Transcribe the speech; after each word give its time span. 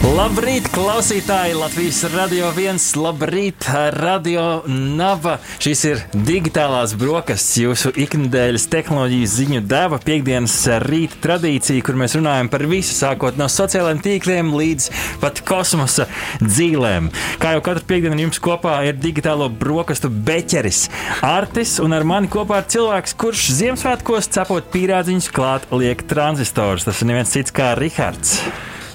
Labrīt, 0.00 0.64
klausītāji! 0.72 1.52
Latvijas 1.60 1.98
radio 2.14 2.48
viens, 2.56 2.86
labrīt, 2.96 3.66
radio 3.98 4.62
nava. 4.64 5.34
Šis 5.60 5.82
ir 5.90 6.00
digitālās 6.14 6.94
brokastis, 6.96 7.58
jūsu 7.60 7.92
ikdienas 8.00 8.64
tehnoloģiju 8.72 9.28
ziņu 9.28 9.60
deva, 9.68 9.98
piekdienas 10.00 10.54
rīta 10.86 11.20
tradīcija, 11.26 11.84
kur 11.84 12.00
mēs 12.00 12.16
runājam 12.16 12.48
par 12.48 12.64
visu, 12.70 12.96
sākot 12.96 13.36
no 13.36 13.50
sociālajiem 13.52 14.00
tīkliem 14.06 14.54
līdz 14.56 14.88
pat 15.20 15.44
kosmosa 15.44 16.08
dzīvēm. 16.46 17.12
Kā 17.44 17.52
jau 17.58 17.62
katru 17.68 17.84
piekdienu 17.92 18.24
jums 18.24 18.40
kopā 18.40 18.78
ir 18.88 18.96
digitālo 19.04 19.50
brokastu 19.52 20.08
beķeris 20.08 20.86
Artis, 21.28 21.76
un 21.84 21.92
ar 21.92 22.08
mani 22.08 22.32
kopā 22.32 22.64
ir 22.64 22.72
cilvēks, 22.72 23.18
kurš 23.20 23.50
Ziemassvētkos 23.60 24.32
cepot 24.32 24.72
pīrādziņus 24.72 25.32
klāt 25.36 25.68
liek 25.76 26.08
tranzistors. 26.08 26.88
Tas 26.88 27.04
ir 27.04 27.12
neviens 27.12 27.36
cits 27.36 27.52
kā 27.52 27.74
Rihards. 27.76 28.38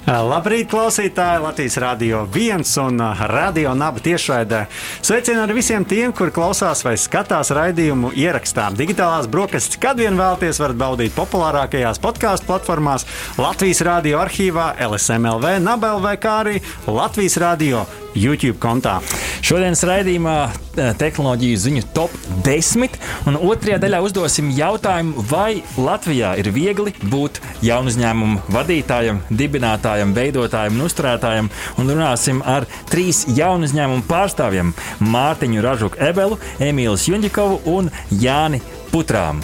Labrīt, 0.06 0.68
klausītāji! 0.70 1.40
Latvijas 1.42 1.76
Rādio 1.82 2.20
1 2.30 2.62
un 2.78 3.00
Radio 3.26 3.72
Naba 3.74 3.98
tiešraidē. 3.98 4.60
Sveicienu 5.02 5.40
arī 5.42 5.56
visiem 5.56 5.82
tiem, 5.82 6.12
kur 6.14 6.30
klausās 6.30 6.84
vai 6.86 6.92
skatās 6.94 7.50
raidījumu 7.50 8.12
ierakstā. 8.14 8.68
Digitālās 8.78 9.26
brokastis, 9.26 9.80
kad 9.82 9.98
vien 9.98 10.14
vēlaties, 10.14 10.60
varat 10.62 10.78
baudīt 10.78 11.16
populārākajās 11.16 11.98
podkāstu 12.04 12.46
platformās, 12.46 13.02
Latvijas 13.34 13.82
Rādio 13.82 14.20
arhīvā, 14.22 14.68
LSMLV, 14.86 15.56
NABLV, 15.66 16.06
kā 16.22 16.36
arī 16.44 16.62
Latvijas 16.86 17.40
Rādio 17.42 17.82
YouTube 18.14 18.60
kontā. 18.62 19.00
Šodienas 19.42 19.82
raidījumā 19.90 20.38
tehnoloģiju 20.76 21.58
ziņu 21.60 21.82
top 21.96 22.14
10, 22.46 22.96
un 23.28 23.38
otrajā 23.38 23.78
daļā 23.82 24.00
uzdosim 24.04 24.50
jautājumu, 24.54 25.24
vai 25.30 25.62
Latvijā 25.80 26.34
ir 26.40 26.50
viegli 26.54 26.94
būt 27.02 27.40
jaunu 27.66 27.92
uzņēmumu 27.92 28.44
vadītājam, 28.54 29.20
dibinātājam, 29.30 30.14
veidotājam 30.16 30.78
un 30.78 30.86
uzturētājam, 30.86 31.50
un 31.80 31.92
runāsim 31.92 32.42
ar 32.46 32.68
trīs 32.90 33.24
jaunu 33.36 33.68
uzņēmumu 33.68 34.06
pārstāvjiem- 34.10 34.74
Mārtiņu 35.14 35.64
Ražuku 35.64 36.00
Ebelu, 36.00 36.38
Emīlu 36.58 36.96
Junģikovu 36.96 37.60
un 37.76 37.90
Jāni 38.10 38.62
Putrām. 38.92 39.42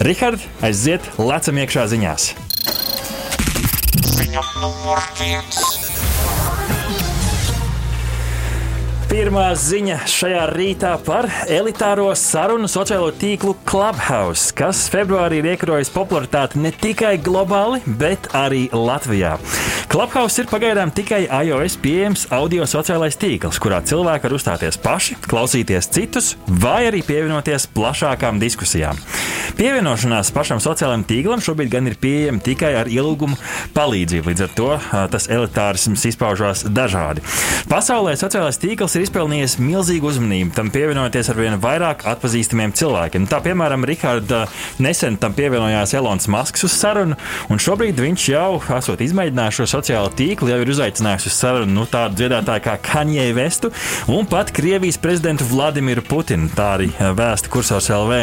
Rihard, 0.00 0.42
aiziet, 0.62 1.00
lecam 1.18 1.56
iekšā 1.62 1.86
ziņās! 1.92 2.34
Ziņa 4.14 4.42
numur 4.60 5.02
viens. 5.20 5.83
Pirmā 9.14 9.52
ziņa 9.54 10.00
šajā 10.10 10.40
rītā 10.50 10.88
par 11.06 11.28
elitāro 11.46 12.08
sarunu 12.18 12.66
sociālo 12.66 13.12
tīklu 13.14 13.52
Clubhouse, 13.62 14.48
kas 14.58 14.88
februārī 14.90 15.38
ir 15.38 15.52
iekrojis 15.52 15.92
popularitāti 15.94 16.58
ne 16.58 16.72
tikai 16.74 17.12
globāli, 17.22 17.78
bet 18.00 18.26
arī 18.34 18.64
Latvijā. 18.74 19.36
Clubhouse 19.92 20.42
ir 20.42 20.48
pagaidām 20.50 20.90
tikai 20.90 21.28
iOS 21.28 21.76
pieejams 21.78 22.24
audio 22.34 22.66
sociālais 22.66 23.14
tīkls, 23.14 23.60
kurā 23.62 23.78
cilvēki 23.86 24.26
var 24.26 24.34
uzstāties 24.34 24.80
paši, 24.82 25.14
klausīties 25.22 25.92
citus 25.94 26.32
vai 26.50 26.88
arī 26.88 27.04
pievienoties 27.06 27.68
plašākām 27.76 28.42
diskusijām. 28.42 28.98
Pievienošanās 29.54 30.32
pašam 30.34 30.58
sociālajam 30.58 31.06
tīklam 31.06 31.44
šobrīd 31.44 31.70
gan 31.76 31.86
ir 31.86 31.94
pieejama 32.02 32.42
tikai 32.42 32.72
ar 32.80 32.90
ielūgumu 32.90 33.38
palīdzību, 33.76 34.32
līdz 34.32 34.46
ar 34.48 34.58
to 34.58 34.72
tas 35.14 35.30
elitārisms 35.30 36.02
izpaužās 36.10 36.66
dažādi. 36.66 37.22
Pasaulē 37.70 38.16
sociālais 38.18 38.58
tīkls 38.58 38.98
ir 38.98 39.03
izpelnījis 39.04 39.58
milzīgu 39.62 40.08
uzmanību, 40.10 40.54
tam 40.56 40.70
pievienojoties 40.74 41.30
ar 41.32 41.38
vien 41.40 41.58
vairāk 41.62 42.04
atpazīstamiem 42.14 42.74
cilvēkiem. 42.76 43.28
Tā, 43.30 43.40
piemēram, 43.44 43.84
Rikārda 43.88 44.44
nesen 44.82 45.18
tam 45.20 45.36
pievienojās 45.36 45.94
Elonas 45.96 46.28
Masks 46.32 46.64
uz 46.66 46.74
sarunu, 46.76 47.18
un 47.52 47.60
šobrīd 47.62 48.00
viņš 48.00 48.26
jau, 48.32 48.48
esot 48.78 49.02
izmēģinājis 49.04 49.60
šo 49.60 49.68
sociālo 49.76 50.12
tīklu, 50.16 50.50
jau 50.52 50.60
ir 50.62 50.72
uzaicinājis 50.74 51.28
uz 51.30 51.36
sarunu 51.38 51.74
nu, 51.74 51.86
tādu 51.90 52.18
dziedātāju 52.22 52.64
kā 52.64 52.76
Kanye 52.84 53.28
Vestu 53.36 53.70
un 54.12 54.28
pat 54.30 54.52
Krievijas 54.54 54.98
prezidentu 55.00 55.46
Vladimiru 55.50 56.04
Putinu. 56.06 56.50
Tā 56.54 56.70
arī 56.76 56.90
vēsta 56.94 57.50
kursors 57.52 57.90
LV. 57.92 58.20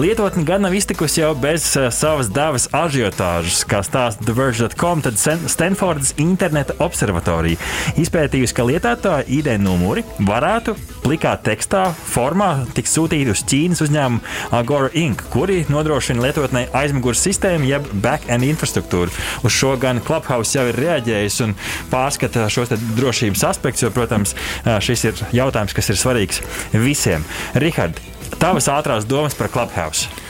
Lietotni 0.00 0.44
gan 0.48 0.64
nav 0.64 0.74
iztikusi 0.76 1.22
jau 1.22 1.32
bez 1.38 1.66
savas 1.94 2.30
devas 2.34 2.68
ažiotāžas, 2.74 3.64
kā 3.68 3.82
stāsta 3.86 4.24
TheVerge.com, 4.24 5.04
tad 5.04 5.18
Stanfordas 5.20 6.14
interneta 6.22 6.76
observatorija 6.84 7.60
izpētījusi, 8.00 8.56
ka 8.56 8.66
lietotāja 8.68 9.28
ID 9.28 9.54
numuri 9.62 10.04
varētu 10.22 10.74
plikā 11.04 11.34
tekstā 11.44 11.84
formā 12.08 12.64
tikt 12.76 12.90
sūtīti 12.90 13.32
uz 13.32 13.42
Ķīnas 13.50 13.82
uzņēmumu 13.84 14.54
Agora 14.56 14.90
Inc., 14.96 15.24
kuri 15.32 15.62
nodrošina 15.68 16.22
lietotnē 16.24 16.66
aizmugures 16.76 17.22
sistēmu 17.26 17.68
jeb 17.68 17.88
back-end 18.04 18.46
infrastruktūru. 18.46 19.12
Uz 19.44 19.52
šo 19.54 19.74
gan 19.80 20.00
Clubhouse 20.04 20.56
jau 20.56 20.66
ir 20.70 20.80
reaģējis 20.80 21.40
un 21.44 21.54
pārskata 21.92 22.48
šos 22.52 22.72
drošības 22.96 23.46
aspektus, 23.50 23.84
jo, 23.84 23.92
protams, 23.94 24.36
šis 24.64 25.08
ir 25.10 25.24
jautājums, 25.36 25.76
kas 25.76 25.92
ir 25.92 26.00
svarīgs 26.00 26.42
visiem. 26.72 27.26
Rihard, 27.60 28.00
tavas 28.38 28.70
ātrās 28.72 29.08
domas 29.08 29.36
par 29.38 29.52
Clubhouse? 29.52 30.23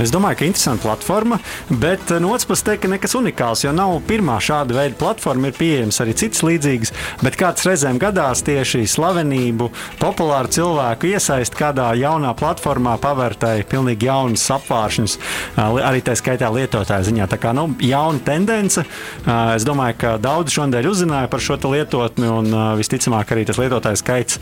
Es 0.00 0.08
domāju, 0.08 0.38
ka 0.40 0.46
interesanta 0.48 0.86
platforma, 0.86 1.36
bet 1.68 2.10
eh, 2.10 2.20
no 2.22 2.30
otras 2.32 2.46
puses 2.48 2.64
teikt, 2.64 2.86
ka 2.86 2.88
nekas 2.88 3.12
unikāls, 3.18 3.66
jo 3.66 3.72
nav 3.76 3.98
pirmā 4.08 4.38
šāda 4.40 4.72
veida 4.78 4.96
platforma, 4.96 5.50
ir 5.50 5.58
pieejamas 5.58 6.00
arī 6.00 6.14
citas 6.16 6.40
līdzīgas, 6.46 6.92
bet 7.20 7.36
kāds 7.36 7.66
reizēm 7.68 7.98
gadās 8.00 8.40
tieši 8.46 8.86
slavenību, 8.88 9.68
populāru 10.00 10.48
cilvēku 10.56 11.10
iesaist 11.10 11.56
kādā 11.58 11.90
jaunā 12.00 12.32
platformā, 12.38 12.94
pavērtai 13.02 13.66
pilnīgi 13.68 14.08
jaunas 14.08 14.46
apvāršņas, 14.56 15.18
arī 15.60 16.00
tā 16.06 16.16
skaitā 16.16 16.48
lietotāja 16.54 17.04
ziņā. 17.10 17.28
Tā 17.28 17.36
kā 17.42 17.52
nu, 17.56 17.66
jauna 17.84 18.24
tendence, 18.24 18.86
es 19.26 19.68
domāju, 19.68 19.98
ka 20.00 20.14
daudzi 20.22 20.56
šodien 20.56 20.88
uzzināja 20.88 21.28
par 21.28 21.44
šo 21.44 21.58
lietotni, 21.74 22.30
un 22.30 22.56
visticamāk 22.80 23.34
arī 23.34 23.44
tas 23.50 23.60
lietotāju 23.60 24.00
skaits 24.00 24.40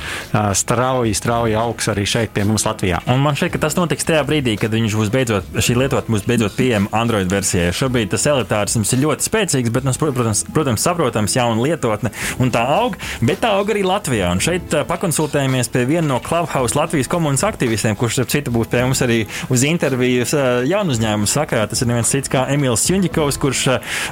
strauji, 0.62 1.18
strauji 1.18 1.58
augs 1.58 1.90
arī 1.90 2.06
šeit 2.06 2.34
pie 2.36 2.46
mums 2.46 2.68
Latvijā. 2.68 3.02
Un 3.10 3.24
man 3.24 3.34
šķiet, 3.38 3.56
ka 3.56 3.64
tas 3.66 3.78
notiks 3.78 4.06
tajā 4.06 4.22
brīdī, 4.28 4.54
kad 4.60 4.74
viņš 4.74 4.98
būs 5.00 5.12
beidzot 5.14 5.47
šī 5.56 5.76
lietotne 5.78 6.12
būs 6.12 6.26
beidzot 6.28 6.56
pieejama 6.58 6.90
Android 6.98 7.30
versijai. 7.30 7.70
Šobrīd 7.76 8.10
tas 8.12 8.26
elitārisms 8.28 8.92
ir 8.92 9.02
ļoti 9.04 9.24
spēcīgs, 9.24 9.72
bet, 9.72 9.86
nu, 9.86 9.94
protams, 9.96 10.42
protams 10.52 10.84
saprotams, 10.84 11.36
jauna 11.38 11.64
lietotne 11.64 12.12
un 12.42 12.52
tā 12.52 12.64
aug, 12.76 12.98
bet 13.24 13.40
tā 13.42 13.52
aug 13.56 13.70
arī 13.72 13.84
Latvijā. 13.86 14.30
Un 14.34 14.42
šeit 14.44 14.74
pakonsultējamies 14.88 15.72
pie 15.72 15.84
viena 15.88 16.06
no 16.10 16.18
Clubhouse 16.24 16.76
Latvijas 16.76 17.08
komunas 17.10 17.44
aktīvistiem, 17.48 17.96
kurš, 17.98 18.18
starp 18.18 18.32
citu, 18.34 18.52
būs 18.54 18.68
pie 18.72 18.82
mums 18.84 19.02
arī 19.04 19.22
uz 19.48 19.64
intervijas 19.68 20.34
jaunu 20.68 20.92
uzņēmumu 20.96 21.30
sakarā. 21.30 21.64
Tas 21.70 21.82
ir 21.84 21.90
neviens 21.90 22.12
cits 22.12 22.32
kā 22.32 22.44
Emīls 22.52 22.84
Junģikovs, 22.90 23.40
kurš 23.40 23.64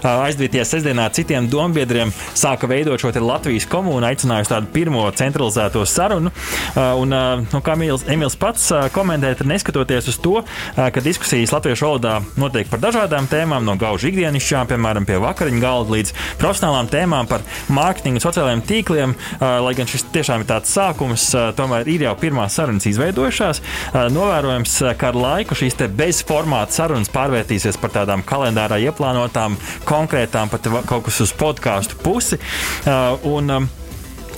aizdīties 0.07 0.73
sestdienā 0.73 1.11
citiem 1.17 1.51
dombiedriem 1.53 2.15
sāka 2.33 2.71
veidot 2.71 3.03
šo 3.03 3.13
Latvijas 3.27 3.69
komunu, 3.71 4.07
aicinājusi 4.09 4.53
tādu 4.53 4.73
pirmo 4.73 5.05
centralizēto 5.17 5.85
sarunu. 5.89 6.33
Un, 6.77 7.13
nu, 7.45 7.63
kā 7.65 7.77
Emīls 7.77 8.41
pats 8.41 8.71
komentē, 8.95 9.35
neskatoties 9.45 10.11
uz 10.13 10.21
to, 10.23 10.41
ka 10.77 11.05
diskusija 11.05 11.16
diskusijas 11.17 11.53
latviešu 11.55 11.87
valodā 11.87 12.19
notiek 12.37 12.69
par 12.69 12.81
dažādām 12.83 13.25
tēmām, 13.31 13.65
no 13.65 13.73
gaužu 13.81 14.11
ikdienišķām, 14.11 14.69
piemēram, 14.69 15.07
pie 15.09 15.17
vakariņu 15.23 15.63
galda, 15.63 15.95
līdz 15.95 16.13
profesionālām 16.43 16.91
tēmām 16.93 17.29
par 17.31 17.45
mārketingu, 17.73 18.21
sociālajiem 18.21 18.61
tīkliem. 18.69 19.15
Lai 19.41 19.73
gan 19.79 19.89
šis 19.89 20.05
tiešām 20.13 20.45
ir 20.45 20.51
tāds 20.51 20.75
sākums, 20.77 21.31
tomēr 21.57 21.89
ir 21.89 22.05
jau 22.05 22.13
pirmās 22.21 22.59
sarunas 22.59 22.85
izveidojušās. 22.91 23.63
Novērojams, 24.13 24.77
ka 25.01 25.11
ar 25.13 25.21
laiku 25.23 25.57
šīs 25.57 25.81
bezformāta 25.97 26.77
sarunas 26.83 27.13
pārvērtīsies 27.15 27.81
par 27.81 27.95
tādām 27.97 28.27
kalendārā 28.27 28.77
ieplānotām, 28.85 29.57
konkrētām, 29.89 30.53
pat 30.53 30.69
kaut 30.85 31.09
kas 31.09 31.25
uz 31.25 31.33
podkāstu 31.41 31.97
pusi. 32.05 32.43
Un, 33.33 33.71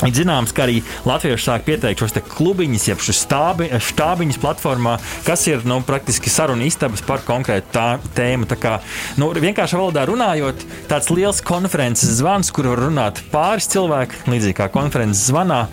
Ir 0.07 0.13
zināms, 0.15 0.53
ka 0.55 0.63
arī 0.63 0.77
latvieši 1.09 1.43
sāk 1.43 1.65
pieteikt 1.67 1.99
šos 1.99 2.13
klubiņus, 2.31 2.85
jeb 2.87 3.01
štābi, 3.03 3.67
štābiņus 3.83 4.37
platformā, 4.39 4.93
kas 5.27 5.43
ir 5.51 5.65
nu, 5.67 5.81
praktiski 5.83 6.31
sarunu 6.31 6.63
istabas 6.69 7.03
par 7.03 7.25
konkrētu 7.27 7.73
tā, 7.75 7.87
tēmu. 8.15 8.47
Tā 8.47 8.59
kā, 8.63 8.77
nu, 9.19 9.33
vienkārši 9.35 9.75
valodā 9.75 10.05
runājot, 10.07 10.63
tāds 10.91 11.11
liels 11.11 11.41
konferences 11.43 12.13
zvans, 12.21 12.53
kur 12.55 12.71
var 12.71 12.85
runāt 12.85 13.19
pāris 13.33 13.67
cilvēki, 13.73 14.23
līdzīgi 14.31 14.57
kā 14.61 14.69
konferences 14.71 15.25
zvanā. 15.33 15.65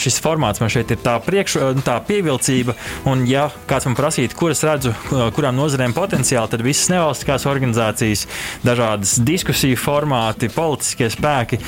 Šis 0.00 0.16
formāts 0.24 0.64
man 0.64 0.72
šeit 0.72 0.94
ir 0.96 1.02
tā, 1.04 1.18
priekš, 1.24 1.58
nu, 1.76 1.84
tā 1.84 1.98
pievilcība, 2.08 2.72
un 3.12 3.26
ja 3.28 3.50
kāds 3.68 3.90
man 3.90 3.98
prasītu, 4.00 4.38
kuras 4.38 4.64
redzu, 4.64 4.94
kurām 5.36 5.60
nozarēm 5.60 5.92
potenciāli, 5.96 6.54
tad 6.54 6.64
visas 6.64 6.88
nevalstiskās 6.94 7.44
organizācijas, 7.52 8.24
dažādas 8.64 9.18
diskusiju 9.28 9.76
formāti, 9.76 10.48
politiskie 10.56 11.12
spēki, 11.12 11.60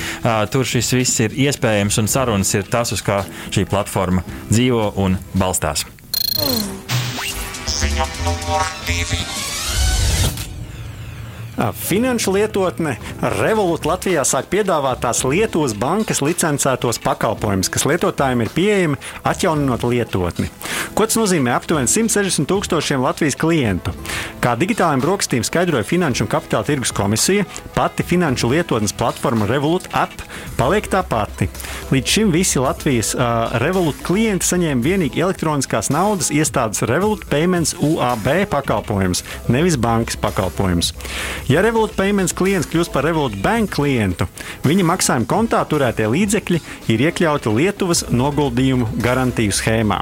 tur 0.49 0.65
šis 0.65 0.93
viss 0.97 1.23
ir 1.27 1.39
iespējams 1.45 1.90
jautājums 1.91 1.97
un 1.99 2.07
sarunas 2.07 2.53
ir 2.55 2.67
tas, 2.69 2.91
uz 2.91 3.01
kā 3.03 3.23
šī 3.51 3.65
platforma 3.67 4.23
dzīvo 4.49 4.93
un 4.97 5.17
balstās. 5.35 5.85
Ziņa 7.67 8.07
numur 8.25 8.63
divi. 8.87 9.50
Finanšu 11.69 12.33
lietotne 12.33 12.95
Revolut 13.37 13.85
Latvijā 13.85 14.23
sāk 14.25 14.47
piedāvāt 14.49 15.03
tās 15.03 15.21
Lietuvas 15.27 15.75
bankas 15.77 16.23
licencētos 16.25 16.97
pakalpojumus, 17.03 17.69
kas 17.69 17.85
lietotājiem 17.85 18.41
ir 18.41 18.53
pieejami 18.55 18.99
atjauninot 19.27 19.85
lietotni. 19.85 20.49
Ko 20.97 21.05
tas 21.05 21.19
nozīmē 21.19 21.53
aptuveni 21.53 21.87
160 21.91 22.49
tūkstošiem 22.49 23.03
Latvijas 23.05 23.37
klientu? 23.39 23.93
Kā 24.41 24.55
digitālajiem 24.57 25.03
brokastīm 25.03 25.45
skaidroja 25.45 25.85
Finanšu 25.85 26.25
un 26.25 26.31
Kapitāla 26.31 26.65
tirgus 26.65 26.91
komisija, 26.95 27.45
pati 27.75 28.03
finanšu 28.03 28.49
lietotnes 28.49 28.95
platforma 28.97 29.45
Revolut 29.49 29.85
App 29.93 30.23
paliek 30.57 30.89
tā 30.89 31.03
pati. 31.05 31.45
Līdz 31.93 32.15
šim 32.15 32.33
visi 32.33 32.61
Latvijas 32.61 33.13
uh, 33.13 33.53
Revolut 33.61 34.01
klienti 34.05 34.49
saņēma 34.49 34.85
vienīgi 34.85 35.21
elektroniskās 35.21 35.91
naudas 35.93 36.31
iestādes 36.33 36.81
Revolut 36.89 37.27
Payments 37.29 37.75
UAB 37.77 38.27
pakalpojumus, 38.49 39.21
nevis 39.53 39.77
bankas 39.77 40.17
pakalpojumus. 40.21 40.93
Ja 41.51 41.59
Revolut 41.59 41.91
Payments 41.97 42.31
klients 42.31 42.69
kļūst 42.71 42.93
par 42.93 43.03
Revolut 43.03 43.33
Bank 43.43 43.73
klientu, 43.75 44.23
viņa 44.63 44.85
maksājuma 44.87 45.27
kontā 45.27 45.59
turētie 45.67 46.07
līdzekļi 46.07 46.61
ir 46.93 47.03
iekļauti 47.09 47.51
Lietuvas 47.57 48.05
noguldījumu 48.07 48.87
garantiju 49.03 49.51
schēmā. 49.59 49.99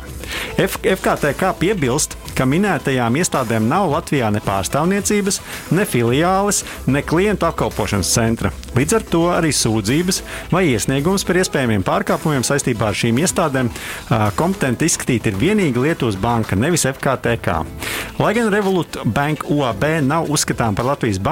F 0.61 0.77
FKTK 0.83 1.55
piebilst, 1.57 2.13
ka 2.37 2.45
minētajām 2.45 3.15
iestādēm 3.17 3.65
nav 3.67 3.87
Latvijā 3.89 4.29
ne 4.31 4.39
pārstāvniecības, 4.45 5.39
ne 5.73 5.85
filiāles, 5.89 6.61
ne 6.85 7.01
klientu 7.01 7.47
apkalpošanas 7.47 8.11
centra. 8.13 8.51
Līdz 8.77 8.95
ar 8.99 9.05
to 9.09 9.23
arī 9.33 9.49
sūdzības 9.55 10.21
vai 10.53 10.67
iesniegums 10.69 11.25
par 11.25 11.39
iespējamiem 11.41 11.83
pārkāpumiem 11.87 12.45
saistībā 12.45 12.91
ar 12.91 12.99
šīm 12.99 13.23
iestādēm 13.23 13.71
kompetenti 14.37 14.85
izskatīt 14.85 15.31
ir 15.31 15.39
vienīgi 15.41 15.81
Lietuvas 15.81 16.19
banka, 16.21 16.55
nevis 16.59 16.85
FKTK. 16.91 17.57
Lai 18.21 18.31
gan 18.37 18.53
Revolut 18.53 19.01
Bank 19.09 19.47
UAB 19.49 19.85
nav 20.05 20.29
uzskatām 20.29 20.77
par 20.77 20.91
Latvijas 20.91 21.17
banku, 21.17 21.28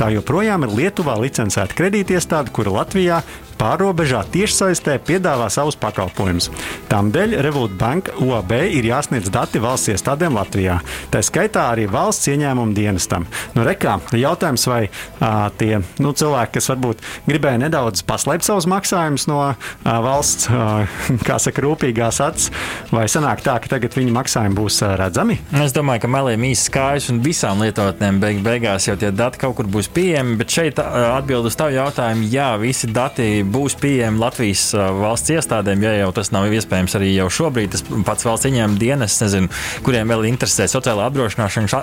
tā 0.00 0.08
joprojām 0.14 0.64
ir 0.64 0.74
Lietuvā 0.78 1.18
licencēta 1.20 1.76
kredītiestāde, 1.76 2.52
kura 2.54 2.72
Latvijā 2.80 3.20
pārobežā 3.58 4.22
tiešsaistē 4.32 4.98
piedāvā 5.04 5.48
savus 5.52 5.76
pakalpojumus. 5.80 6.50
Tādēļ 6.90 7.36
Revolut 7.44 7.74
Bank 7.78 8.10
OB 8.22 8.52
ir 8.78 8.88
jāsniedz 8.88 9.30
dati 9.34 9.60
valsts 9.62 9.92
iestādēm 9.92 10.36
Latvijā. 10.38 10.78
Tā 11.12 11.22
skaitā 11.24 11.68
arī 11.72 11.88
valsts 11.90 12.30
ieņēmuma 12.32 12.76
dienestam. 12.76 13.26
Nu, 13.56 13.64
rekā, 13.66 13.98
jautājums, 14.16 14.66
vai 14.70 14.80
a, 15.20 15.50
tie 15.58 15.80
nu, 16.02 16.12
cilvēki, 16.16 16.54
kas 16.58 16.70
varbūt 16.72 17.04
gribēja 17.28 17.62
nedaudz 17.64 18.04
paslēpt 18.08 18.46
savus 18.46 18.68
maksājumus 18.70 19.26
no 19.30 19.40
a, 19.50 19.54
valsts, 19.84 20.48
a, 20.52 20.86
kā 21.28 21.38
saka, 21.42 21.64
rūpīgās 21.64 22.22
acis, 22.24 22.52
vai 22.94 23.06
sanāk 23.10 23.42
tā, 23.46 23.58
ka 23.62 23.74
tagad 23.74 23.96
viņu 23.98 24.14
maksājumi 24.16 24.58
būs 24.58 24.80
a, 24.86 24.94
redzami? 25.00 25.38
Es 25.64 25.74
domāju, 25.76 26.04
ka 26.06 26.12
meliem 26.12 26.48
īsi 26.50 26.72
kājas 26.74 27.10
un 27.12 27.22
visām 27.24 27.62
lietotnēm 27.64 28.20
beig 28.22 28.42
beigās 28.46 28.88
jau 28.88 28.96
tie 28.98 29.10
dati 29.14 29.40
kaut 29.42 29.58
kur 29.58 29.68
būs 29.70 29.90
pieejami, 29.94 30.38
bet 30.40 30.54
šeit 30.54 30.80
atbild 30.80 31.48
uz 31.48 31.56
tavu 31.58 31.74
jautājumu, 31.76 32.28
jā, 32.32 32.50
visi 32.60 32.90
dati 32.92 33.28
būs 33.52 33.76
pieejami 33.80 34.20
Latvijas 34.20 34.64
valsts 34.74 35.32
iestādēm, 35.34 35.82
ja 35.86 35.94
jau 36.02 36.10
tas 36.16 36.30
nav 36.34 36.48
iespējams 36.52 36.96
arī 36.98 37.12
jau 37.14 37.28
šobrīd. 37.32 37.72
Tas 37.74 37.84
pats 38.06 38.26
valsts 38.26 38.48
ieņēmuma 38.48 38.80
dienas, 38.80 39.16
nezinu, 39.22 39.50
kuriem 39.86 40.12
vēl 40.12 40.28
interesē 40.30 40.68
sociālā 40.70 41.08
apdrošināšanas 41.08 41.74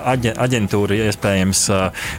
aģentūra, 0.46 0.98
iespējams, 1.10 1.62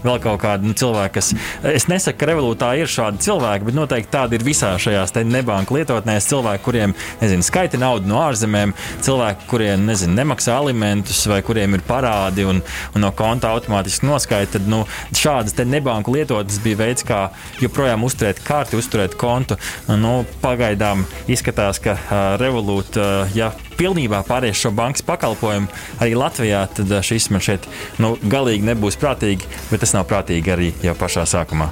vēl 0.06 0.22
kaut 0.24 0.42
kādi 0.44 0.70
nu, 0.70 0.76
cilvēki, 0.78 1.14
kas. 1.18 1.32
Es 1.68 1.88
nesaku, 1.92 2.20
ka 2.22 2.30
revolūtā 2.32 2.72
ir 2.82 2.92
šādi 2.92 3.24
cilvēki, 3.28 3.68
bet 3.70 3.78
noteikti 3.78 4.14
tādi 4.14 4.40
ir 4.40 4.46
visā 4.48 4.74
šajās 4.82 5.16
nebanku 5.28 5.78
lietotnēs. 5.78 6.28
Cilvēki, 6.28 6.64
kuriem 6.66 6.96
nezinu, 7.22 7.46
skaita 7.46 7.80
naudu 7.82 8.10
no 8.10 8.20
ārzemēm, 8.26 8.74
cilvēki, 9.06 9.48
kuriem 9.52 9.86
nezinu, 9.88 10.16
nemaksā 10.18 10.58
alimentus 10.60 11.24
vai 11.30 11.40
kuriem 11.46 11.78
ir 11.78 11.86
parādi 11.88 12.46
un, 12.48 12.62
un 12.94 13.04
no 13.04 13.14
konta 13.16 13.54
automātiski 13.56 14.08
noskaita. 14.10 14.58
Tad 14.58 14.70
nu, 14.72 14.84
šādas 15.16 15.58
nebanku 15.68 16.14
lietotnes 16.16 16.60
bija 16.64 16.82
veids, 16.84 17.06
kā 17.08 17.28
joprojām 17.62 18.06
uzturēt 18.08 18.40
kārti, 18.46 18.80
uzturēt 18.80 19.18
kontu 19.20 19.37
kontu. 19.38 19.58
Nu, 19.88 20.26
pagaidām 20.42 21.06
izskatās, 21.30 21.82
ka 21.84 21.98
Revolut, 22.42 22.98
uh, 22.98 23.30
ja 23.38 23.52
pilnībā 23.78 24.24
pāries 24.28 24.58
šo 24.58 24.74
bankas 24.76 25.06
pakalpojumu 25.06 25.70
arī 26.02 26.18
Latvijā, 26.18 26.66
tad 26.74 26.98
šis 27.06 27.30
man 27.34 27.44
šeit 27.46 27.68
nu, 28.02 28.16
galīgi 28.26 28.66
nebūs 28.72 28.98
prātīgi, 29.02 29.46
bet 29.72 29.86
tas 29.86 29.94
nav 29.98 30.08
prātīgi 30.10 30.54
arī 30.54 30.72
jau 30.86 30.98
pašā 30.98 31.28
sākumā. 31.30 31.70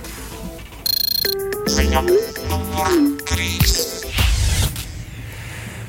Ziņa. 1.65 2.05
Krīzes. 3.25 3.84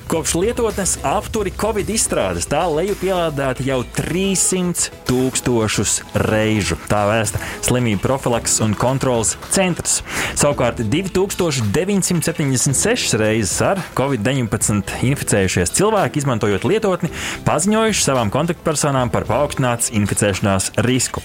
Kopš 0.06 0.36
lietotnes 0.38 0.92
apturi 1.02 1.50
Covid 1.58 1.88
izstrādes 1.90 2.46
tā 2.46 2.60
leju 2.70 2.94
pielādēta 3.00 3.64
jau 3.66 3.80
300 3.96 4.92
tūkstošus 5.08 5.96
reižu. 6.28 6.76
Tā 6.86 7.00
vēsta 7.10 7.40
slimību 7.66 7.98
profilaks 8.04 8.60
un 8.62 8.76
kontrolas 8.78 9.34
centrs. 9.50 10.04
Savukārt 10.38 10.78
2976 10.78 13.18
reizes 13.18 13.58
ar 13.66 13.82
Covid-19 13.98 15.02
inficējušies 15.10 15.74
cilvēki, 15.74 16.22
izmantojot 16.22 16.62
lietotni, 16.70 17.10
paziņojuši 17.48 18.06
savām 18.06 18.30
kontaktpersonām 18.30 19.10
par 19.10 19.26
paaugstinātas 19.26 19.90
inficēšanās 19.90 20.70
risku. 20.86 21.18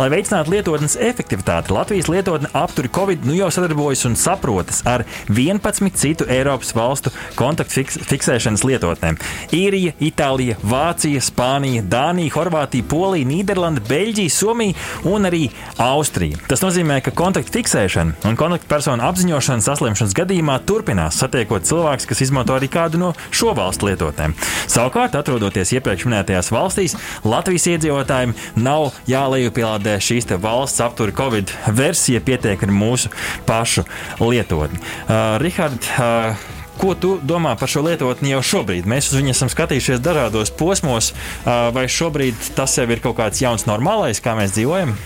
Lai 0.00 0.08
veicinātu 0.08 0.56
lietotnes 0.56 0.96
efektivitāti, 0.96 1.76
Latvijas 1.76 2.08
lietotne 2.08 2.48
apturi 2.56 2.88
Covid 2.96 3.28
nu 3.28 3.36
jau 3.36 3.52
sadarbojas 3.52 4.08
un 4.08 4.16
saprotas 4.16 4.80
ar 4.88 5.04
11 5.28 5.92
citu 6.00 6.24
Eiropas 6.32 6.72
valstu 6.72 7.12
kontaktfiksēšanu 7.36 8.21
fiksēšanas 8.22 8.62
lietotnēm. 8.66 9.18
Īrija, 9.56 9.92
Itālija, 10.02 10.56
Vācija, 10.62 11.20
Spānija, 11.22 11.82
Dānija, 11.82 12.32
Horvātija, 12.36 12.86
Polija, 12.88 13.26
Nīderlanda, 13.26 13.82
Beļģija, 13.88 14.30
Somija 14.30 14.78
un 15.10 15.26
arī 15.26 15.48
Austrija. 15.82 16.38
Tas 16.48 16.62
nozīmē, 16.62 17.00
ka 17.02 17.14
kontaktu 17.16 17.56
fiksēšana 17.56 18.22
un 18.28 18.38
kontaktpersonu 18.38 19.02
apziņošana 19.08 19.66
saslimšanas 19.66 20.14
gadījumā 20.16 20.60
turpinās, 20.68 21.18
satiekot 21.18 21.66
cilvēkus, 21.66 22.06
kas 22.10 22.22
izmanto 22.22 22.54
arī 22.54 22.70
kādu 22.72 23.00
no 23.02 23.12
šo 23.34 23.56
valstu 23.58 23.90
lietotnēm. 23.90 24.36
Savukārt, 24.70 25.18
atrodoties 25.18 25.74
iepriekš 25.74 26.06
minētajās 26.06 26.52
valstīs, 26.54 26.96
Latvijas 27.26 27.66
iedzīvotājiem 27.74 28.36
nav 28.62 28.92
jālejupielādē 29.10 29.98
šīs 30.02 30.30
valsts 30.42 30.82
aptura 30.84 31.14
Covid 31.16 31.50
versija, 31.74 32.22
pietiek 32.22 32.62
ar 32.62 32.72
mūsu 32.72 33.10
pašu 33.48 33.84
lietotni. 34.22 34.78
Uh, 35.08 35.40
Rihard, 35.42 35.90
uh, 35.98 36.61
Ko 36.80 36.94
tu 36.98 37.16
domā 37.22 37.52
par 37.60 37.70
šo 37.70 37.82
lietotni 37.86 38.32
jau 38.32 38.42
šobrīd? 38.52 38.88
Mēs 38.88 39.10
uz 39.12 39.18
viņu 39.20 39.34
esam 39.34 39.50
skatījušies 39.52 40.00
dažādos 40.02 40.52
posmos, 40.56 41.12
vai 41.44 41.84
šobrīd 41.90 42.52
tas 42.56 42.78
jau 42.78 42.86
ir 42.88 43.02
kaut 43.04 43.18
kāds 43.20 43.42
jauns 43.44 43.68
normālais, 43.68 44.22
kā 44.24 44.34
mēs 44.38 44.56
dzīvojam? 44.56 44.96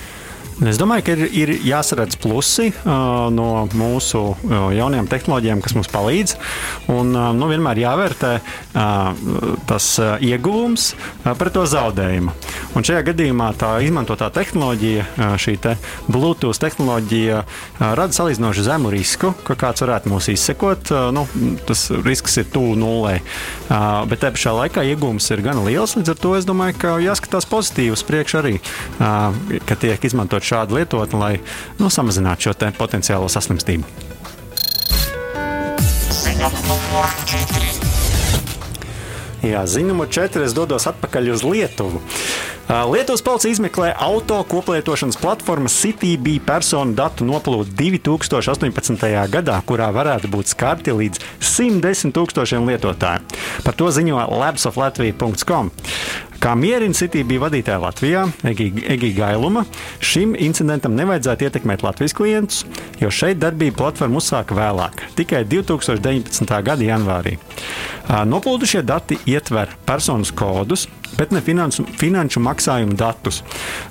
Es 0.64 0.78
domāju, 0.80 1.02
ka 1.04 1.12
ir, 1.12 1.26
ir 1.36 1.50
jāsaredz 1.68 2.16
plusi 2.16 2.70
uh, 2.70 3.26
no 3.28 3.66
mūsu 3.76 4.20
uh, 4.32 4.70
jaunajām 4.72 5.08
tehnoloģijām, 5.12 5.60
kas 5.60 5.74
mums 5.76 5.90
palīdz. 5.92 6.32
Un, 6.88 7.10
uh, 7.12 7.26
nu, 7.36 7.50
vienmēr 7.50 7.82
jāvērtē 7.82 8.30
uh, 8.40 9.58
tas 9.68 9.88
uh, 10.00 10.14
ieguvums 10.24 10.94
uh, 10.94 11.34
pret 11.36 11.52
to 11.52 11.66
zaudējumu. 11.68 12.32
Un 12.72 12.86
šajā 12.88 13.02
gadījumā 13.10 13.50
tā 13.60 13.74
izmantotā 13.84 14.30
tehnoloģija, 14.32 15.04
uh, 15.04 15.34
šī 15.36 15.58
te 15.60 15.74
Bluetooth 16.08 16.62
tehnoloģija, 16.64 17.42
uh, 17.44 17.84
rada 18.00 18.16
salīdzinoši 18.16 18.64
zemu 18.70 18.94
risku, 18.96 19.34
ka 19.44 19.58
kāds 19.60 19.84
varētu 19.84 20.14
mūs 20.14 20.30
izsekot. 20.32 20.88
Uh, 20.88 21.10
nu, 21.12 21.26
tas 21.68 21.84
risks 22.00 22.40
ir 22.40 22.48
tuvu 22.56 22.78
nulē. 22.80 23.18
Uh, 23.66 24.06
bet 24.08 24.24
te 24.24 24.32
pašā 24.32 24.56
laikā 24.62 24.86
ieguvums 24.88 25.28
ir 25.36 25.44
gan 25.44 25.60
liels. 25.68 25.98
Līdz 26.00 26.16
ar 26.16 26.24
to 26.24 26.32
es 26.40 26.48
domāju, 26.48 26.80
ka 26.80 26.96
jāskatās 27.04 27.44
pozitīvi 27.52 27.92
uz 27.92 28.08
priekšu 28.08 28.40
arī, 28.40 28.56
uh, 28.56 29.60
ka 29.68 29.76
tiek 29.84 30.08
izmantot 30.08 30.45
šādu 30.46 30.78
lietotni, 30.78 31.20
lai 31.20 31.32
nu, 31.80 31.90
samazinātu 31.92 32.48
šo 32.48 32.56
potenciālo 32.78 33.30
saslimstību. 33.32 34.06
Jā, 39.46 39.62
ziņa 39.68 39.92
numur 39.92 40.08
4. 40.10 40.42
Es 40.46 40.54
dodos 40.56 40.88
atpakaļ 40.90 41.30
uz 41.34 41.44
Lietuvu. 41.46 42.00
Lietuvas 42.66 43.22
policija 43.22 43.52
izmeklē 43.54 43.92
auto 44.02 44.40
koplietošanas 44.50 45.20
platformas 45.22 45.76
CityB 45.78 46.40
personu 46.46 46.96
datu 46.98 47.22
noplūdu 47.28 47.70
2018. 47.78 49.06
gadā, 49.30 49.60
kurā 49.68 49.86
varētu 49.94 50.30
būt 50.32 50.50
skarti 50.50 50.96
līdz 50.98 51.22
110 51.38 52.10
tūkstošiem 52.16 52.66
lietotāju. 52.66 53.22
Par 53.62 53.78
to 53.78 53.92
ziņo 53.94 54.18
labsoflatvija.com. 54.42 55.70
Kā 56.42 56.52
mierina 56.58 56.96
City 56.96 57.22
bija 57.26 57.46
vadītāja 57.46 57.80
Latvijā, 57.80 58.24
Egija 58.46 59.14
Gailuma, 59.16 59.64
šim 60.04 60.34
incidentam 60.38 60.96
nevajadzētu 60.98 61.48
ietekmēt 61.48 61.84
Latvijas 61.86 62.14
klientus, 62.16 62.64
jo 63.00 63.10
šeit 63.12 63.40
darbība 63.42 63.78
platforma 63.80 64.20
uzsāka 64.20 64.56
vēlāk, 64.56 65.06
tikai 65.18 65.44
2019. 65.48 66.60
gada 66.66 66.86
janvārī. 66.86 67.36
Noplūdušie 68.06 68.84
dati 68.86 69.18
ietver 69.26 69.72
personas 69.88 70.30
kodus, 70.34 70.86
bet 71.16 71.32
ne 71.32 71.40
finansu, 71.40 71.84
finanšu 71.98 72.40
maksājumu 72.44 72.96
datus. 72.98 73.40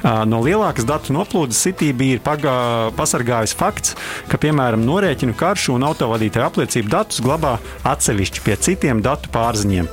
No 0.03 0.41
lielākas 0.45 0.85
datu 0.87 1.13
noplūdes 1.15 1.61
ir 1.71 2.21
pagā, 2.23 2.91
pasargājis 2.95 3.55
fakts, 3.57 3.95
ka, 4.29 4.37
piemēram, 4.41 4.83
norēķinu 4.85 5.35
karšu 5.37 5.75
un 5.75 5.87
autovadītāju 5.87 6.45
apliecību 6.45 6.91
datus 6.91 7.23
glabā 7.25 7.57
atsevišķi 7.83 8.43
pie 8.45 8.55
citiem 8.67 9.01
datu 9.05 9.31
pārziņiem. 9.33 9.89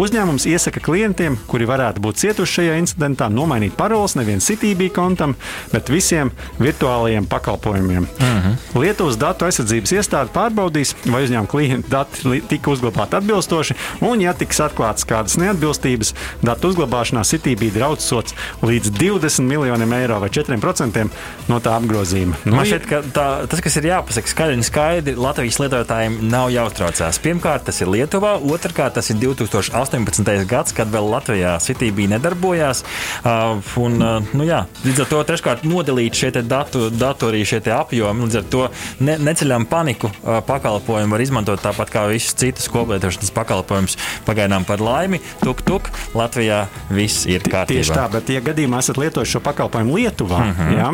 Uzņēmums 0.00 0.46
iesaka 0.52 0.82
klientiem, 0.84 1.38
kuri 1.50 1.68
varētu 1.68 1.95
būt 2.02 2.20
cietuši 2.22 2.60
šajā 2.60 2.76
incidentā, 2.80 3.28
nomainīt 3.32 3.76
paroles 3.78 4.16
nevien 4.18 4.42
Citybī 4.42 4.88
kontam, 4.94 5.34
bet 5.72 5.90
visiem 5.92 6.32
virtuālajiem 6.60 7.26
pakalpojumiem. 7.30 8.06
Uh 8.06 8.24
mhm. 8.24 8.46
-huh. 8.46 8.80
Lietuvas 8.80 9.16
datu 9.16 9.44
aizsardzības 9.44 9.92
iestāde 9.92 10.32
pārbaudīs, 10.34 10.94
vai 11.06 11.24
uzņēmuma 11.24 11.50
klienta 11.50 11.88
dati 11.90 12.40
tika 12.48 12.70
uzglabāti 12.70 13.16
atbilstoši, 13.16 13.74
un, 14.00 14.20
ja 14.20 14.34
tiks 14.34 14.60
atklātas 14.60 15.06
kādas 15.08 15.36
neatbilstības, 15.36 16.14
datu 16.42 16.68
uzglabāšanā 16.68 17.24
Citybī 17.24 17.72
draudz 17.72 18.04
sots 18.04 18.34
līdz 18.62 18.90
20 18.90 19.40
miljoniem 19.42 19.92
eiro 19.92 20.20
vai 20.20 20.28
4% 20.28 21.06
no 21.48 21.60
tā 21.60 21.76
apgrozījuma. 21.76 22.36
Nu, 22.44 22.56
Man 22.56 22.66
šķiet, 22.66 22.86
ka 22.88 23.02
tā, 23.14 23.26
tas, 23.50 23.60
kas 23.64 23.76
ir 23.76 23.88
jāpasaka 23.90 24.32
skaļi 24.32 24.58
un 24.58 24.64
skaidri, 24.66 25.14
Latvijas 25.16 25.58
lietotājiem 25.62 26.18
nav 26.30 26.50
jāuztraucās. 26.54 27.20
Pirmkārt, 27.24 27.66
tas 27.68 27.80
ir 27.80 27.90
Lietuvā, 27.92 28.36
otrkārt, 28.40 28.96
tas 28.98 29.10
ir 29.12 29.20
2018. 29.22 30.46
gads, 30.48 30.74
kad 30.76 30.90
vēl 30.92 31.10
Latvijā 31.12 31.56
Citybī 31.86 32.08
nedarbojās. 32.10 32.82
Uh, 33.22 33.62
un, 33.78 34.00
uh, 34.02 34.18
nu, 34.34 34.42
jā, 34.46 34.64
līdz 34.82 35.00
ar 35.04 35.08
to 35.10 35.18
treškārt 35.28 35.64
nodalīt 35.66 36.14
šie 36.18 36.30
datu, 36.42 36.90
datu 36.90 37.28
arī 37.30 37.44
šie 37.46 37.60
apjomi. 37.70 38.26
Līdz 38.26 38.36
ar 38.40 38.44
to 38.50 38.68
ne, 39.06 39.14
neceļam 39.22 39.66
paniku 39.70 40.10
uh, 40.10 40.42
pakalpojumu 40.46 41.12
var 41.14 41.20
izmantot 41.22 41.62
tāpat 41.62 41.90
kā 41.94 42.06
visus 42.10 42.34
citus 42.34 42.66
koplietošanas 42.72 43.30
pakalpojumus. 43.36 43.94
Pagaidām 44.26 44.64
par 44.66 44.80
laimi, 44.82 45.20
tuk, 45.44 45.62
tuk, 45.66 45.90
Latvijā 46.18 46.66
viss 46.90 47.26
ir 47.30 47.40
kārtībā. 47.46 47.78
Tieši 47.78 47.94
tā, 47.94 48.08
bet, 48.10 48.30
ja 48.34 48.40
gadījumā 48.42 48.78
esat 48.82 48.98
lietojuši 48.98 49.32
šo 49.38 49.42
pakalpojumu 49.46 49.94
Lietuvā, 50.00 50.40
mm 50.42 50.52
-hmm. 50.58 50.70
ja, 50.76 50.88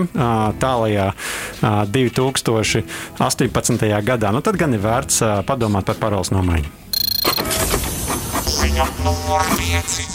tālajā 0.61 1.13
2018. 1.89 2.85
gadā, 4.05 4.29
nu, 4.33 4.41
tad 4.45 4.57
gan 4.61 4.75
ir 4.75 4.81
vērts 4.85 5.23
padomāt 5.49 5.85
par 5.89 5.97
paroles 5.97 6.31
nomaiņu. 6.31 6.69
Ziņa 8.53 8.85
numur 9.05 9.41
5. 9.57 10.12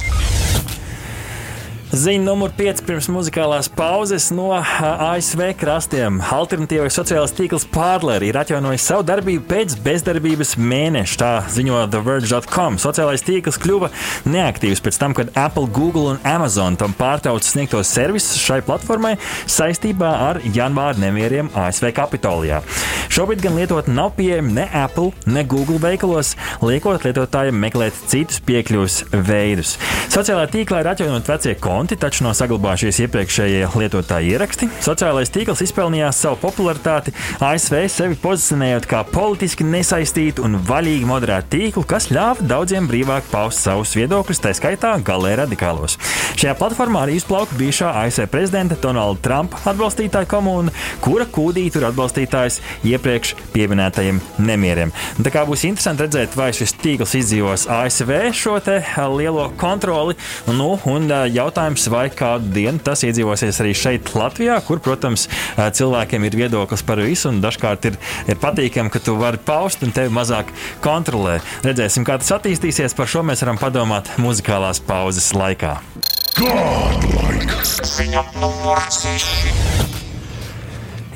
Ziņa 1.88 2.20
numur 2.20 2.52
5 2.52 2.82
pirms 2.84 3.06
muzikālās 3.08 3.70
pauzes 3.72 4.26
no 4.36 4.50
ASV 4.52 5.54
krastiem. 5.56 6.18
Alternatīvais 6.36 6.98
sociālais 7.00 7.32
tīkls 7.32 7.64
Pārler 7.72 8.26
ir 8.28 8.36
atjaunojis 8.36 8.84
savu 8.90 9.06
darbību 9.08 9.46
pēc 9.48 9.78
bezdarbības 9.86 10.58
mēneša. 10.60 11.16
Tā 11.22 11.30
ziņo 11.56 11.86
TheVerge.com. 11.94 12.76
Sociālais 12.84 13.24
tīkls 13.24 13.60
kļuva 13.64 13.88
neaktīvs 14.28 14.84
pēc 14.84 15.00
tam, 15.00 15.16
kad 15.16 15.32
Apple, 15.40 15.70
Google 15.72 16.12
un 16.12 16.20
Amazon 16.28 16.76
tam 16.76 16.92
pārtrauca 16.98 17.48
sniegtos 17.48 17.94
servisus 17.96 18.44
šai 18.44 18.60
platformai 18.68 19.14
saistībā 19.48 20.12
ar 20.26 20.42
janvāra 20.44 21.00
nemieriem 21.00 21.54
ASV 21.56 21.94
Kapitolijā. 21.96 22.60
Šobrīd 23.16 23.46
gan 23.48 23.56
lietotne 23.56 23.96
nav 23.96 24.12
pieejama 24.20 24.58
ne 24.60 24.68
Apple, 24.76 25.14
ne 25.24 25.46
Google 25.48 25.80
veikalos, 25.88 26.36
liekot 26.68 27.08
lietotājiem 27.08 27.64
meklēt 27.64 28.04
citus 28.12 28.44
piekļuves 28.44 29.06
veidus. 29.32 29.78
Sociālajā 30.12 30.52
tīklā 30.52 30.84
ir 30.84 30.92
atjaunot 30.92 31.32
vecie 31.32 31.56
konti 31.56 31.77
konti, 31.78 31.96
taču 32.00 32.24
nav 32.26 32.34
saglabājušies 32.38 33.04
iepriekšējie 33.04 33.68
lietotāji 33.78 34.32
ieraksti. 34.34 34.70
Sociālais 34.82 35.30
tīkls 35.30 35.62
izpelnījās 35.62 36.24
savu 36.24 36.40
popularitāti 36.42 37.14
ASV 37.44 37.84
sevi 37.94 38.18
pozicionējot 38.18 38.88
kā 38.90 39.04
politiski 39.06 39.68
nesaistītu 39.68 40.46
un 40.48 40.58
vaļīgi 40.66 41.06
moderētu 41.06 41.52
tīklu, 41.54 41.84
kas 41.86 42.10
ļāva 42.10 42.48
daudziem 42.50 42.88
brīvāk 42.90 43.30
paust 43.30 43.62
savus 43.62 43.94
viedokļus, 43.98 44.42
tā 44.42 44.56
skaitā 44.58 44.96
galē 45.06 45.36
radikālos. 45.44 46.00
Šajā 46.38 46.56
platformā 46.58 47.04
arī 47.06 47.20
izplauka 47.20 47.54
bijušā 47.60 47.92
ASV 48.02 48.26
prezidenta 48.34 48.80
Donalda 48.82 49.22
Trumpa 49.28 49.62
atbalstītāja 49.70 50.30
komūna, 50.34 50.74
kura 51.06 51.30
kūdī 51.30 51.68
tur 51.74 51.86
atbalstītājs 51.92 52.58
iepriekš 52.90 53.36
pieminētajiem 53.54 54.24
nemieriem. 54.42 54.96
Tā 55.22 55.34
kā 55.36 55.46
būs 55.46 55.68
interesanti 55.70 56.08
redzēt, 56.08 56.34
vai 56.40 56.50
šis 56.58 56.74
tīkls 56.82 57.14
izdzīvos 57.22 57.70
ASV 57.78 58.16
šo 58.34 58.58
lielo 59.14 59.52
kontroli 59.62 60.18
nu, 60.50 60.74
un 60.90 61.10
jautājumu 61.10 61.67
jautājums, 61.68 61.88
vai 61.92 62.08
kādu 62.10 62.52
dienu 62.54 62.80
tas 62.80 63.04
iedzīvosies 63.04 63.60
arī 63.62 63.74
šeit, 63.76 64.14
Latvijā, 64.16 64.58
kur, 64.64 64.80
protams, 64.80 65.28
cilvēkiem 65.58 66.24
ir 66.24 66.38
viedoklis 66.38 66.84
par 66.84 67.02
visu, 67.04 67.30
un 67.30 67.42
dažkārt 67.42 67.90
ir, 67.92 67.98
ir 68.28 68.40
patīkami, 68.40 68.90
ka 68.90 69.00
tu 69.00 69.18
vari 69.20 69.38
paust 69.38 69.84
un 69.84 69.92
tevi 69.92 70.14
mazāk 70.14 70.48
kontrolē. 70.82 71.40
Redzēsim, 71.66 72.06
kā 72.08 72.18
tas 72.22 72.32
attīstīsies. 72.38 72.96
Par 72.96 73.08
šo 73.08 73.24
mēs 73.24 73.44
varam 73.44 73.60
padomāt 73.60 74.10
muzikālās 74.18 74.80
pauzes 74.80 75.34
laikā. 75.36 75.78
Godlike! 76.38 77.64
Ziņa 77.98 78.24
numur 78.40 78.82
6. 78.94 79.97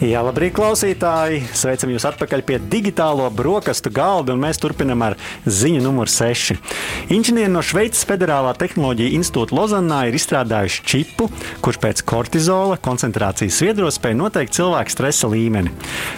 Jā, 0.01 0.23
labrīt, 0.25 0.55
klausītāji! 0.57 1.43
Sveicam 1.53 1.91
jūs 1.93 2.07
atpakaļ 2.09 2.41
pie 2.41 2.55
digitālo 2.57 3.27
brokastu 3.37 3.91
galda, 3.93 4.33
un 4.33 4.39
mēs 4.41 4.57
turpinām 4.57 5.03
ar 5.05 5.15
ziņu 5.45 5.83
numur 5.83 6.09
6. 6.09 6.55
Inženieri 7.13 7.51
no 7.53 7.61
Šveices 7.61 8.07
Federālā 8.09 8.55
tehnoloģija 8.57 9.13
institūta 9.13 9.53
Lozanā 9.53 9.99
ir 10.09 10.17
izstrādājuši 10.17 10.81
čipu, 10.89 11.27
kurš 11.61 11.77
pēc 11.83 12.01
kortizola 12.09 12.79
koncentrācijas 12.81 13.59
sviedros 13.61 13.99
spēj 13.99 14.15
noteikt 14.17 14.57
cilvēka 14.57 14.95
stresa 14.95 15.29
līmeni. 15.29 15.69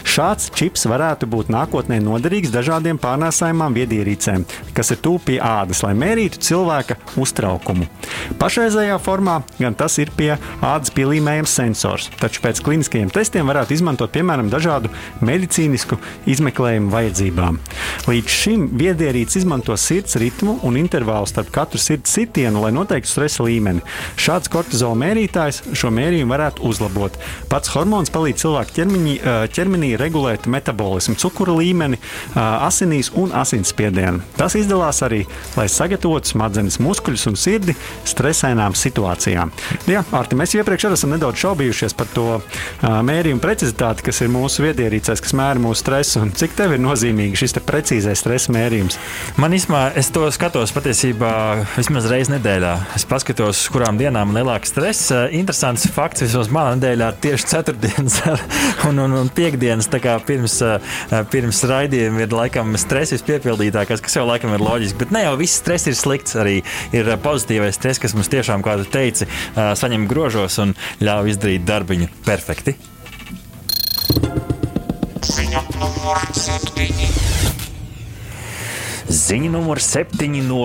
Šāds 0.08 0.48
čips 0.56 0.88
varētu 0.88 1.28
būt 1.36 1.52
nākotnē 1.52 2.00
noderīgs 2.06 2.56
dažādiem 2.56 3.02
pārnēsājumām 3.04 3.76
viedierīcēm, 3.76 4.48
kas 4.80 4.94
ir 4.96 5.04
tuvu 5.04 5.26
pie 5.28 5.38
ādas, 5.44 5.84
lai 5.84 5.92
mērītu 6.00 6.40
cilvēka 6.40 7.02
uztraukumu. 7.20 7.92
Pašreizējā 8.40 8.96
formā 9.04 9.42
gan 9.60 9.76
tas 9.76 10.00
ir 10.00 10.16
pie 10.16 10.32
ādas 10.64 10.96
pielīmējams 10.96 11.60
sensors, 11.60 12.08
taču 12.24 12.48
pēc 12.48 12.64
kliniskajiem 12.64 13.12
testiem 13.12 13.52
varētu 13.52 13.73
varētu 13.74 13.82
izmantot 13.82 14.12
piemēram 14.14 14.50
dažādu 14.50 14.90
medicīnisku 15.22 15.98
izmeklējumu 16.30 16.92
vajadzībām. 16.92 17.60
Līdz 18.08 18.30
šim 18.30 18.68
viedierīce 18.78 19.40
izmanto 19.40 19.76
sirds 19.78 20.16
ritmu 20.16 20.60
un 20.64 20.78
intervālu 20.78 21.28
starp 21.28 21.52
katru 21.52 21.80
sirds 21.80 22.12
sitienu, 22.14 22.62
lai 22.62 22.72
noteiktu 22.72 23.10
stresa 23.10 23.44
līmeni. 23.44 23.82
Šāds 24.18 24.50
kortizola 24.52 24.96
mērītājs 24.96 25.64
šo 25.74 25.92
mērījumu 25.92 26.32
varētu 26.34 26.64
uzlabot. 26.68 27.18
Pats 27.50 27.72
hormons 27.74 28.12
palīdz 28.14 28.44
cilvēku 28.44 28.76
ķermeņi, 28.78 29.16
ķermenī 29.54 29.94
regulēt 29.98 30.48
metabolismu, 30.48 31.16
cukura 31.18 31.56
līmeni, 31.58 32.00
asinīs 32.36 33.12
un 33.16 33.34
asinsspiedienu. 33.34 34.22
Tas 34.38 34.58
izdalās 34.60 35.02
arī, 35.06 35.24
lai 35.58 35.68
sagatavotu 35.72 36.34
smadzenes, 36.34 36.80
muskuļus 36.84 37.28
un 37.32 37.40
sirdi 37.40 37.78
stresainām 38.10 38.76
situācijām. 38.78 39.54
Jā, 39.90 40.04
Arti, 40.14 40.38
mēs 40.40 40.56
iepriekš 40.58 40.92
esam 40.94 41.14
nedaudz 41.16 41.42
šaubījušies 41.44 41.98
par 41.98 42.10
to 42.14 42.28
mērījumu 42.84 43.42
precizitāti 43.44 43.63
precizitāti, 43.64 44.04
kas 44.04 44.18
ir 44.20 44.32
mūsu 44.32 44.64
viedierīcēs, 44.66 45.22
kas 45.24 45.34
mēra 45.40 45.62
mūsu 45.62 45.80
stresu, 45.80 46.22
cik 46.36 46.56
tev 46.58 46.74
ir 46.76 46.82
nozīmīgi 46.84 47.38
šis 47.40 47.56
precīzais 47.64 48.20
stresa 48.20 48.52
mērījums? 48.52 48.98
Man 49.40 49.56
īstenībā, 49.56 49.94
es 50.00 50.10
to 50.12 50.26
skatos 50.36 50.74
patiesībā 50.76 51.32
vismaz 51.78 52.10
reizi 52.12 52.34
nedēļā. 52.34 52.74
Es 52.98 53.08
paskatos, 53.08 53.62
kurām 53.72 53.96
dienām 54.02 54.34
man 54.34 54.42
lielāks 54.42 54.74
stress. 54.74 55.14
Interesants 55.32 55.88
fakts, 55.96 56.26
vismaz 56.26 56.52
manā 56.52 56.76
nedēļā 56.76 57.10
tieši 57.24 57.50
ceturtdienas 57.54 58.20
un, 58.90 59.00
un, 59.06 59.16
un 59.22 59.32
piekdienas, 59.32 59.88
pirms, 60.28 60.60
pirms 61.32 61.64
raidījuma 61.72 62.26
ir 62.26 62.36
laikam 62.36 62.76
stress 62.82 63.16
vispiepildītākais, 63.16 64.04
kas 64.04 64.20
jau 64.20 64.28
laikam 64.28 64.58
ir 64.58 64.66
loģiski, 64.66 65.00
bet 65.06 65.16
ne 65.16 65.24
jau 65.24 65.38
viss 65.40 65.62
stress 65.64 65.88
ir 65.88 65.96
slikts, 65.96 66.36
arī 66.36 66.60
ir 66.92 67.14
pozitīvais 67.24 67.80
stress, 67.80 68.04
kas 68.04 68.18
mums 68.18 68.32
tiešām, 68.34 68.66
kā 68.66 68.76
tu 68.82 68.90
teici, 68.92 69.30
saņem 69.56 70.10
grožos 70.12 70.60
un 70.64 70.76
ļauj 71.04 71.38
izdarīt 71.38 71.70
darbiņu 71.70 72.12
perfekti. 72.28 72.76
Ziņa 75.34 75.64
numur 75.80 76.22
7. 76.44 77.43
Ziņa 79.10 79.50
numur 79.52 79.82
7 79.84 80.30
no 80.48 80.62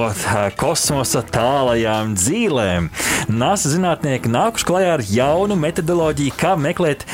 kosmosa 0.58 1.24
tālajām 1.26 2.14
dzīvēm. 2.18 2.88
NASA 3.28 3.72
zinātnieki 3.72 4.30
nākuši 4.30 4.68
klajā 4.68 4.92
ar 4.96 5.02
jaunu 5.04 5.56
metodoloģiju, 5.58 6.36
kā 6.38 6.54
meklēt 6.60 7.04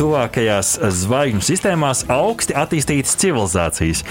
tuvākajās 0.00 0.78
zvaigžņu 1.02 1.44
sistēmās 1.46 2.06
augsti 2.10 2.56
attīstītas 2.58 3.18
civilizācijas. 3.20 4.04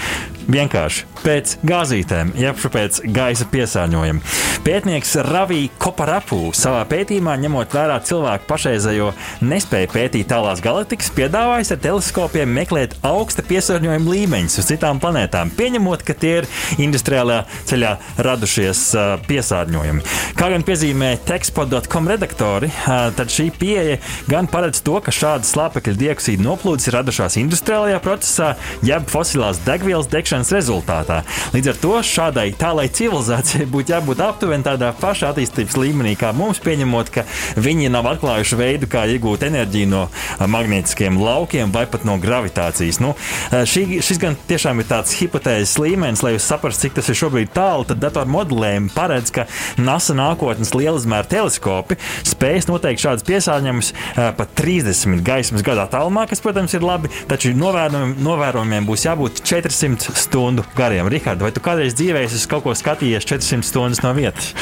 Vienkārši 0.50 1.04
pēc 1.20 1.56
gāzītēm, 1.66 2.32
jeb 2.38 2.58
pēc 2.72 3.02
gaisa 3.14 3.46
piesārņojuma. 3.50 4.22
Pētnieks 4.64 5.14
Ravī 5.24 5.60
Koparapu 5.80 6.50
savā 6.56 6.80
pētījumā, 6.88 7.36
ņemot 7.40 7.76
vērā 7.76 7.98
cilvēku 8.04 8.48
pašreizējo 8.48 9.10
nespēju 9.44 9.92
pētīt 9.92 10.28
tālās 10.32 10.62
galaktikas, 10.64 11.12
piedāvājis 11.16 11.74
ar 11.74 11.80
teleskopiem 11.84 12.50
meklēt 12.56 12.96
augsta 13.06 13.44
piesārņojuma 13.46 14.14
līmeņus 14.16 14.58
uz 14.60 14.70
citām 14.72 15.00
planētām, 15.02 15.52
pieņemot, 15.56 16.04
ka 16.04 16.16
tie 16.18 16.34
ir 16.40 16.50
industriālajā 16.80 17.44
ceļā 17.70 17.94
radušies 18.26 18.82
piesārņojumi. 19.28 20.04
Kā 20.38 20.50
gan 20.52 20.64
piezīmē 20.66 21.12
tekstpod.com 21.28 22.08
redaktori, 22.10 22.70
tad 22.86 23.32
šī 23.32 23.50
pieeja 23.60 23.98
gan 24.30 24.48
paredz 24.50 24.82
to, 24.86 24.98
ka 25.04 25.14
šādas 25.14 25.52
slāpekļa 25.54 25.96
dioksīda 26.00 26.44
noplūdes 26.44 26.88
ir 26.88 26.96
radušās 26.98 27.38
industriālajā 27.40 28.00
procesā, 28.04 28.52
jeb 28.86 29.08
fosilās 29.10 29.60
degvielas 29.66 30.08
degšanas 30.10 30.52
rezultātā. 30.54 31.20
Līdz 31.54 31.72
ar 31.72 31.80
to 31.82 31.94
šādai 32.06 32.46
tālai 32.58 32.88
civilizācijai 32.88 33.68
būtu 33.70 33.94
jābūt 33.94 34.22
aptuveni 34.24 34.66
tādā 34.66 34.92
pašā 35.00 35.32
attīstības 35.34 35.78
līmenī 35.80 36.14
kā 36.20 36.32
mums, 36.36 36.62
pieņemot, 36.64 37.12
ka 37.14 37.26
viņi 37.60 37.90
nav 37.92 38.08
atklājuši 38.14 38.58
veidu, 38.60 38.90
kā 38.90 39.06
iegūt 39.14 39.46
enerģiju 39.48 39.90
no 39.90 40.06
magnētiskiem 40.40 41.18
laukiem 41.20 41.74
vai 41.74 41.86
pat 41.90 42.06
no 42.08 42.16
gravitācijas. 42.22 43.00
Nu, 43.02 43.14
šī, 43.50 44.00
šis 44.04 44.20
gan 44.22 44.38
tiešām 44.48 44.82
ir 44.82 44.88
tāds 44.90 45.14
hipotēzes 45.20 45.76
līmenis, 45.82 46.24
lai 46.26 46.34
jūs 46.36 46.49
saprastu, 46.50 46.86
cik 46.86 46.98
tas 46.98 47.10
ir 47.10 47.18
šobrīd 47.20 47.52
tālu. 47.56 47.86
Tad 47.88 48.02
datoru 48.02 48.30
modelējumi 48.34 48.92
paredz, 48.94 49.32
ka 49.34 49.46
NASA 49.80 50.16
nākotnes 50.18 50.74
lielizmēra 50.76 51.28
teleskopi 51.30 51.98
spējas 52.28 52.68
noteikt 52.70 53.02
šādus 53.04 53.26
piesārņojumus 53.28 53.92
pat 54.38 54.54
30 54.58 55.24
gaismas 55.26 55.64
gadu 55.66 55.84
attālumā, 55.84 56.26
kas, 56.30 56.42
protams, 56.44 56.74
ir 56.76 56.84
labi, 56.86 57.10
taču 57.30 57.52
novērojumiem, 57.56 58.88
būs 58.88 59.06
jābūt 59.06 59.42
400 59.46 60.16
stundu 60.18 60.64
gariem. 60.76 61.08
Rihards, 61.10 61.42
vai 61.44 61.52
tu 61.54 61.62
kādreiz 61.64 61.96
dzīvē 61.98 62.24
esi 62.26 62.42
kaut 62.50 62.66
ko 62.66 62.74
skatījies 62.76 63.26
400 63.28 63.66
stundas 63.66 64.02
no 64.04 64.12
vietas? 64.16 64.52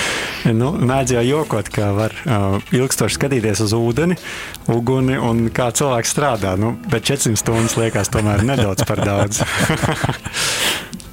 Nu, 0.49 0.73
Mēdz 0.79 1.17
jau 1.17 1.25
jokot, 1.27 1.69
ka 1.73 1.91
var 1.97 2.15
uh, 2.25 2.59
ilgstoši 2.75 3.19
skatīties 3.19 3.63
uz 3.65 3.75
ūdeni, 3.77 4.19
uguni 4.73 5.19
un 5.19 5.49
kā 5.55 5.71
cilvēks 5.75 6.15
strādā. 6.15 6.55
Nu, 6.61 6.77
bet 6.93 7.09
400 7.09 7.41
stundas 7.41 7.79
liekas 7.81 8.13
tomēr 8.15 8.45
nedaudz 8.47 8.87
par 8.89 9.05
daudz. 9.05 9.43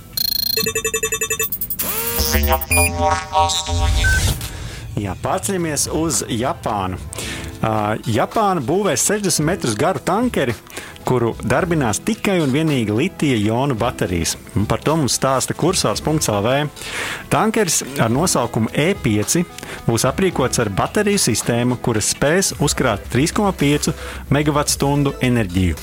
Ziņa 2.26 2.58
numur 2.72 3.16
8. 3.36 4.36
Jā, 5.02 5.16
pārceļamies 5.20 5.90
uz 5.92 6.22
Japānu. 6.32 7.00
Uh, 7.66 7.96
Japāna 8.08 8.64
būvēs 8.64 9.04
60 9.10 9.44
metrus 9.48 9.76
garu 9.80 10.00
tankeri, 10.06 10.56
kuru 11.06 11.34
darbinās 11.46 12.00
tikai 12.06 12.40
un 12.44 12.54
vienīgi 12.54 12.94
litija 12.96 13.38
jonu 13.40 13.78
baterijas. 13.78 14.36
Par 14.70 14.82
to 14.86 14.96
mums 15.00 15.18
stāsta 15.20 15.56
kursors.lv. 15.58 16.56
Tankeris 17.32 17.82
ar 18.02 18.12
nosaukumu 18.14 18.72
E5 18.74 19.44
būs 19.88 20.08
aprīkots 20.10 20.62
ar 20.64 20.72
bateriju 20.76 21.22
sistēmu, 21.22 21.80
kuras 21.86 22.12
spēs 22.16 22.54
uzkrāt 22.66 23.06
3,5 23.14 23.94
MWh 24.34 25.16
enerģiju. 25.30 25.78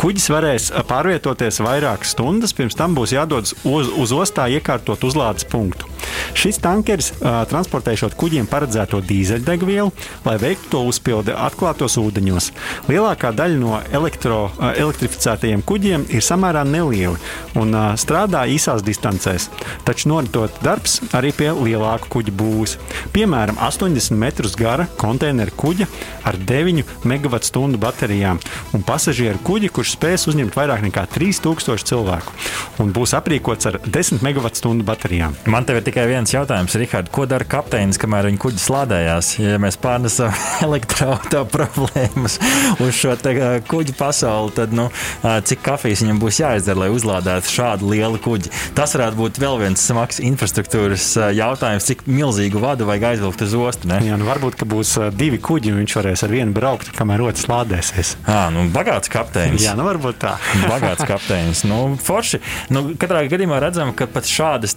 Kuģis 0.00 0.30
varēs 0.32 0.70
pārvietoties 0.88 1.62
vairākas 1.64 2.14
stundas, 2.16 2.54
pirms 2.56 2.76
tam 2.78 2.96
būs 2.96 3.16
jādodas 3.16 3.56
uz, 3.64 3.90
uz 3.96 4.14
ostā 4.16 4.50
iekārtot 4.52 5.08
uzlādes 5.08 5.48
punktu. 5.48 5.95
Šis 6.36 6.60
tankeris 6.62 7.12
uh, 7.16 7.42
transportēšot 7.50 8.16
kuģiem 8.18 8.48
paredzēto 8.50 9.00
dīzeļdegvielu, 9.06 9.92
lai 10.26 10.36
veiktu 10.42 10.72
to 10.72 10.82
uzpildi 10.90 11.34
atklātos 11.34 11.96
ūdeņos. 12.00 12.50
Lielākā 12.90 13.32
daļa 13.36 13.60
no 13.60 13.80
elektro, 13.94 14.46
uh, 14.50 14.72
elektrificētajiem 14.74 15.64
kuģiem 15.66 16.06
ir 16.14 16.24
samērā 16.24 16.64
nelieli 16.68 17.16
un 17.58 17.74
uh, 17.74 17.94
strādā 18.00 18.44
īsās 18.52 18.84
distancēs, 18.86 19.48
taču 19.86 20.10
noritot 20.12 20.60
darbs 20.64 21.00
arī 21.16 21.32
pie 21.36 21.50
lielāku 21.54 22.10
kuģu 22.16 22.36
būvs. 22.36 22.76
Piemēram, 23.16 23.60
80 23.62 24.16
metrus 24.20 24.56
gara 24.58 24.88
konteineru 25.00 25.54
kuģa 25.56 25.88
ar 26.26 26.38
9 26.38 26.84
MWh 27.06 27.80
baterijām 27.80 28.40
un 28.76 28.84
pasažieru 28.86 29.40
kuģi, 29.46 29.70
kurš 29.72 29.96
spēs 29.96 30.26
uzņemt 30.30 30.56
vairāk 30.56 30.84
nekā 30.86 31.06
3000 31.16 31.86
cilvēku 31.86 32.34
un 32.82 32.92
būs 32.96 33.14
aprīkots 33.16 33.70
ar 33.70 33.80
10 33.84 34.22
MWh 34.24 34.84
baterijām. 34.86 35.36
Man 35.50 35.66
te 35.66 35.76
ir 35.76 35.84
tikai 35.96 36.10
viens 36.10 36.28
jautājums, 36.28 36.74
Rihard, 36.76 37.06
ko 37.08 37.24
dara 37.24 37.44
kapteinis, 37.48 37.96
kamēr 37.96 38.26
viņa 38.28 38.40
kuģis 38.42 38.66
lādējās? 38.68 39.28
Ja 39.40 39.56
mēs 39.62 39.78
pārnesam 39.80 40.34
elektroautorāta 40.66 41.46
problēmas 41.48 42.34
uz 42.84 42.90
šo 42.92 43.14
te, 43.16 43.32
kuģu 43.64 43.94
pasauli, 43.96 44.52
tad 44.58 44.74
nu, 44.76 44.90
cik 45.24 45.62
kafijas 45.64 46.02
viņam 46.04 46.20
būs 46.20 46.40
jāizdara, 46.42 46.82
lai 46.82 46.88
uzlādētu 46.92 47.48
šādu 47.48 47.88
lielu 47.94 48.20
kuģi? 48.20 48.52
Tas 48.76 48.92
varētu 48.92 49.16
būt 49.22 49.40
vēl 49.40 49.56
viens 49.62 49.86
smags 49.88 50.20
infrastruktūras 50.20 51.06
jautājums, 51.38 51.88
cik 51.88 52.04
milzīgu 52.10 52.60
vadu 52.60 52.90
vajag 52.90 53.08
aizvilkt 53.14 53.46
uz 53.46 53.56
ostu. 53.56 53.88
Ne? 53.88 54.02
Jā, 54.04 54.20
nu 54.20 54.28
varbūt 54.28 54.66
būs 54.68 54.92
divi 55.16 55.40
kuģi, 55.40 55.72
un 55.72 55.80
viņš 55.80 55.96
varēs 55.96 56.26
ar 56.28 56.36
vienu 56.36 56.52
braukt, 56.56 56.92
kamēr 56.98 57.24
otrs 57.30 57.48
lādēsies. 57.48 58.12
À, 58.28 58.50
nu, 58.52 58.66
bagāts 58.74 59.08
kapteinis. 59.16 59.64
Jā, 59.64 59.72
nu 59.80 59.88
varbūt 59.88 60.20
tā. 60.26 60.36
bagāts 60.74 61.08
kapteinis. 61.08 61.64
Nu, 61.64 61.80
forši. 61.96 62.44
Nu, 62.68 62.84
katrā 63.00 63.24
gadījumā 63.32 63.64
redzam, 63.64 63.96
ka 63.96 64.10
pat 64.12 64.28
šādas 64.28 64.76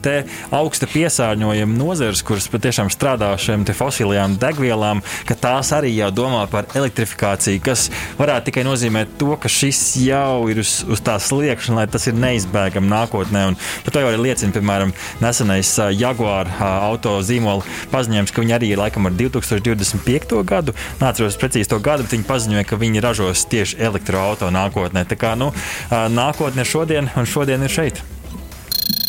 augsta 0.55 0.87
piesārņojuma 1.09 1.73
nozares, 1.73 2.21
kuras 2.25 2.47
patiešām 2.51 2.89
strādā 2.93 3.33
ar 3.33 3.41
šīm 3.41 3.65
fosilajām 3.73 4.37
degvielām, 4.41 5.01
ka 5.25 5.35
tās 5.37 5.71
arī 5.73 5.91
jau 5.95 6.09
domā 6.13 6.43
par 6.51 6.67
elektrifikāciju, 6.77 7.61
kas 7.65 7.87
varētu 8.19 8.49
tikai 8.49 8.65
nozīmēt 8.67 9.15
to, 9.21 9.33
ka 9.41 9.49
šis 9.49 9.81
jau 10.03 10.45
ir 10.51 10.61
uz, 10.61 10.79
uz 10.85 11.01
tā 11.01 11.17
sliekšņa, 11.21 11.77
lai 11.79 11.87
tas 11.89 12.05
ir 12.09 12.17
neizbēgami 12.19 12.91
nākotnē. 12.91 13.45
Un 13.49 13.57
par 13.85 13.95
to 13.95 14.03
jau 14.03 14.11
arī 14.11 14.21
liecina, 14.27 14.53
piemēram, 14.53 14.93
nesenais 15.23 15.71
Jaguar 15.97 16.51
auto 16.61 17.17
zīmola 17.25 17.65
paziņojums, 17.93 18.33
ka 18.35 18.45
viņi 18.45 18.57
arī 18.59 18.71
ir 18.75 18.81
laikam 18.81 19.09
ar 19.09 19.17
2025. 19.17 20.43
gadu. 20.49 20.77
Nāceros 21.01 21.39
precīzi 21.41 21.71
to 21.73 21.81
gadu, 21.83 22.05
bet 22.05 22.17
viņi 22.17 22.29
paziņoja, 22.29 22.67
ka 22.69 22.79
viņi 22.81 23.05
ražos 23.05 23.47
tieši 23.49 23.81
elektroautorātu 23.89 24.53
nākotnē. 24.53 25.05
Tā 25.09 25.17
kā 25.19 25.33
nu, 25.39 25.49
nākotne 25.89 26.65
ir 26.65 26.69
šodien, 26.69 27.09
un 27.17 27.29
šodien 27.29 27.65
ir 27.65 27.73
šeit. 27.73 28.03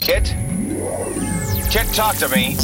Kit? 0.00 0.32
TikTok 1.70 2.16
to 2.16 2.28
me. 2.30 2.56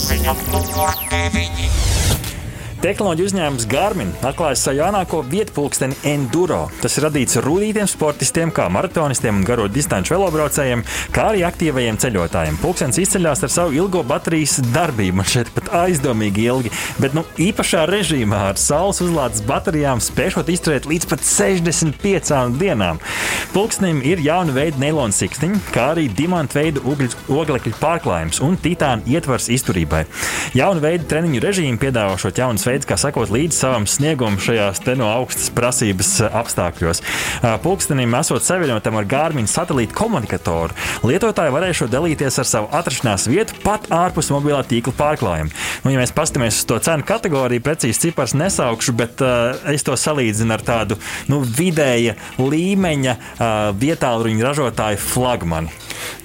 Tehnoloģiju 2.87 3.27
uzņēmums 3.27 3.65
Garmin 3.67 4.13
atklāja 4.23 4.55
savu 4.61 4.79
jaunāko 4.79 5.19
vietpulksteni 5.27 5.97
Enduro. 6.07 6.69
Tas 6.79 6.95
ir 6.95 7.09
radīts 7.09 7.35
rudītiem 7.43 7.89
sportistiem, 7.91 8.53
kā 8.55 8.69
maratonistiem 8.71 9.41
un 9.41 9.47
garo 9.49 9.65
distanču 9.67 10.15
velobraucējiem, 10.15 10.85
kā 11.11 11.25
arī 11.33 11.43
aktīvajiem 11.49 11.99
ceļotājiem. 12.05 12.61
Pulkstenis 12.63 13.01
izceļas 13.03 13.43
ar 13.43 13.51
savu 13.51 13.75
ilgo 13.75 14.05
baterijas 14.07 14.61
darbību, 14.71 15.17
man 15.19 15.27
šeit 15.27 15.51
pat 15.57 15.73
aizdomīgi 15.81 16.45
ilgi, 16.47 16.71
bet 17.03 17.17
nu, 17.19 17.25
īpašā 17.49 17.89
režīmā 17.91 18.45
ar 18.53 18.61
saules 18.63 19.03
uzlādes 19.03 19.43
baterijām 19.49 20.05
spēšot 20.07 20.55
izturēt 20.55 20.87
līdz 20.87 21.09
pat 21.11 21.27
65 21.27 22.55
dienām. 22.63 23.03
Pulkstenim 23.51 23.99
ir 24.07 24.23
jauna 24.23 24.55
veida 24.55 24.79
neilona 24.85 25.17
sikstiņa, 25.17 25.65
kā 25.75 25.89
arī 25.97 26.07
dimanta 26.07 26.61
veida 26.61 26.87
oglekļa 26.87 27.83
pārklājums 27.83 28.39
un 28.47 28.55
titāna 28.63 29.03
ietvars 29.11 29.51
izturībai. 29.59 30.07
Jauna 30.55 30.87
veida 30.87 31.11
treniņu 31.11 31.43
režīmu 31.49 31.83
piedāvāšot 31.83 32.45
jaunas 32.45 32.71
veids, 32.77 32.89
kā 32.89 32.99
sekot 33.01 33.33
līdzi 33.33 33.57
savam 33.57 33.87
sniegumam 33.89 34.39
šajās 34.43 34.83
no 34.99 35.09
augstas 35.09 35.49
prasības 35.55 36.13
eh, 36.21 36.37
apstākļos. 36.41 37.03
Eh, 37.03 37.57
pulkstenim 37.65 38.15
esot 38.19 38.45
savienotam 38.45 38.99
ar 38.99 39.09
Gārmiņu 39.09 39.51
satelītu 39.51 39.97
komunikatoru, 39.97 40.77
lietotāji 41.07 41.55
varēs 41.55 41.85
dalīties 41.93 42.41
ar 42.43 42.49
savu 42.49 42.71
atrašanās 42.77 43.29
vietu 43.31 43.57
pat 43.65 43.89
ārpus 43.95 44.31
mobilā 44.35 44.63
tīkla 44.67 44.95
pārklājuma. 44.97 45.53
Nu, 45.85 45.93
ja 45.93 46.03
mēs 46.03 46.15
paskatāmies 46.17 46.61
uz 46.61 46.69
to 46.69 46.79
cenu 46.83 47.07
kategoriju, 47.07 47.65
precīzi 47.65 48.09
cipars 48.09 48.35
nesaukšu, 48.37 48.95
bet 48.97 49.23
uh, 49.25 49.57
es 49.73 49.85
to 49.87 49.97
salīdzinu 49.97 50.57
ar 50.57 50.65
tādu 50.67 50.99
nu, 51.31 51.43
vidēja 51.45 52.17
līmeņa 52.41 53.17
uh, 53.17 53.45
vietāluņu 53.79 54.47
ražotāju 54.47 55.03
flagmanu. 55.03 55.73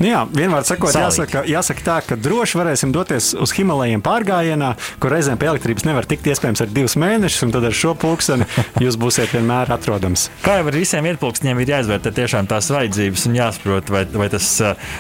Nu 0.02 0.10
jā, 0.10 0.22
vienmēr 0.34 0.66
sakot, 0.68 0.96
jāsaka, 0.96 1.44
jāsaka 1.50 1.86
tā, 1.86 1.98
ka 2.06 2.18
droši 2.20 2.60
varēsim 2.60 2.94
doties 2.96 3.32
uz 3.38 3.54
Himalajiem 3.56 4.02
pārgājienā, 4.06 4.74
kur 5.02 5.14
reizēm 5.14 5.40
pie 5.42 5.52
elektrības 5.52 5.86
nevar 5.88 6.08
tikt 6.10 6.28
iespējams 6.42 6.64
ar 6.64 6.72
divus 6.74 6.96
mēnešus, 6.98 7.44
un 7.46 7.52
tad 7.54 7.66
ar 7.68 7.76
šo 7.76 7.92
pulksteni 8.00 8.48
jūs 8.82 8.98
būsiet 9.00 9.34
vienmēr 9.36 9.70
atrodams. 9.76 10.28
Kā 10.42 10.58
jau 10.58 10.68
ar 10.72 10.78
visiem 10.78 11.06
vietpulksteņiem 11.06 11.62
ir 11.62 11.72
jāizvērtē 11.76 12.14
tiešām 12.18 12.50
tās 12.50 12.72
vajadzības 12.74 13.26
un 13.30 13.38
jāsaprot, 13.38 13.92
vai, 13.94 14.04
vai, 14.10 14.30
tas, 14.34 14.48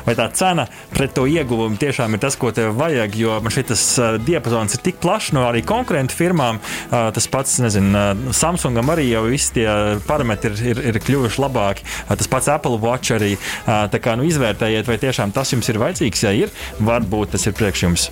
vai 0.05 0.15
tā 0.19 0.27
cena 0.37 0.67
pret 0.93 1.15
to 1.17 1.25
ieguvumu 1.25 1.79
tiešām 1.81 2.13
ir 2.13 2.21
tas, 2.21 2.37
ko 2.37 2.51
tev 2.53 2.75
vajag, 2.77 3.17
jo 3.17 3.39
man 3.41 3.53
šis 3.55 3.85
diapazons 4.27 4.77
ir 4.77 4.83
tik 4.85 5.01
plašs 5.01 5.31
no 5.33 5.47
arī 5.49 5.63
konkurentu 5.65 6.17
firmām. 6.17 6.61
Tas 6.91 7.29
pats, 7.31 7.57
nezinu, 7.63 8.33
Samsungam 8.37 8.93
arī 8.93 9.09
jau 9.09 9.25
visi 9.31 9.57
tie 9.57 9.67
parametri 10.07 10.53
ir, 10.53 10.65
ir, 10.75 10.83
ir 10.91 11.01
kļuvuši 11.01 11.41
labāki. 11.41 11.87
Tas 12.11 12.29
pats 12.31 12.51
Apple 12.53 12.77
Watch 12.83 13.15
arī. 13.17 13.33
Tā 13.65 14.01
kā 14.03 14.17
nu, 14.19 14.27
izvērtējiet, 14.29 14.89
vai 14.89 14.99
tiešām 15.01 15.33
tas 15.35 15.55
jums 15.55 15.71
ir 15.71 15.81
vajadzīgs. 15.81 16.27
Ja 16.27 16.35
ir, 16.45 16.53
varbūt 16.81 17.33
tas 17.37 17.49
ir 17.49 17.57
priekš 17.57 17.87
jums. 17.87 18.11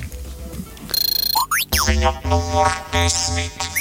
Ziņa 1.68 2.14
numur 2.30 2.72
desmit. 2.94 3.79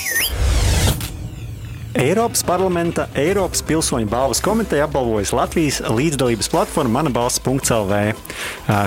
Eiropas 1.99 2.45
parlamenta 2.47 3.09
Eiropas 3.19 3.59
pilsoņu 3.67 4.07
balvas 4.07 4.39
komiteja 4.39 4.85
apbalvojas 4.87 5.33
Latvijas 5.35 5.81
līdzdalības 5.83 6.47
platformu 6.53 6.95
manabalsts.lv. 6.95 7.97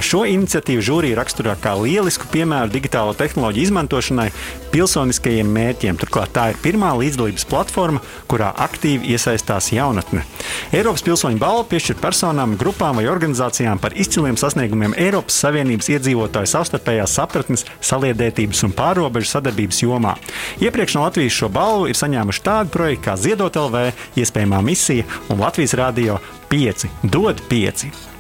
Šo 0.08 0.22
iniciatīvu 0.32 0.86
žūrija 0.88 1.18
raksturā 1.20 1.58
kā 1.60 1.74
lielisku 1.76 2.30
piemēru 2.32 2.72
digitālo 2.72 3.12
tehnoloģiju 3.20 3.68
izmantošanai 3.68 4.30
pilsoniskajiem 4.72 5.50
mērķiem. 5.52 6.00
Turklāt 6.00 6.32
tā 6.32 6.46
ir 6.54 6.62
pirmā 6.64 6.94
līdzdalības 7.02 7.44
platforma, 7.52 8.00
kurā 8.32 8.54
aktīvi 8.64 9.12
iesaistās 9.12 9.74
jaunatne. 9.76 10.24
Eiropas 10.72 11.04
pilsoņu 11.04 11.42
balvu 11.42 11.68
piešķir 11.74 12.00
personām, 12.00 12.56
grupām 12.56 13.02
vai 13.02 13.10
organizācijām 13.12 13.84
par 13.84 13.92
izciliem 14.00 14.40
sasniegumiem 14.40 14.96
Eiropas 14.96 15.42
Savienības 15.44 15.92
iedzīvotāju 15.98 16.54
savstarpējās 16.54 17.20
sapratnes, 17.20 17.68
saliedētības 17.84 18.64
un 18.70 18.78
pārobežu 18.80 19.34
sadarbības 19.34 19.84
jomā. 19.84 20.16
Iepriekš 20.64 20.96
no 20.96 21.04
Latvijas 21.10 21.36
šo 21.42 21.52
balvu 21.52 21.92
ir 21.92 22.00
saņēmuši 22.00 22.48
tādi 22.48 22.72
projekti, 22.72 23.01
kā 23.04 23.18
Ziedot 23.20 23.58
LV, 23.58 23.90
iespējamā 24.22 24.62
misija 24.66 25.08
un 25.30 25.42
Latvijas 25.42 25.76
Rādio 25.80 26.22
5. 26.52 26.88
Dod 27.04 27.44
5. 27.52 28.11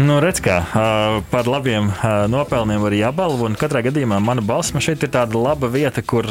Nu, 0.00 0.16
redz, 0.24 0.40
kā 0.40 0.56
par 1.28 1.48
labiem 1.50 1.90
nopelniem 2.32 2.80
var 2.80 2.94
jābalvo. 2.96 3.50
Katrā 3.60 3.82
gadījumā 3.84 4.16
mana 4.24 4.40
balss 4.44 4.72
man 4.72 4.84
šeit 4.84 5.04
ir 5.04 5.10
tāda 5.12 5.36
laba 5.36 5.68
vieta, 5.68 6.00
kur, 6.00 6.24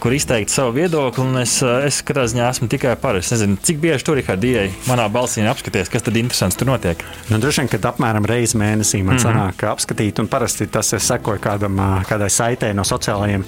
kur 0.00 0.14
izteikt 0.16 0.52
savu 0.52 0.72
viedokli. 0.78 1.26
Es, 1.42 1.58
es 1.60 2.00
katrā 2.06 2.24
ziņā 2.30 2.48
esmu 2.54 2.70
tikai 2.72 2.94
par. 3.00 3.18
Es 3.20 3.32
nezinu, 3.34 3.58
cik 3.60 3.82
bieži 3.82 4.06
tur 4.08 4.20
ir 4.22 4.30
Dieja 4.40 4.64
manā 4.88 5.10
balsī 5.12 5.44
apskaties, 5.46 5.90
kas 5.92 6.06
tad 6.06 6.16
interesants 6.16 6.56
tur 6.56 6.70
notiek. 6.72 7.04
Nu, 7.28 7.40
Droši 7.42 7.62
vien, 7.62 7.70
kad 7.74 7.90
apmēram 7.92 8.26
reizi 8.28 8.56
mēnesī 8.56 9.02
man 9.02 9.18
mm 9.18 9.20
-hmm. 9.20 9.26
sanāk 9.28 9.66
apskatīt, 9.74 10.18
un 10.22 10.28
parasti 10.32 10.66
tas 10.66 10.92
ir 10.92 11.00
sekoja 11.00 11.38
kādam, 11.38 11.78
kādai 12.08 12.30
saitei 12.30 12.74
no 12.74 12.82
sociālajiem 12.82 13.44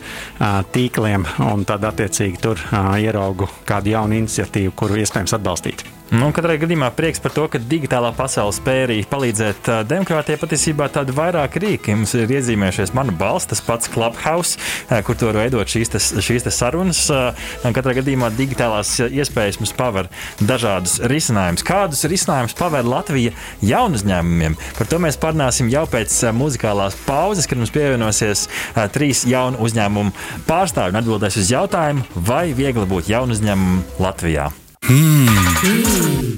tīkliem, 0.72 1.24
un 1.53 1.64
tad 1.64 1.85
attiecīgi 1.85 2.40
tur 2.40 2.61
ieraugu 2.98 3.48
kādu 3.64 3.96
jaunu 3.96 4.14
iniciatīvu, 4.14 4.72
kuru 4.77 5.00
iespējams 5.00 5.35
atbalstīt. 5.35 5.85
Nu, 6.14 6.29
katrā 6.31 6.55
gadījumā 6.61 6.92
prieks 6.94 7.18
par 7.18 7.33
to, 7.35 7.46
ka 7.50 7.59
digitālā 7.59 8.12
pasaule 8.14 8.53
spēja 8.55 8.85
arī 8.87 8.98
palīdzēt 9.11 9.66
uh, 9.70 9.81
demokrātijai. 9.88 10.38
Patiesībā 10.38 10.87
tādi 10.94 11.11
vairāk 11.16 11.57
rīki 11.59 11.96
mums 11.96 12.12
ir 12.14 12.31
iezīmējušies. 12.31 12.92
Mana 12.94 13.11
balss, 13.18 13.48
tas 13.50 13.62
pats 13.64 13.90
Clubhouse, 13.90 14.55
uh, 14.61 15.00
kur 15.07 15.18
tur 15.18 15.35
veidot 15.35 15.66
šīs, 15.66 15.90
tas, 15.90 16.12
šīs 16.22 16.46
tas 16.46 16.61
sarunas. 16.61 17.03
Uh, 17.11 17.50
katrā 17.74 17.96
gadījumā 17.98 18.31
digitālās 18.37 18.94
iespējas 19.09 19.59
mums 19.59 19.74
paver 19.74 20.11
dažādus 20.38 21.00
risinājumus. 21.11 21.66
Kādus 21.66 22.07
risinājumus 22.07 22.55
paver 22.62 22.87
Latvija 22.87 23.35
jaunu 23.64 23.98
uzņēmumiem? 23.98 24.55
Par 24.79 24.90
to 24.92 25.03
mēs 25.03 25.18
parunāsim 25.18 25.72
jau 25.72 25.83
pēc 25.90 26.20
muzikālās 26.37 26.94
pauzes, 27.09 27.50
kad 27.50 27.59
mums 27.59 27.74
pievienosies 27.74 28.46
trīs 28.94 29.27
jaunu 29.27 29.59
uzņēmumu 29.66 30.14
pārstāvji 30.46 30.94
un 30.94 31.03
atbildēs 31.03 31.42
uz 31.42 31.57
jautājumu, 31.57 32.07
vai 32.14 32.53
viegli 32.55 32.87
būt 32.87 33.11
jaunu 33.11 33.35
uzņēmumu 33.35 34.05
Latvijā. 34.05 34.53
Mm. 34.88 36.37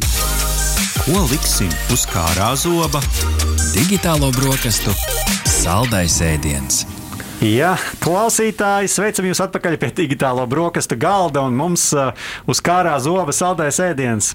Ko 1.03 1.23
liksim 1.27 1.71
uz 1.91 2.05
kārā 2.07 2.53
zoba? 2.55 3.01
Digitālo 3.73 4.29
brokastu 4.37 4.95
saldais 5.51 6.21
ēdiens. 6.23 6.85
Jā, 7.47 7.77
klausītāji, 8.03 8.89
sveicam 8.91 9.27
jūs 9.29 9.39
atpakaļ 9.45 9.77
pie 9.79 9.91
digitālo 9.95 10.43
brokastu 10.51 10.97
galda 10.99 11.45
un 11.47 11.55
mums 11.55 11.85
uh, 11.95 12.11
uz 12.51 12.59
kārā 12.65 12.97
zoba 13.03 13.31
saldais 13.37 13.79
ēdiens. 13.85 14.33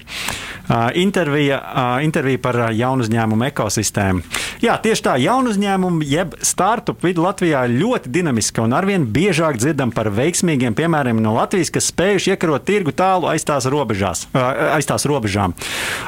Uh, 0.62 0.88
intervija, 0.96 1.58
uh, 1.60 1.98
intervija 2.06 2.40
par 2.40 2.58
jaunu 2.72 3.04
uzņēmumu 3.04 3.50
ekosistēmu. 3.50 4.22
Jā, 4.62 4.76
tieši 4.80 5.04
tā, 5.04 5.16
jaunu 5.20 5.50
uzņēmumu 5.52 6.06
jeb 6.08 6.36
startup 6.46 7.02
vidi 7.04 7.20
Latvijā 7.20 7.64
ir 7.66 7.74
ļoti 7.82 8.12
dinamiska 8.14 8.62
un 8.64 8.72
arvien 8.78 9.04
biežāk 9.04 9.58
dzirdam 9.60 9.92
par 9.92 10.08
veiksmīgiem 10.14 10.76
piemēriem 10.78 11.20
no 11.20 11.34
Latvijas, 11.36 11.72
kas 11.74 11.90
spējuši 11.92 12.32
iekarot 12.32 12.64
tirgu 12.64 12.94
tālu 12.96 13.28
aiz 13.28 13.44
tās, 13.44 13.66
robežās, 13.66 14.24
aiz 14.32 14.88
tās 14.88 15.04
robežām. 15.10 15.56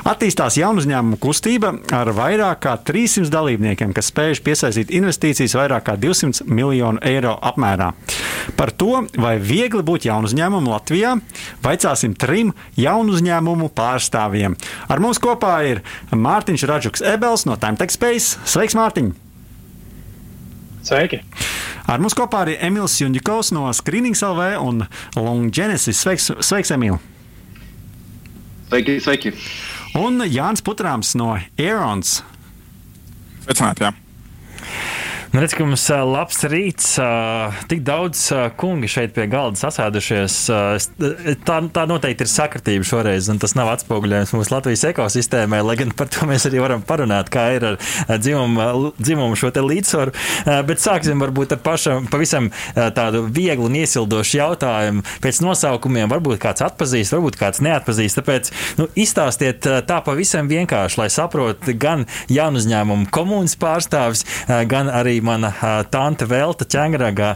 Attīstās 0.07 0.57
jaunu 0.61 0.81
uzņēmumu 0.85 1.19
kustība 1.21 1.75
ar 1.93 2.13
vairāk 2.15 2.63
kā 2.69 2.77
300 2.87 3.35
dalībniekiem, 3.35 3.93
kas 3.97 4.13
spējuši 4.15 4.47
piesaistīt 4.47 4.95
investīcijas 4.95 5.59
vairāk 5.59 5.89
kā 5.91 5.99
200 6.01 6.47
miljonu 6.47 6.94
miljonu 6.95 7.01
eiro 7.03 7.39
apmērā. 7.43 7.93
Par 8.57 8.71
to, 8.71 9.07
vai 9.17 9.39
viegli 9.39 9.83
būt 9.83 10.07
jaunu 10.07 10.29
uzņēmumu 10.29 10.71
Latvijā, 10.71 11.17
vaicāsim 11.63 12.15
trim 12.15 12.53
jaunu 12.77 13.15
uzņēmumu 13.15 13.71
pārstāvjiem. 13.75 14.57
Ar 14.89 15.01
mums 15.01 15.19
kopā 15.19 15.65
ir 15.67 15.83
Mārtiņš 16.13 16.67
Radžuks 16.69 17.03
Ebels 17.03 17.47
no 17.47 17.57
Time 17.57 17.77
Tech 17.77 17.91
Space. 17.91 18.39
Sveiks, 18.45 18.75
Mārtiņ! 18.75 19.13
Sveiki! 20.85 21.23
Ar 21.89 22.01
mums 22.01 22.15
kopā 22.17 22.45
ir 22.49 22.59
Emīls 22.61 22.99
Junģikovs 23.01 23.53
no 23.57 23.71
Screenings 23.73 24.23
LV 24.23 24.61
un 24.61 24.85
Long 25.17 25.51
Genesis. 25.51 26.03
Sveiks, 26.05 26.31
sveiks 26.45 26.73
Emīl! 26.75 27.01
Sveiki, 28.69 29.01
sveiki! 29.01 29.35
Un 29.97 30.21
Jānis 30.27 30.65
Putrāms 30.65 31.15
no 31.17 31.37
Aerons. 31.57 32.19
Sveicināti, 33.45 33.87
jā! 33.87 33.95
Nu, 35.35 35.41
redz, 35.41 35.57
ka 35.59 35.65
mums 35.67 35.83
labs 35.91 36.45
rīts. 36.47 36.93
Tik 37.67 37.81
daudz 37.83 38.21
kungi 38.55 38.87
šeit 38.87 39.17
pie 39.17 39.25
galda 39.27 39.59
sasēdušies. 39.59 40.35
Tā, 41.43 41.57
tā 41.75 41.83
noteikti 41.91 42.23
ir 42.23 42.31
sakritība 42.31 42.87
šoreiz, 42.87 43.27
un 43.33 43.41
tas 43.43 43.57
nav 43.59 43.73
atspoguļojums 43.73 44.31
mūsu 44.31 44.55
Latvijas 44.55 44.85
ekosistēmai, 44.93 45.59
lai 45.67 45.75
gan 45.81 45.91
par 45.99 46.07
to 46.15 46.23
mēs 46.31 46.47
arī 46.47 46.61
varam 46.63 46.85
parunāt, 46.87 47.33
kā 47.35 47.49
ir 47.57 47.67
ar 47.67 47.79
dzimumu, 48.23 48.93
dzimumu 49.01 49.35
šo 49.41 49.51
līdzsvaru. 49.59 50.15
Bet 50.71 50.85
sāksim 50.85 51.27
varbūt 51.27 51.57
ar 51.57 51.61
pašam 51.67 52.07
pavisam 52.15 52.53
tādu 52.95 53.25
vieglu 53.27 53.67
un 53.67 53.81
iesildošu 53.81 54.39
jautājumu. 54.39 55.03
Pēc 55.19 55.43
nosaukumiem 55.43 56.15
varbūt 56.15 56.39
kāds 56.47 56.63
atpazīst, 56.69 57.17
varbūt 57.17 57.41
kāds 57.43 57.65
neatpazīst. 57.67 58.21
Tāpēc 58.21 58.53
nu, 58.79 58.87
izstāstiet 58.95 59.67
tā 59.67 59.99
pavisam 60.07 60.47
vienkārši, 60.55 61.03
lai 61.03 61.11
saprotu 61.11 61.75
gan 61.75 62.07
jaunu 62.31 62.63
uzņēmumu 62.63 63.11
komunas 63.11 63.59
pārstāvis, 63.59 64.23
gan 64.71 64.95
arī 64.95 65.24
mana 65.27 65.51
tante 65.93 66.27
Velta 66.29 66.67
ķēngragā, 66.69 67.31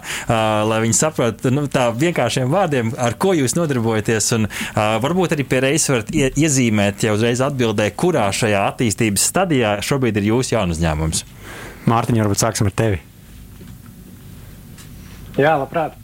lai 0.69 0.79
viņi 0.85 0.97
saprastu 0.97 1.53
nu, 1.55 1.67
tā 1.73 1.89
vienkāršiem 1.97 2.51
vārdiem, 2.53 2.93
ar 2.99 3.17
ko 3.21 3.35
jūs 3.37 3.57
nodarbojaties. 3.59 4.31
Un 4.37 4.49
varbūt 5.05 5.37
arī 5.37 5.47
pie 5.49 5.63
reizes 5.65 5.91
varat 5.93 6.13
ie, 6.15 6.31
iezīmēt, 6.45 7.05
jau 7.07 7.17
uzreiz 7.17 7.43
atbildēt, 7.45 7.97
kurā 7.99 8.29
šajā 8.35 8.65
attīstības 8.73 9.29
stadijā 9.33 9.77
šobrīd 9.85 10.21
ir 10.21 10.31
jūsu 10.33 10.57
jaunu 10.57 10.77
uzņēmums. 10.77 11.25
Mārtiņ, 11.89 12.23
varbūt 12.23 12.45
sāksim 12.45 12.69
ar 12.69 12.77
tevi. 12.79 13.03
Jā, 15.39 15.55
labprāt. 15.61 15.95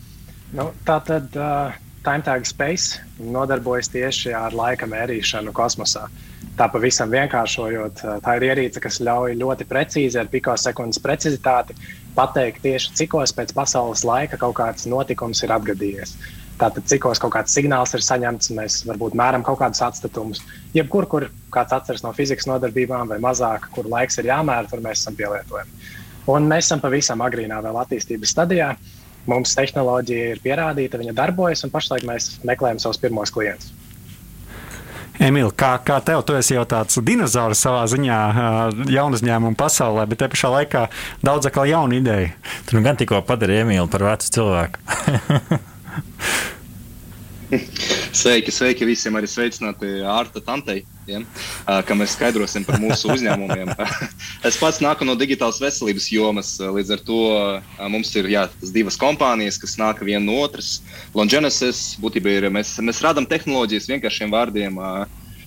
Nu, 0.55 0.69
tā 0.87 1.01
tad 1.03 1.35
uh, 1.35 1.75
TimeTag 2.07 2.47
Space 2.47 3.03
nodarbojas 3.19 3.91
tieši 3.91 4.31
ar 4.39 4.55
laika 4.55 4.87
mērīšanu 4.87 5.51
kosmosā. 5.57 6.07
Uh, 6.07 6.34
Tā 6.55 6.69
pavisam 6.71 7.11
vienkāršojot, 7.11 8.01
tā 8.23 8.33
ir 8.39 8.45
ierīce, 8.47 8.79
kas 8.83 9.01
ļauj 9.03 9.33
ļoti 9.41 9.65
precīzi, 9.67 10.21
ar 10.21 10.29
pikosekundes 10.31 11.01
precizitāti 11.03 11.75
pateikt 12.15 12.63
tieši 12.63 12.93
cikos 13.01 13.35
pēc 13.35 13.51
pasaules 13.57 14.05
laika 14.07 14.39
kaut 14.39 14.55
kāds 14.61 14.87
notikums 14.87 15.43
ir 15.43 15.55
atgadījies. 15.57 16.15
Tātad, 16.55 16.87
cikos 16.87 17.19
kaut 17.19 17.33
kāds 17.35 17.57
signāls 17.57 17.97
ir 17.99 18.05
saņemts, 18.07 18.53
mēs 18.55 18.77
varbūt 18.87 19.17
mēram 19.19 19.43
kaut 19.43 19.59
kādus 19.65 19.83
atstatumus. 19.83 20.45
Jebkur, 20.77 21.09
kur 21.11 21.27
kāds 21.57 21.75
atceras 21.75 22.07
no 22.07 22.13
fizikas 22.15 22.47
nodarbībām 22.47 23.11
vai 23.11 23.19
mazāk, 23.25 23.67
kur 23.75 23.91
laiks 23.91 24.23
ir 24.23 24.31
jāmēra, 24.31 24.71
tur 24.71 24.85
mēs 24.85 25.03
esam 25.03 25.19
pielietojami. 25.19 25.91
Un 26.31 26.47
mēs 26.53 26.69
esam 26.69 26.85
pavisam 26.85 27.25
agrīnā 27.27 27.59
vēl 27.67 27.81
attīstības 27.83 28.37
stadijā. 28.37 28.77
Mums 29.27 29.57
tehnoloģija 29.59 30.37
ir 30.37 30.45
pierādīta, 30.45 31.03
viņa 31.03 31.17
darbojas, 31.19 31.67
un 31.67 31.75
pašlaik 31.75 32.07
mēs 32.07 32.37
meklējam 32.47 32.79
savus 32.79 33.03
pirmos 33.03 33.35
klientus. 33.35 33.75
Emīl, 35.23 35.53
kā, 35.55 35.77
kā 35.87 36.01
tev, 36.03 36.25
tu 36.27 36.35
esi 36.35 36.57
jau 36.57 36.65
tāds 36.67 36.99
dinozaurs 37.07 37.61
savā 37.63 37.85
ziņā, 37.91 38.17
jaunu 38.91 39.15
uzņēmumu 39.19 39.57
pasaulē, 39.59 40.09
bet 40.11 40.19
te 40.23 40.27
pašā 40.33 40.49
laikā 40.57 40.83
daudz 41.23 41.47
atkal 41.51 41.67
jaunu 41.71 41.95
ideju. 42.01 42.29
Tu 42.67 42.71
nu 42.75 42.81
gan 42.83 42.99
tikko 42.99 43.17
padarīji 43.29 43.63
Emīlu 43.63 43.89
par 43.93 44.03
vecu 44.09 44.27
cilvēku. 44.35 44.77
sveiki, 48.25 48.51
sveiki 48.55 48.83
visiem, 48.89 49.15
arī 49.21 49.29
sveicināti 49.31 49.87
Arta 50.03 50.41
Tantei, 50.43 50.81
ja, 51.11 51.21
ka 51.87 51.97
mēs 51.99 52.15
skaidrosim 52.17 52.67
par 52.67 52.81
mūsu 52.83 53.11
uzņēmumiem. 53.15 53.73
es 54.49 54.59
pats 54.61 54.81
nāku 54.85 55.07
no 55.09 55.17
digitālas 55.19 55.61
veselības 55.63 56.11
jomas, 56.13 56.55
līdz 56.61 56.95
ar 56.97 57.05
to 57.09 57.21
mums 57.93 58.15
ir 58.19 58.31
jā, 58.33 58.47
divas 58.75 58.99
kompānijas, 59.01 59.61
kas 59.61 59.77
nāk 59.81 60.05
viena 60.07 60.25
no 60.27 60.39
otras. 60.45 60.79
Longenesis 61.17 61.95
būtībā 62.03 62.39
ir, 62.39 62.49
mēs, 62.55 62.77
mēs 62.85 63.03
radām 63.05 63.29
tehnoloģijas 63.31 63.91
vienkāršiem 63.93 64.35
vārdiem. 64.35 64.81
Uh, 64.81 65.05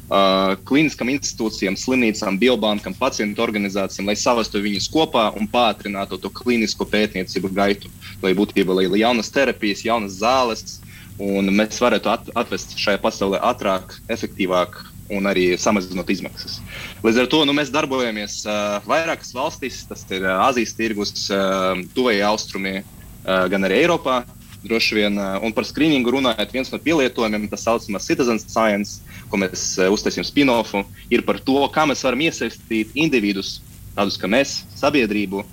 kliniskām 0.07 1.09
institūcijām, 1.11 1.75
slimnīcām, 1.75 2.37
biobankam, 2.39 2.93
pacientu 2.95 3.43
organizācijām, 3.43 4.07
lai 4.07 4.15
savestu 4.15 4.61
viņus 4.63 4.87
kopā 4.93 5.25
un 5.35 5.49
pātrinātu 5.51 6.19
to 6.21 6.31
klinisko 6.31 6.87
pētniecību 6.87 7.51
gaitu, 7.51 7.91
lai 8.23 8.31
būtībā 8.37 8.71
lai 8.77 9.01
jaunas 9.01 9.31
terapijas, 9.35 9.83
jaunas 9.83 10.15
zāles, 10.21 10.79
un 11.19 11.51
mēs 11.51 11.81
varētu 11.83 12.13
at 12.13 12.29
atvest 12.39 12.77
šajā 12.79 13.01
pasaulē 13.03 13.41
ātrāk, 13.43 13.97
efektīvāk 14.07 14.79
un 15.13 15.27
arī 15.29 15.49
samazinot 15.59 16.09
izmaksas. 16.11 16.59
Līdz 17.05 17.21
ar 17.23 17.29
to 17.31 17.43
nu, 17.47 17.55
mēs 17.55 17.71
darbojamies 17.73 18.41
uh, 18.47 18.79
vairākas 18.87 19.33
valstīs, 19.35 19.83
tas 19.89 20.03
ir 20.11 20.25
uh, 20.25 20.47
Azijas 20.47 20.75
tirgus, 20.77 21.13
uh, 21.31 21.77
tuvējie 21.95 22.25
austrumi, 22.27 22.75
uh, 22.81 23.45
gan 23.51 23.67
arī 23.67 23.83
Eiropā. 23.85 24.23
Droši 24.67 24.97
vien, 24.97 25.19
uh, 25.21 25.37
un 25.45 25.53
par 25.55 25.67
skrīningu 25.69 26.11
runājot, 26.17 26.51
viens 26.55 26.71
no 26.73 26.79
pielietojumiem, 26.81 27.47
tas 27.51 27.63
saucamais 27.67 28.07
Citizen 28.09 28.41
Science, 28.41 29.03
ko 29.31 29.39
mēs 29.39 29.69
uh, 29.79 29.87
uztaisījām 29.93 30.27
spin-offu, 30.27 30.83
ir 31.13 31.23
par 31.27 31.39
to, 31.39 31.61
kā 31.71 31.85
mēs 31.87 32.03
varam 32.03 32.25
iesaistīt 32.25 32.95
individus, 32.97 33.59
tādus 33.95 34.17
kā 34.19 34.29
mēs, 34.29 34.59
sabiedrību, 34.77 35.45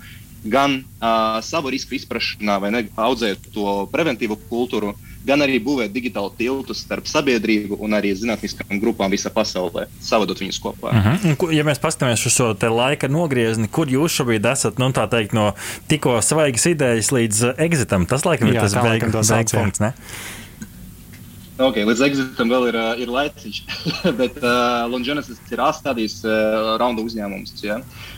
gan 0.45 0.79
uh, 0.81 1.41
savu 1.45 1.73
risku 1.73 1.97
izpratnē, 1.97 2.59
vai 2.61 2.71
ne, 2.71 2.85
audzēt 2.95 3.51
to 3.53 3.85
preventīvu 3.91 4.37
kultūru, 4.49 4.93
uh, 4.93 5.15
gan 5.25 5.43
arī 5.45 5.57
būvēt 5.63 5.93
digitālu 5.93 6.31
tiltu 6.37 6.75
starp 6.77 7.09
sabiedrību 7.09 7.79
un 7.83 7.97
arī 7.97 8.13
zinātniskām 8.17 8.79
grupām 8.81 9.13
visā 9.13 9.31
pasaulē, 9.33 9.87
savadot 10.03 10.39
viņus 10.41 10.61
kopā. 10.61 10.91
Uh 10.91 10.95
mhm. 10.99 11.33
-huh. 11.33 11.53
Ja 11.55 11.65
mēs 11.67 11.81
paskatāmies 11.81 12.25
uz 12.25 12.37
šo 12.37 12.53
laika 12.75 13.07
nogriezni, 13.07 13.67
kur 13.67 13.87
jūs 13.87 14.17
šobrīd 14.19 14.45
esat, 14.51 14.79
nu, 14.79 14.91
tā 14.91 15.07
teikt, 15.09 15.33
no 15.33 15.53
tikko 15.87 16.21
svaigas 16.21 16.65
idejas 16.65 17.11
līdz 17.11 17.55
exitam, 17.57 18.05
tas 18.05 18.25
laikam 18.25 18.47
ir 18.47 18.61
tas 18.61 18.73
beigās 18.73 19.53
punkts. 19.53 19.79
Okay, 21.55 21.85
līdz 21.87 22.01
exitam 22.03 22.49
vēl 22.51 22.65
ir, 22.67 22.75
ir 22.99 23.11
laiciņš, 23.15 23.57
bet 24.19 24.41
uh, 24.41 24.83
Longenesis 24.91 25.39
ir 25.55 25.61
astādījis 25.63 26.17
uh, 26.27 26.73
raunda 26.81 26.99
uzņēmums, 27.07 27.53
ja, 27.63 27.77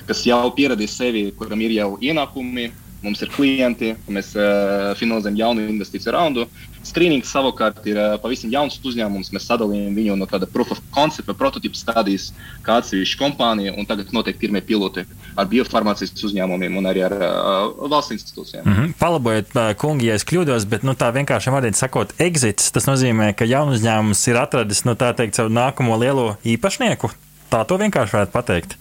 kas 0.10 0.24
jau 0.26 0.40
pieradis 0.58 0.96
sevi, 0.98 1.28
kuram 1.38 1.62
ir 1.62 1.76
jau 1.76 1.92
ienākumi, 2.02 2.72
mums 3.04 3.22
ir 3.22 3.30
klienti, 3.30 3.92
mēs 4.10 4.32
uh, 4.34 4.90
finalizējam 4.98 5.38
jaunu 5.38 5.68
investīciju 5.70 6.16
raundu. 6.16 6.48
Screenings 6.88 7.30
savukārt 7.30 7.86
ir 7.86 8.02
uh, 8.02 8.16
pavisam 8.24 8.50
jauns 8.50 8.80
uzņēmums. 8.82 9.30
Mēs 9.36 9.46
sadalījām 9.52 9.94
viņu 10.02 10.18
no 10.18 10.26
tāda 10.30 10.50
proof 10.50 10.74
of 10.74 10.82
concept, 10.96 11.30
prototypa 11.38 11.78
stadijas, 11.78 12.32
kā 12.66 12.80
atsevišķa 12.82 13.22
kompānija, 13.22 13.78
un 13.78 13.86
tagad 13.86 14.10
notiek 14.18 14.42
pirmie 14.42 14.66
piloti 14.66 15.06
ar 15.38 15.48
biofarmācijas 15.52 16.26
uzņēmumiem 16.28 16.80
un 16.80 16.90
arī 16.90 17.04
ar 17.06 17.14
uh, 17.18 17.86
valsts 17.92 18.16
institūcijām. 18.16 18.66
Mm 18.66 18.74
-hmm. 18.74 18.96
Palabojiet, 19.00 19.54
kungi, 19.78 20.10
ja 20.10 20.16
es 20.18 20.26
kļūdos, 20.26 20.66
bet 20.70 20.84
nu, 20.84 20.96
tā 20.98 21.12
vienkārši 21.14 21.54
vārdiet 21.54 21.78
sakot, 21.78 22.14
exits, 22.18 22.72
tas 22.72 22.90
nozīmē, 22.90 23.34
ka 23.38 23.46
jaunu 23.46 23.78
uzņēmums 23.78 24.28
ir 24.28 24.42
atradis 24.42 24.84
nu, 24.86 24.96
teikt, 24.96 25.36
savu 25.36 25.54
nākamo 25.54 26.00
lielo 26.00 26.38
īpašnieku. 26.46 27.12
Tā 27.52 27.64
to 27.66 27.78
vienkārši 27.78 28.14
varētu 28.18 28.32
pateikt. 28.32 28.78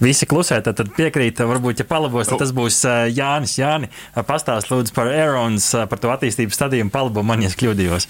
Visi 0.00 0.26
klusē, 0.26 0.62
tad, 0.64 0.76
tad 0.76 0.92
piekrīt, 0.96 1.40
varbūt, 1.40 1.82
ja 1.82 1.84
palabos, 1.84 2.28
tad 2.28 2.38
tas 2.40 2.52
būs 2.56 2.84
Jānis. 3.12 3.58
Jāni, 3.58 3.88
pastāst 4.14 4.70
lūdzu 4.70 4.94
par 4.96 5.06
Aerons, 5.06 5.74
par 5.88 5.98
to 5.98 6.08
attīstības 6.08 6.56
stadiju 6.56 6.84
un 6.84 6.90
palabo 6.90 7.22
man, 7.22 7.42
ja 7.42 7.48
es 7.48 7.56
kļūdījos. 7.56 8.08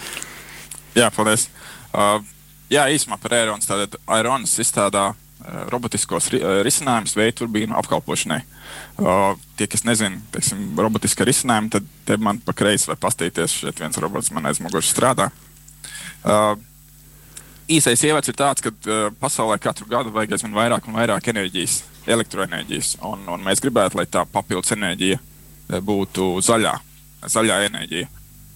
Jā, 0.95 1.11
paldies. 1.11 1.49
Uh, 1.91 2.23
jā, 2.71 2.87
īsumā 2.95 3.19
par 3.23 3.35
Aerons. 3.35 3.67
Tātad 3.67 3.99
Aerons 4.07 4.55
izstrādā 4.63 5.09
uh, 5.11 5.30
robotiskos 5.72 6.31
ri, 6.33 6.40
uh, 6.42 6.61
risinājumus 6.66 7.16
veidu 7.16 7.42
turbīnu 7.42 7.76
apkalpošanai. 7.81 8.40
Uh, 9.00 9.37
tie, 9.59 9.68
kas 9.70 9.85
nezina, 9.88 10.20
teiksim, 10.35 10.64
robotiska 10.79 11.26
risinājuma, 11.26 11.72
tad 11.76 11.87
te 12.09 12.18
man 12.20 12.40
pa 12.44 12.55
kreisi 12.57 12.90
var 12.90 12.98
pastīties, 13.00 13.61
šeit 13.62 13.81
viens 13.81 14.00
robots 14.03 14.33
man 14.35 14.50
aiz 14.50 14.61
muguras 14.62 14.90
strādā. 14.92 15.31
Uh, 16.20 16.53
īsais 17.70 18.05
ievads 18.07 18.31
ir 18.31 18.38
tāds, 18.38 18.64
ka 18.64 18.72
uh, 18.72 19.09
pasaulē 19.20 19.59
katru 19.62 19.88
gadu 19.90 20.12
vajag 20.14 20.37
aizvien 20.37 20.57
vairāk 20.57 20.88
un 20.88 21.00
vairāk 21.00 21.33
enerģijas, 21.33 21.81
elektroenerģijas. 22.11 22.94
Un, 23.09 23.26
un 23.31 23.44
mēs 23.46 23.62
gribētu, 23.64 24.00
lai 24.00 24.07
tā 24.11 24.26
papildus 24.29 24.76
enerģija 24.76 25.20
būtu 25.87 26.37
zaļā, 26.42 26.74
zaļā 27.31 27.64
enerģija. 27.68 28.09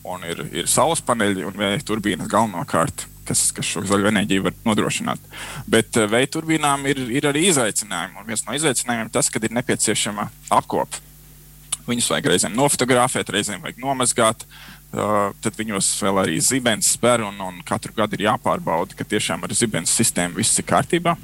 Un 0.04 0.24
ir, 0.28 0.42
ir 0.52 0.66
saules 0.68 1.00
paneļi 1.04 1.46
un 1.48 1.56
vēja 1.56 1.80
turbīnas 1.88 2.28
galvenokārt, 2.28 3.06
kas, 3.28 3.46
kas 3.54 3.68
šo 3.68 3.82
zaļo 3.88 4.10
enerģiju 4.10 4.46
var 4.46 4.54
nodrošināt. 4.66 5.22
Bet 5.70 5.96
uh, 6.00 6.08
vēja 6.10 6.30
turbīnām 6.37 6.87
ir, 6.90 7.00
ir 7.18 7.28
arī 7.30 7.46
izaicinājumi. 7.50 8.20
Un 8.20 8.28
viens 8.28 8.44
no 8.46 8.56
izaicinājumiem 8.56 9.08
ir 9.08 9.14
tas, 9.14 9.30
ka 9.32 9.42
ir 9.42 9.54
nepieciešama 9.56 10.28
apkope. 10.54 11.02
Viņus 11.84 12.08
vajag 12.14 12.30
reizēm 12.32 12.56
nofotografēt, 12.56 13.32
reizēm 13.34 13.64
vajag 13.64 13.80
nomazgāt. 13.82 14.46
Uh, 14.94 15.32
tad 15.42 15.56
viņos 15.58 15.88
vēl 16.04 16.20
arī 16.22 16.37
zibens 16.44 16.92
spēr, 16.94 17.24
un, 17.26 17.40
un 17.42 17.62
katru 17.66 17.92
gadu 17.96 18.14
ir 18.16 18.28
jāpārbauda, 18.28 18.94
ka 18.94 19.06
tiešām 19.08 19.42
ar 19.42 19.54
zibens 19.56 19.92
sistēmu 19.92 20.38
viss 20.38 20.60
ir 20.62 20.68
kārtībā. 20.68 21.16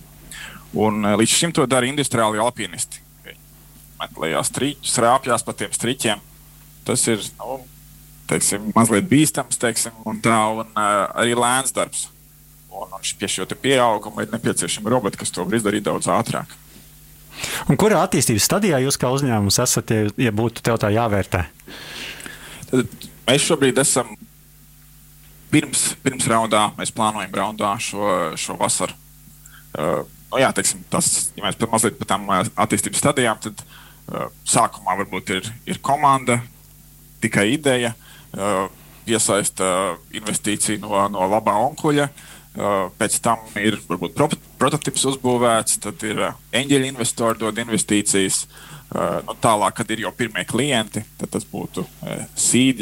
Un, 0.75 1.05
uh, 1.05 1.15
līdz 1.21 1.37
šim 1.37 1.55
to 1.55 1.67
dara 1.71 1.89
industriāli 1.89 2.43
alpinisti. 2.43 3.05
Meklējās 4.01 4.49
strīķus, 4.49 4.97
rāpjās 5.05 5.45
pa 5.45 5.55
tiem 5.55 5.73
striķiem. 5.77 6.23
Tas 6.89 7.05
ir 7.13 7.21
nu, 7.39 7.61
teiksim, 8.31 8.71
mazliet 8.77 9.11
bīstams, 9.11 9.59
teiksim, 9.61 9.95
un 10.09 10.23
tā 10.23 10.39
un, 10.55 10.71
uh, 10.73 11.05
arī 11.21 11.37
lēns 11.39 11.75
darbs. 11.77 12.09
Un, 12.71 12.87
un 12.95 13.05
pie 13.19 13.29
šo 13.29 13.47
pieauguma 13.51 14.25
ir 14.25 14.33
nepieciešami 14.33 14.93
roboti, 14.93 15.19
kas 15.21 15.35
to 15.35 15.45
var 15.45 15.59
izdarīt 15.59 15.87
daudz 15.87 16.09
ātrāk. 16.13 16.53
Un 17.73 17.79
kurā 17.81 18.03
attīstības 18.05 18.47
stadijā 18.47 18.79
jūs 18.85 18.99
kā 19.01 19.11
uzņēmums 19.13 19.59
esat, 19.63 19.91
ja, 19.91 20.11
ja 20.29 20.33
būtu 20.35 20.63
tev 20.65 20.79
tā 20.83 20.93
jāvērtē? 20.95 21.45
Tad, 22.71 23.09
Mēs 23.31 23.45
šobrīd 23.47 23.77
esam 23.79 24.09
pirms, 25.53 25.93
pirms 26.03 26.25
raundā, 26.31 26.65
mēs 26.75 26.91
plānojam 26.95 27.37
raundā 27.39 27.77
šo, 27.79 28.09
šo 28.35 28.57
vasaru. 28.59 28.97
Uh, 29.71 30.01
nu, 30.33 30.41
jā, 30.43 30.49
teiksim, 30.57 30.81
tas, 30.91 31.31
ja 31.37 31.45
mēs 31.45 31.61
mazliet 31.71 31.99
par 32.01 32.09
tām 32.11 32.27
uh, 32.27 32.41
attīstības 32.65 32.99
stadijām, 33.05 33.39
tad 33.45 33.63
uh, 33.63 34.33
sākumā 34.51 34.97
varbūt 35.05 35.31
ir, 35.37 35.47
ir 35.71 35.79
komanda, 35.79 36.41
tikai 37.23 37.53
ideja, 37.55 37.93
uh, 37.95 38.10
piesaista 39.05 39.97
investīciju 40.15 40.83
no, 40.85 40.95
no 41.13 41.29
labā 41.31 41.57
onkuļa. 41.69 42.11
Uh, 42.51 42.89
pēc 42.99 43.21
tam 43.23 43.45
ir 43.63 43.77
varbūt 43.87 44.17
prototyps 44.59 45.05
uzbūvēts, 45.13 45.79
tad 45.85 46.03
ir 46.03 46.19
uh, 46.19 46.39
eņģeļu 46.59 46.89
investori 46.91 47.39
dod 47.39 47.59
investīcijas. 47.63 48.45
Nu, 48.91 49.37
tālāk, 49.39 49.77
kad 49.79 49.91
ir 49.95 50.01
jau 50.03 50.11
pirmie 50.11 50.43
klienti, 50.51 51.05
tad 51.15 51.31
tas 51.31 51.45
būtu 51.47 51.85
seed, 52.35 52.81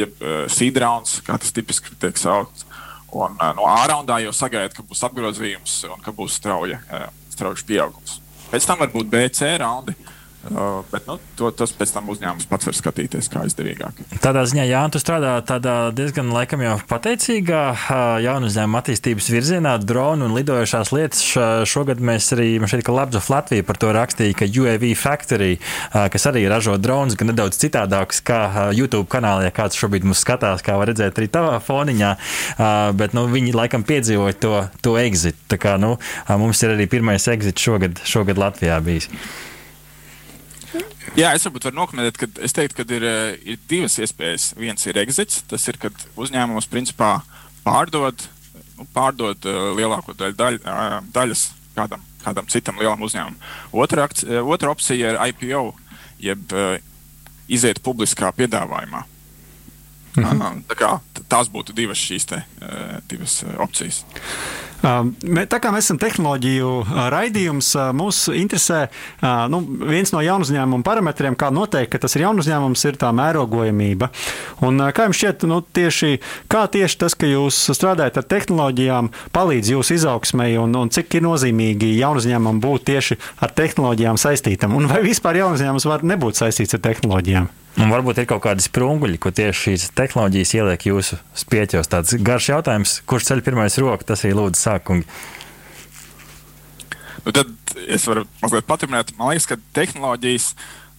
rounds, 0.81 1.19
kā 1.21 1.37
tas 1.37 1.53
tipiski 1.53 1.93
tiek 2.01 2.17
saukts. 2.17 2.65
Un 3.13 3.37
no 3.37 3.67
āraundā 3.69 4.17
jau 4.25 4.33
sagaida, 4.33 4.73
ka 4.73 4.87
būs 4.89 5.05
apgrozījums 5.05 5.75
un 5.91 6.01
ka 6.01 6.15
būs 6.17 6.39
strauja, 6.41 6.81
strauji 7.29 7.69
pieaugums. 7.69 8.23
Pēc 8.49 8.71
tam 8.71 8.81
var 8.81 8.89
būt 8.95 9.13
BC 9.13 9.53
raundi, 9.61 9.93
uh, 9.93 10.18
Uh, 10.47 10.85
bet 10.93 11.03
nu, 11.11 11.17
to, 11.37 11.51
tas 11.51 11.73
pēc 11.75 11.91
tam 11.97 12.07
uzņēmums 12.13 12.47
pats 12.49 12.69
var 12.69 12.77
skatīties, 12.79 13.27
kā 13.33 13.43
izdevīgāk. 13.49 13.99
Tādā 14.23 14.45
ziņā, 14.47 14.69
Jā, 14.69 14.85
tu 14.93 15.01
strādā 15.03 15.33
tādā 15.45 15.91
diezgan 15.97 16.31
laikam 16.33 16.63
jau 16.63 16.77
pateicīgā 16.89 17.63
jaunu 18.23 18.47
uzņēmumu 18.47 18.79
attīstības 18.79 19.29
virzienā, 19.35 19.73
dronu 19.83 20.29
un 20.29 20.37
lidojošās 20.37 20.93
lietas. 20.95 21.25
Šogad 21.69 21.99
mēs 22.05 22.31
arī 22.37 22.53
šeit, 22.71 22.85
ka 22.87 22.95
Labs 22.95 23.19
of 23.19 23.27
Latvija 23.33 23.67
par 23.67 23.81
to 23.83 23.91
rakstīja, 23.97 24.37
ka 24.39 24.47
UAV 24.47 24.87
Factory, 25.01 25.59
kas 25.91 26.29
arī 26.31 26.45
ražo 26.53 26.77
dronus, 26.79 27.19
gan 27.19 27.33
nedaudz 27.33 27.59
citādāks 27.59 28.23
kā 28.23 28.71
YouTube 28.77 29.09
kanālā, 29.11 29.49
ja 29.49 29.57
kāds 29.59 29.81
šobrīd 29.81 30.07
mums 30.07 30.23
skatās, 30.23 30.63
kā 30.65 30.79
var 30.79 30.93
redzēt 30.93 31.19
arī 31.19 31.29
tavā 31.35 31.59
foniņā, 31.65 32.15
bet 33.01 33.19
nu, 33.19 33.27
viņi 33.33 33.57
laikam 33.59 33.85
piedzīvoja 33.89 34.39
to, 34.39 34.55
to 34.87 34.97
exit. 35.03 35.41
Tā 35.51 35.59
kā 35.61 35.77
nu, 35.83 35.97
mums 36.31 36.63
ir 36.63 36.77
arī 36.77 36.89
pirmais 36.91 37.29
exit 37.33 37.59
šogad, 37.59 38.05
šogad 38.07 38.41
Latvijā 38.41 38.79
bijis. 38.85 39.11
Jā, 41.17 41.31
es 41.35 41.45
varbūt 41.47 41.69
varu 41.69 41.79
nokomentēt, 41.79 42.19
ka 42.21 42.29
es 42.45 42.55
teiktu, 42.57 42.77
ka 42.79 42.95
ir, 42.95 43.05
eh, 43.05 43.39
ir 43.55 43.61
divas 43.71 43.97
iespējas. 43.99 44.53
Viens 44.59 44.87
ir 44.87 44.99
exits, 44.99 45.43
tas 45.49 45.67
ir, 45.69 45.79
kad 45.81 45.93
uzņēmums 46.17 46.69
principā 46.69 47.23
pārdod, 47.65 48.27
nu, 48.79 48.87
pārdod 48.95 49.47
uh, 49.49 49.73
lielāko 49.77 50.15
daļu 50.15 50.37
daļ, 50.39 50.61
uh, 50.63 50.99
daļas 51.13 51.49
kādam, 51.75 52.05
kādam 52.23 52.47
citam 52.47 52.79
lielam 52.79 53.03
uzņēmumam. 53.03 53.39
Otra, 53.73 54.07
akci, 54.07 54.29
otra 54.39 54.71
opcija 54.71 55.15
ir 55.15 55.21
IPO, 55.33 55.65
jeb 56.23 56.55
uh, 56.55 56.77
iziet 57.49 57.83
publiskā 57.83 58.31
piedāvājumā. 58.37 59.03
Mhm. 60.19 60.65
Tā 60.69 60.79
kā, 60.79 60.95
tās 61.29 61.51
būtu 61.53 61.75
divas 61.77 62.01
šīs 62.01 62.29
te, 62.31 62.43
uh, 62.63 62.99
divas 63.11 63.43
uh, 63.45 63.55
opcijas. 63.65 64.05
Um, 64.79 65.11
tā 65.51 65.59
kā 65.59 65.73
mēs 65.75 65.89
esam 65.89 65.99
tehnoloģiju 65.99 66.69
uh, 66.85 66.99
raidījums, 67.11 67.73
uh, 67.75 67.89
mūs 67.99 68.29
interesē 68.31 68.85
uh, 68.87 69.49
nu, 69.51 69.59
viens 69.91 70.13
no 70.15 70.21
jaunu 70.23 70.47
uzņēmumu 70.47 70.87
parametriem, 70.87 71.35
kā 71.39 71.49
noteikt, 71.51 71.91
ka 71.97 72.03
tas 72.05 72.15
ir 72.15 72.23
jaunu 72.23 72.45
uzņēmums, 72.45 72.85
ir 72.87 73.01
tā 73.01 73.11
mērogojamība. 73.19 74.11
Un, 74.69 74.79
kā 74.95 75.09
jums 75.09 75.19
šķiet, 75.19 75.49
nu, 75.51 75.59
tieši, 75.75 76.21
kā 76.47 76.69
tieši 76.71 77.01
tas, 77.03 77.19
ka 77.19 77.27
jūs 77.27 77.59
strādājat 77.75 78.23
ar 78.23 78.31
tehnoloģijām, 78.31 79.11
palīdz 79.35 79.75
jūsu 79.75 79.99
izaugsmai 79.99 80.53
un, 80.63 80.79
un 80.79 80.95
cik 80.95 81.19
ir 81.19 81.27
nozīmīgi 81.27 81.97
jaunu 81.99 82.23
uzņēmumu 82.23 82.63
būt 82.63 82.87
tieši 82.93 83.19
ar 83.43 83.57
tehnoloģijām 83.59 84.21
saistītam? 84.21 84.79
Un 84.79 84.87
vai 84.91 85.03
vispār 85.03 85.43
jaunu 85.43 85.59
uzņēmums 85.59 85.91
var 85.91 86.07
nebūt 86.07 86.39
saistīts 86.39 86.79
ar 86.79 86.87
tehnoloģijām? 86.87 87.51
Un 87.79 87.93
varbūt 87.93 88.19
ir 88.19 88.27
kaut 88.27 88.43
kādi 88.43 88.65
sprunguļi, 88.65 89.21
ko 89.23 89.31
tieši 89.31 89.61
šīs 89.65 89.91
tehnoloģijas 89.99 90.55
ieliek 90.57 90.87
jūsu 90.89 91.19
spieķos. 91.39 91.91
Tāds 91.93 92.17
garš 92.27 92.49
jautājums, 92.51 92.95
kurš 93.07 93.29
ceļ 93.31 93.43
pirmais 93.47 93.79
roku, 93.79 94.07
tas 94.09 94.25
ir 94.27 94.35
lūdzu 94.35 94.59
sākumi. 94.59 95.07
Nu, 97.23 97.35
tad 97.37 97.53
es 97.87 98.07
varu 98.09 98.25
mazliet 98.43 98.67
paturpināt. 98.67 99.13
Man 99.19 99.31
liekas, 99.31 99.47
ka 99.51 99.61
tehnoloģijas, 99.79 100.49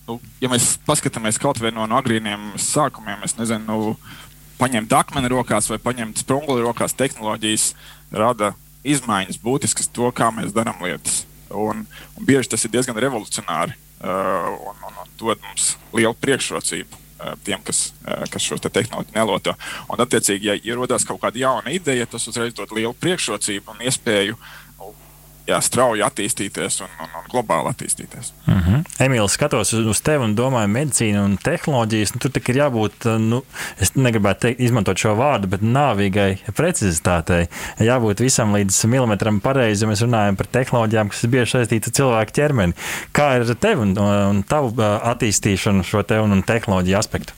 nu, 0.08 0.20
ja 0.40 0.52
mēs 0.52 0.78
paskatāmies 0.88 1.42
kaut 1.42 1.60
vai 1.60 1.74
no, 1.76 1.84
no 1.90 2.00
agrīniem 2.00 2.54
sākumiem, 2.64 3.28
es 3.28 3.36
nezinu, 3.40 3.66
nu, 3.68 4.22
paņemt 4.60 4.96
akmeni 4.96 5.32
rokās 5.36 5.68
vai 5.72 5.82
paņemt 5.84 6.24
sprunguli 6.24 6.64
rokās, 6.64 6.96
tehnoloģijas 7.00 7.74
rada 8.16 8.54
izmaiņas 8.88 9.42
būtiskas 9.44 9.92
to, 9.92 10.08
kā 10.16 10.32
mēs 10.36 10.56
darām 10.56 10.80
lietas. 10.86 11.26
Un, 11.50 11.84
un 12.16 12.28
bieži 12.28 12.54
tas 12.54 12.64
ir 12.64 12.72
diezgan 12.72 13.00
revolucionāri. 13.00 13.76
Uh, 14.00 14.56
un, 14.64 14.78
un, 14.88 15.00
un 15.04 15.10
dod 15.20 15.42
mums 15.44 15.74
lielu 15.92 16.16
priekšrocību 16.24 16.96
uh, 16.96 17.34
tiem, 17.44 17.60
kas, 17.68 17.90
uh, 18.06 18.24
kas 18.32 18.46
šo 18.46 18.56
te 18.64 18.72
tehnoloģiju 18.72 19.18
neloto. 19.18 19.56
Un, 19.92 20.00
attiecīgi, 20.00 20.48
ja 20.48 20.56
ierodas 20.56 21.04
kaut 21.08 21.20
kāda 21.20 21.42
jauna 21.42 21.74
ideja, 21.76 22.08
tas 22.08 22.28
uzreiz 22.32 22.56
dod 22.56 22.72
lielu 22.78 22.96
priekšrocību 22.96 23.76
un 23.76 23.84
iespēju 23.84 24.40
jā, 25.50 25.60
strauji 25.64 26.04
attīstīties 26.06 26.80
un, 26.86 26.92
un, 27.04 27.12
un 27.20 27.28
globāli 27.32 27.72
attīstīties. 27.74 28.32
Mm 28.46 28.60
-hmm. 28.60 28.84
Emīls, 29.06 29.36
skatos 29.38 29.74
uz 29.74 30.02
tevi 30.06 30.24
un 30.24 30.36
domāju, 30.36 30.72
medicīna 30.74 31.24
un 31.26 31.38
tehnoloģijas. 31.38 32.14
Nu, 32.16 32.20
tur 32.24 32.32
ir 32.38 32.62
jābūt, 32.62 33.10
nu, 33.20 33.42
es 33.80 33.96
negribētu 33.96 34.46
teikt, 34.46 34.60
izmantot 34.60 34.98
šo 34.98 35.16
vārdu, 35.20 35.48
bet 35.48 35.62
nāvīgai 35.62 36.38
precizitātei. 36.58 37.48
Jābūt 37.80 38.24
visam 38.24 38.54
līdz 38.56 38.86
milimetram 38.86 39.40
pareizi, 39.40 39.86
ja 39.86 39.92
mēs 39.92 40.06
runājam 40.06 40.36
par 40.36 40.48
tehnoloģijām, 40.48 41.10
kas 41.10 41.26
bieži 41.26 41.52
saistītas 41.58 41.92
ar 41.92 41.94
cilvēku 41.94 42.32
ķermeni. 42.32 42.74
Kā 43.12 43.36
ir 43.36 43.50
ar 43.50 43.56
tevi 43.56 43.82
un, 43.82 43.98
un 43.98 44.44
tavu 44.44 44.74
attīstīšanu 44.84 45.84
šo 45.84 46.04
te 46.04 46.20
un, 46.20 46.32
un 46.32 46.44
tehnoloģiju 46.44 46.98
aspektu? 46.98 47.34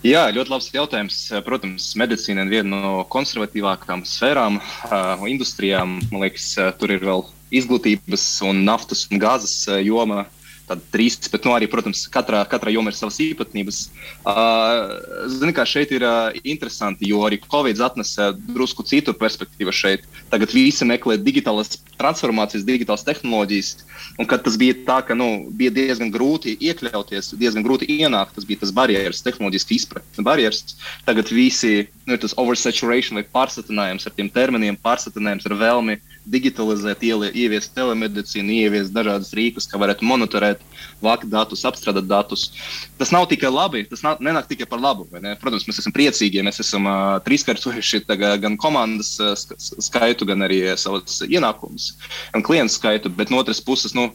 Jā, 0.00 0.22
ļoti 0.32 0.48
labs 0.48 0.70
jautājums. 0.72 1.16
Protams, 1.44 1.90
medicīna 2.00 2.46
ir 2.46 2.52
viena 2.54 2.78
no 2.80 2.92
konservatīvākām 3.12 4.00
sfērām, 4.08 4.56
uh, 4.56 5.24
industrijām. 5.28 5.98
Man 6.08 6.24
liekas, 6.24 6.46
uh, 6.56 6.70
tur 6.80 6.94
ir 6.94 7.04
vēl 7.04 7.26
izglītības 7.52 8.24
un 8.48 8.62
naftas 8.64 9.04
un 9.10 9.20
gāzes 9.20 9.66
joma 9.84 10.24
tāda 10.70 10.86
trīs, 10.94 11.18
bet 11.32 11.46
nu, 11.46 11.54
arī, 11.56 11.66
protams, 11.70 12.04
katrā, 12.12 12.44
katrā 12.50 12.72
jomā 12.74 12.92
ir 12.92 12.98
savas 12.98 13.18
īpatnības. 13.24 13.80
Uh, 14.22 15.26
Zinu, 15.32 15.52
kā 15.56 15.66
šeit 15.66 15.92
ir 15.96 16.06
uh, 16.06 16.30
interesanti, 16.44 17.08
jo 17.10 17.24
arī 17.26 17.40
Covid 17.42 17.82
atnesa 17.82 18.30
drusku 18.54 18.86
citu 18.86 19.14
perspektīvu 19.18 19.74
šeit. 19.74 20.06
Tagad 20.30 20.54
visi 20.54 20.86
meklē 20.86 21.18
digitālas 21.18 21.80
transformācijas, 22.00 22.66
digitālas 22.68 23.04
tehnoloģijas. 23.08 23.72
Un 24.20 24.28
tas 24.30 24.56
bija 24.60 24.76
tā, 24.86 25.00
ka 25.06 25.16
nu, 25.18 25.50
bija 25.56 25.74
diezgan 25.74 26.12
grūti 26.14 26.54
iekļauties, 26.70 27.34
diezgan 27.40 27.66
grūti 27.66 27.88
ienākt, 28.00 28.36
tas 28.36 28.46
bija 28.48 28.62
tas 28.62 28.74
barjeras, 28.74 29.24
tehnoloģiski 29.26 29.80
izpratnes 29.80 30.26
barjeras. 30.26 30.76
Tagad 31.08 31.32
visi 31.34 31.88
nu, 32.10 32.16
ir 32.16 32.22
tas 32.22 32.34
oversaturation 32.40 33.18
vai 33.18 33.24
pārsatinājums 33.36 34.06
ar 34.08 34.14
tiem 34.16 34.28
terminiem, 34.32 34.78
pārsatinājums 34.82 35.46
ar 35.46 35.54
vēlmi 35.60 35.96
digitalizēt, 36.30 37.04
ieviest 37.04 37.72
telemedicīnu, 37.76 38.56
ieviest 38.64 38.94
dažādas 38.94 39.32
rīkus, 39.36 39.68
kā 39.70 39.78
varētu 39.80 40.06
monitorēt, 40.06 40.62
vākt 41.02 41.28
datus, 41.32 41.64
apstrādāt 41.68 42.08
datus. 42.10 42.48
Tas 43.00 43.12
nav 43.14 43.28
tikai 43.30 43.52
labi, 43.52 43.84
tas 43.88 44.02
nav, 44.06 44.20
nenāk 44.24 44.50
tikai 44.50 44.68
par 44.70 44.82
labu. 44.82 45.06
Protams, 45.40 45.66
mēs 45.68 45.80
esam 45.82 45.94
priecīgi, 45.96 46.40
ja 46.40 46.46
mēs 46.46 46.60
esam 46.64 46.88
uh, 46.90 47.18
trīskārtojuši 47.26 48.02
gan 48.42 48.58
komandas 48.60 49.14
uh, 49.22 49.34
skaitu, 49.36 50.28
gan 50.28 50.46
arī 50.46 50.62
savus 50.80 51.22
ienākumus, 51.26 51.94
gan 52.34 52.44
klientu 52.46 52.76
skaitu, 52.76 53.12
bet 53.14 53.30
no 53.30 53.40
otras 53.40 53.62
puses, 53.64 53.94
nu, 53.96 54.10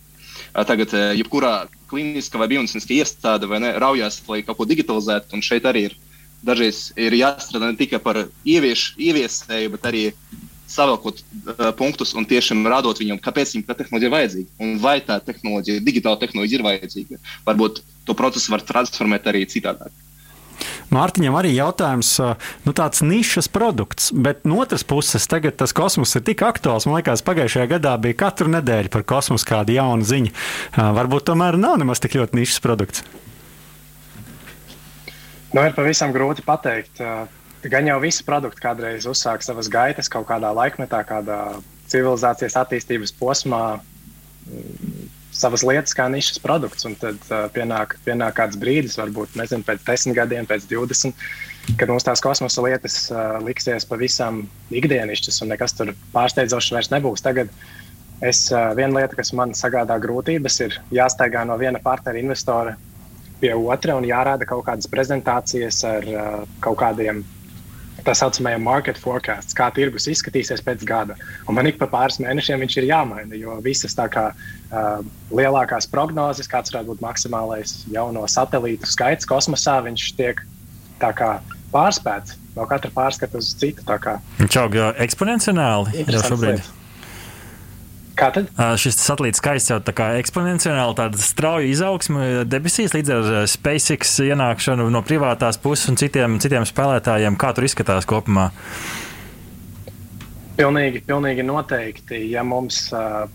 tagad 0.55 0.93
jebkurā 1.17 1.65
kliniskā 1.89 2.39
vai 2.39 2.47
biomedicīniskā 2.51 2.99
iestāde 2.99 3.47
vai 3.49 3.59
ne, 3.63 3.73
raujās, 3.81 4.21
lai 4.29 4.43
kaut 4.45 4.59
ko 4.59 4.67
digitalizētu, 4.69 5.35
un 5.35 5.43
šeit 5.43 5.67
arī 5.67 5.89
ir 5.89 5.97
dažreiz 6.45 6.89
ir 6.99 7.15
jāstrādā 7.17 7.71
ne 7.71 7.79
tikai 7.79 7.99
par 8.03 8.25
ievieš, 8.45 8.93
ieviesēju, 9.01 9.73
bet 9.75 9.89
arī 9.89 10.03
savilkot 10.69 11.21
uh, 11.21 11.69
punktus 11.77 12.15
un 12.17 12.25
tiešām 12.27 12.65
rādot 12.69 12.99
viņam, 13.01 13.21
kāpēc 13.21 13.53
viņam 13.53 13.67
tā 13.67 13.77
tehnoloģija 13.81 14.09
ir 14.09 14.15
vajadzīga 14.15 14.65
un 14.65 14.79
vai 14.81 14.97
tā 15.05 15.19
tehnoloģija, 15.23 15.83
digitāla 15.85 16.21
tehnoloģija 16.23 16.59
ir 16.59 16.65
vajadzīga. 16.65 17.21
Varbūt 17.45 17.83
to 18.05 18.17
procesu 18.17 18.53
var 18.53 18.65
transformēt 18.65 19.29
arī 19.29 19.45
citādāk. 19.49 19.93
Mārtiņam 20.93 21.35
arī 21.35 21.51
jautājums, 21.55 22.13
nu, 22.63 22.73
tāds 22.77 23.01
nišas 23.03 23.49
produkts, 23.51 24.11
bet 24.13 24.45
no 24.47 24.61
otras 24.63 24.85
puses, 24.87 25.27
tagad 25.27 25.57
tas 25.59 25.73
kosmos 25.75 26.15
ir 26.15 26.23
tik 26.27 26.45
aktuāls. 26.45 26.87
Man 26.87 26.99
liekas, 26.99 27.25
pagājušajā 27.25 27.67
gadā 27.75 27.95
bija 28.01 28.19
katru 28.25 28.51
nedēļu 28.53 28.93
par 28.93 29.03
kosmosu 29.09 29.49
kāda 29.49 29.75
jauna 29.75 30.07
ziņa. 30.07 30.31
Varbūt 30.99 31.27
tomēr 31.31 31.59
nav 31.59 31.79
nemaz 31.81 32.03
tik 32.03 32.15
ļoti 32.21 32.39
nišas 32.39 32.63
produkts. 32.63 33.03
Nu, 35.55 35.61
ir 35.63 35.71
pavisam 35.71 36.11
grūti 36.11 36.43
pateikt. 36.43 36.99
Gan 37.71 37.87
jau 37.87 37.95
visi 38.03 38.25
produkti 38.27 38.59
kādreiz 38.59 39.05
uzsāk 39.07 39.43
savas 39.45 39.69
gaitas 39.71 40.09
kaut 40.11 40.27
kādā 40.27 40.49
laikmetā, 40.51 40.99
kādā 41.07 41.37
civilizācijas 41.87 42.57
attīstības 42.59 43.13
posmā, 43.15 43.61
mm, 44.49 45.05
savas 45.35 45.63
lietas 45.63 45.95
kā 45.95 46.09
nišas 46.11 46.41
produkts. 46.43 46.83
Un 46.89 46.97
tad 46.99 47.23
uh, 47.29 47.45
pienāk, 47.55 47.95
pienāk 48.03 48.35
kāds 48.35 48.59
brīdis, 48.59 48.97
varbūt 48.99 49.37
nezinu, 49.39 49.63
pēc 49.63 49.85
desmit 49.87 50.17
gadiem, 50.19 50.49
pēc 50.49 50.67
divdesmit, 50.67 51.23
kad 51.79 51.87
mums 51.93 52.03
tās 52.03 52.23
kosmosa 52.23 52.65
lietas 52.65 52.97
uh, 53.13 53.37
liksies 53.45 53.87
pavisam 53.87 54.43
ikdienišķas 54.75 55.39
un 55.45 55.53
nekas 55.55 55.77
tur 55.77 55.93
pārsteidzošs 56.17 56.73
vairs 56.75 56.91
nebūs. 56.91 57.23
Tagad 57.23 57.53
es, 58.19 58.49
viena 58.75 58.99
lieta, 58.99 59.15
kas 59.15 59.31
man 59.31 59.55
sagādā 59.55 59.95
grūtības, 60.03 60.59
ir 60.67 60.77
jāsteigā 60.99 61.47
no 61.47 61.55
viena 61.63 61.79
partnera 61.83 62.19
investora 62.19 62.75
pie 63.41 63.53
otra 63.55 63.95
un 63.99 64.07
jārāda 64.07 64.47
kaut 64.49 64.65
kādas 64.67 64.89
prezentācijas 64.91 65.81
ar 65.87 66.11
uh, 66.11 66.43
kaut 66.63 66.79
kādiem 66.81 67.23
tā 68.05 68.13
saucamajam 68.13 68.61
market 68.61 68.99
forecast, 69.01 69.55
kā 69.57 69.71
tirgus 69.73 70.05
izskatīsies 70.11 70.61
pēc 70.65 70.83
gada. 70.85 71.15
Un 71.49 71.57
man 71.57 71.69
ik 71.69 71.79
pa 71.79 71.87
pāris 71.89 72.19
mēnešiem 72.21 72.61
viņš 72.61 72.77
ir 72.77 72.89
jāmaina, 72.91 73.39
jo 73.39 73.57
visas 73.65 73.97
tā 73.97 74.05
kā 74.13 74.27
uh, 74.35 74.99
lielākās 75.33 75.89
prognozes, 75.89 76.49
kāds 76.51 76.73
varētu 76.73 76.93
būt 76.93 77.03
maksimālais 77.05 77.79
jauno 77.91 78.27
satelītu 78.29 78.89
skaits 78.91 79.29
kosmosā, 79.29 79.79
viņš 79.87 80.07
tiek 80.19 80.43
tā 81.01 81.11
kā 81.17 81.31
pārspēts 81.73 82.37
no 82.55 82.67
katra 82.69 82.93
pārskata 82.93 83.41
uz 83.41 83.51
citu. 83.57 83.83
Viņš 84.39 84.61
aug 84.61 84.79
eksponenciāli 85.03 86.05
jau 86.05 86.25
šobrīd. 86.29 86.61
Lieta. 86.61 86.74
Tad? 88.15 88.47
Šis 88.79 88.97
satelīts 89.01 89.41
skaists 89.41 89.71
jau 89.73 89.79
tā 89.83 89.91
kā 89.95 90.13
eksponenciāli, 90.21 90.95
tāda 90.97 91.19
strauja 91.19 91.67
izaugsme 91.67 92.45
debesīs 92.47 92.95
līdz 92.95 93.11
ar 93.11 93.49
SpaceX 93.51 94.17
ienākšanu 94.23 94.87
no 94.93 95.01
privātās 95.05 95.59
puses 95.61 95.91
un 95.91 95.99
citiem, 95.99 96.39
citiem 96.43 96.67
spēlētājiem. 96.67 97.35
Kā 97.39 97.51
tur 97.55 97.67
izskatās 97.67 98.07
kopumā? 98.07 98.49
Pilnīgi, 100.55 101.03
pilnīgi 101.03 101.43
noteikti. 101.43 102.21
Ja 102.31 102.45
mums 102.47 102.87
uh, 102.95 103.27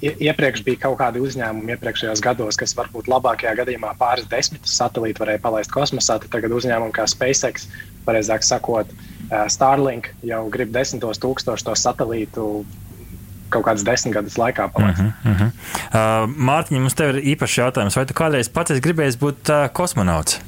iepriekš 0.00 0.64
bija 0.64 0.80
kaut 0.86 0.96
kādi 1.02 1.20
uzņēmumi 1.20 1.74
iepriekšējos 1.76 2.24
gados, 2.24 2.56
kas 2.60 2.72
varbūt 2.78 3.10
labākajā 3.12 3.52
gadījumā 3.60 3.92
pāris 4.00 4.28
desmitus 4.30 4.78
satelītu 4.80 5.20
varēja 5.20 5.44
palaist 5.44 5.72
kosmosā, 5.74 6.16
tad 6.22 6.32
tagad 6.32 6.56
uzņēmumi 6.56 6.96
kā 6.96 7.04
SpaceX, 7.10 7.68
pareizāk 8.06 8.46
sakot, 8.46 8.88
uh, 8.96 9.44
Starlink 9.52 10.08
jau 10.24 10.46
grib 10.52 10.72
desmitos 10.72 11.20
tūkstošos 11.20 11.84
satelītu 11.84 12.46
kaut 13.50 13.66
kādas 13.66 13.84
desmit 13.86 14.14
gadus 14.14 14.38
laikā 14.40 14.68
palaist. 14.74 15.00
Uh 15.00 15.06
-huh, 15.06 15.32
uh 15.32 15.40
-huh. 15.40 15.50
Uh, 15.90 16.36
Mārtiņ, 16.50 16.78
mums 16.78 16.94
te 16.94 17.08
ir 17.08 17.22
īpašs 17.34 17.58
jautājums. 17.62 17.96
Vai 17.96 18.06
tu 18.06 18.14
kādreiz 18.14 18.48
pats 18.52 18.70
esi 18.70 18.80
gribējis 18.80 19.18
būt 19.18 19.50
uh, 19.50 19.68
kosmonauts? 19.72 20.40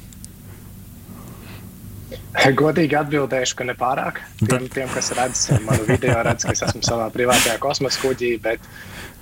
Godīgi 2.51 2.97
atbildēšu, 2.99 3.55
ka 3.59 3.67
nepārāk. 3.69 4.19
Tiem, 4.41 4.67
tiem 4.73 4.89
kas 4.91 5.13
redz 5.15 5.45
manu 5.63 5.85
video, 5.87 6.17
redz, 6.27 6.43
ka 6.43 6.55
es 6.55 6.65
esmu 6.67 6.83
savā 6.83 7.07
privātajā 7.13 7.55
kosmosa 7.63 8.01
kuģī, 8.03 8.33
bet 8.43 8.67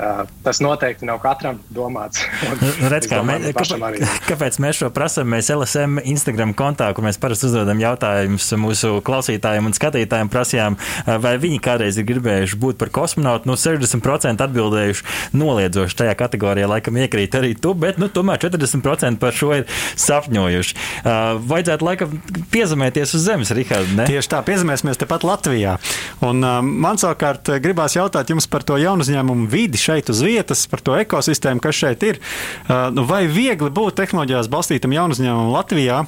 Uh, 0.01 0.25
tas 0.43 0.57
noteikti 0.63 1.05
nav 1.05 1.19
katram 1.21 1.59
domāts. 1.69 2.23
Nu, 2.41 2.69
redz, 2.89 3.05
kā, 3.05 3.19
domāju, 3.19 3.43
mē, 3.43 3.51
kāpēc, 3.53 4.13
kāpēc 4.31 4.55
mēs 4.63 4.79
šo 4.79 4.87
prasām? 4.95 5.27
Mēs 5.29 5.51
LSM 5.53 5.99
Instagram 6.09 6.55
kontā, 6.57 6.87
kur 6.97 7.05
mēs 7.05 7.19
parasti 7.21 7.45
uzdodam 7.45 7.77
jautājumus 7.83 8.47
mūsu 8.57 8.95
klausītājiem 9.05 9.67
un 9.69 9.75
skatītājiem, 9.77 10.31
prasījām, 10.33 10.77
uh, 10.79 11.11
vai 11.21 11.35
viņi 11.43 11.59
kādreiz 11.61 11.99
ir 12.01 12.07
gribējuši 12.09 12.57
būt 12.63 12.79
par 12.81 12.89
kosmonautu. 12.95 13.51
Nu, 13.51 13.57
60% 13.61 14.41
atbildējuši 14.47 15.35
noliedzoši 15.37 15.99
tajā 16.01 16.17
kategorijā, 16.23 16.71
laikam 16.71 16.97
iekrīt 16.97 17.37
arī 17.37 17.53
tu, 17.53 17.75
bet 17.77 18.01
nu, 18.01 18.09
tomēr 18.09 18.41
40% 18.41 19.21
par 19.21 19.37
šo 19.37 19.51
ir 19.59 19.67
sapņojuši. 20.01 20.79
Uh, 21.03 21.35
vajadzētu 21.51 21.89
laikam 21.91 22.17
piezemēties 22.55 23.10
uz 23.17 23.25
zemes, 23.25 23.51
Rihard. 23.55 23.91
Ne? 23.97 24.05
Tieši 24.09 24.31
tā, 24.31 24.41
piezemēsimies 24.45 24.99
tepat 25.01 25.25
Latvijā. 25.27 25.77
Un, 26.25 26.41
uh, 26.43 26.59
man 26.61 26.99
savukārt 27.01 27.53
gribās 27.63 27.95
jautāt 27.97 28.31
jums 28.31 28.47
par 28.51 28.65
to 28.67 28.77
jaunu 28.81 29.05
uzņēmumu 29.05 29.47
vidi 29.51 29.79
šeit 29.81 30.09
uz 30.13 30.21
vietas, 30.25 30.65
par 30.71 30.83
to 30.85 30.95
ekosistēmu, 30.99 31.61
kas 31.63 31.79
šeit 31.81 32.05
ir. 32.07 32.21
Uh, 32.67 32.89
nu, 32.95 33.05
vai 33.09 33.23
viegli 33.31 33.71
būt 33.73 33.97
tehnoloģijās 33.99 34.49
balstītam 34.51 34.95
jaunu 34.95 35.17
uzņēmumu 35.17 35.55
Latvijā? 35.55 36.01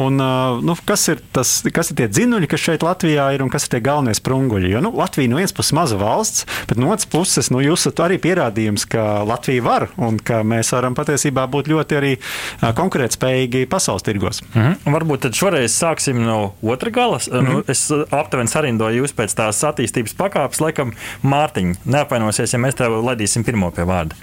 Un, 0.00 0.20
uh, 0.20 0.60
nu, 0.64 0.76
kas, 0.86 1.06
ir 1.12 1.22
tas, 1.34 1.56
kas 1.74 1.92
ir 1.92 2.00
tie 2.02 2.08
dzinuļi, 2.10 2.50
kas 2.50 2.64
šeit 2.68 2.86
Latvijā 2.86 3.30
ir 3.34 3.44
un 3.44 3.52
kas 3.52 3.68
ir 3.68 3.76
tie 3.76 3.82
galvenie 3.84 4.16
sprunguļi? 4.16 4.72
Jo 4.74 4.82
nu, 4.84 4.94
Latvija 4.98 5.32
no 5.32 5.40
vienas 5.40 5.54
puses 5.56 5.74
maza 5.76 5.98
valsts, 6.00 6.46
bet 6.70 6.80
no 6.80 6.92
otras 6.92 7.08
puses 7.10 7.50
nu, 7.54 7.62
jūs 7.64 7.84
esat 7.84 8.04
arī 8.06 8.20
pierādījums, 8.22 8.86
ka 8.90 9.24
Latvija 9.28 9.64
var 9.64 9.88
un 10.00 10.18
ka 10.22 10.42
mēs 10.46 10.72
varam 10.74 10.96
patiesībā 10.96 11.46
būt 11.50 11.70
ļoti 11.72 11.98
arī 12.00 12.12
uh, 12.18 12.70
konkurētspējīgi 12.76 13.66
pasaules 13.70 14.04
tirgos. 14.06 14.42
Mm 14.52 14.62
-hmm. 14.62 14.94
Varbūt 14.96 15.26
tad 15.26 15.38
šoreiz 15.38 15.74
sāksim 15.74 16.20
no 16.24 16.43
otra 16.62 16.90
gala. 16.90 17.18
Mm 17.18 17.38
-hmm. 17.38 17.52
nu, 17.52 17.62
es 17.68 17.90
aptuveni 18.10 18.48
sarindoju 18.48 19.02
jūs 19.02 19.14
pēc 19.16 19.34
tās 19.36 19.64
attīstības 19.64 20.16
pakāpes, 20.16 20.60
laikam, 20.60 20.92
Mārtiņ, 21.22 21.74
neapvainosies, 21.84 22.52
ja 22.52 22.58
mēs 22.58 22.74
tev 22.78 23.00
laidīsim 23.04 23.24
laidīsim 23.24 23.44
pirmo 23.44 23.70
pie 23.70 23.86
vārda? 23.88 24.14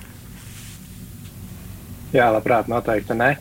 Jā, 2.13 2.29
labprāt, 2.31 2.67
noteikti. 2.67 3.15
Ne. 3.15 3.38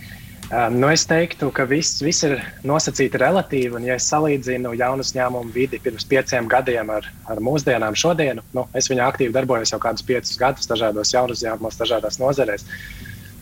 Nu 0.74 0.88
es 0.90 1.04
teiktu, 1.06 1.50
ka 1.54 1.64
viss, 1.70 2.00
viss 2.02 2.24
ir 2.26 2.40
nosacīti 2.66 3.18
relatīvi. 3.18 3.76
Un, 3.78 3.84
ja 3.86 3.94
es 3.98 4.08
salīdzinu 4.10 4.72
jaunu 4.78 5.04
uzņēmumu 5.04 5.52
vidi 5.54 5.78
pirms 5.78 6.06
pieciem 6.10 6.48
gadiem 6.50 6.90
ar, 6.90 7.06
ar 7.30 7.38
mūsdienām, 7.38 7.94
šodienu, 7.94 8.42
nu, 8.56 8.66
es 8.74 8.90
viņā 8.90 9.06
aktīvi 9.12 9.34
darbojos 9.34 9.70
jau 9.70 9.78
kādus 9.82 10.06
piecus 10.06 10.38
gadus 10.38 10.66
dažādos 10.70 11.14
jaunu 11.14 11.36
uzņēmumos, 11.36 11.78
dažādās 11.78 12.18
nozarēs. 12.18 12.66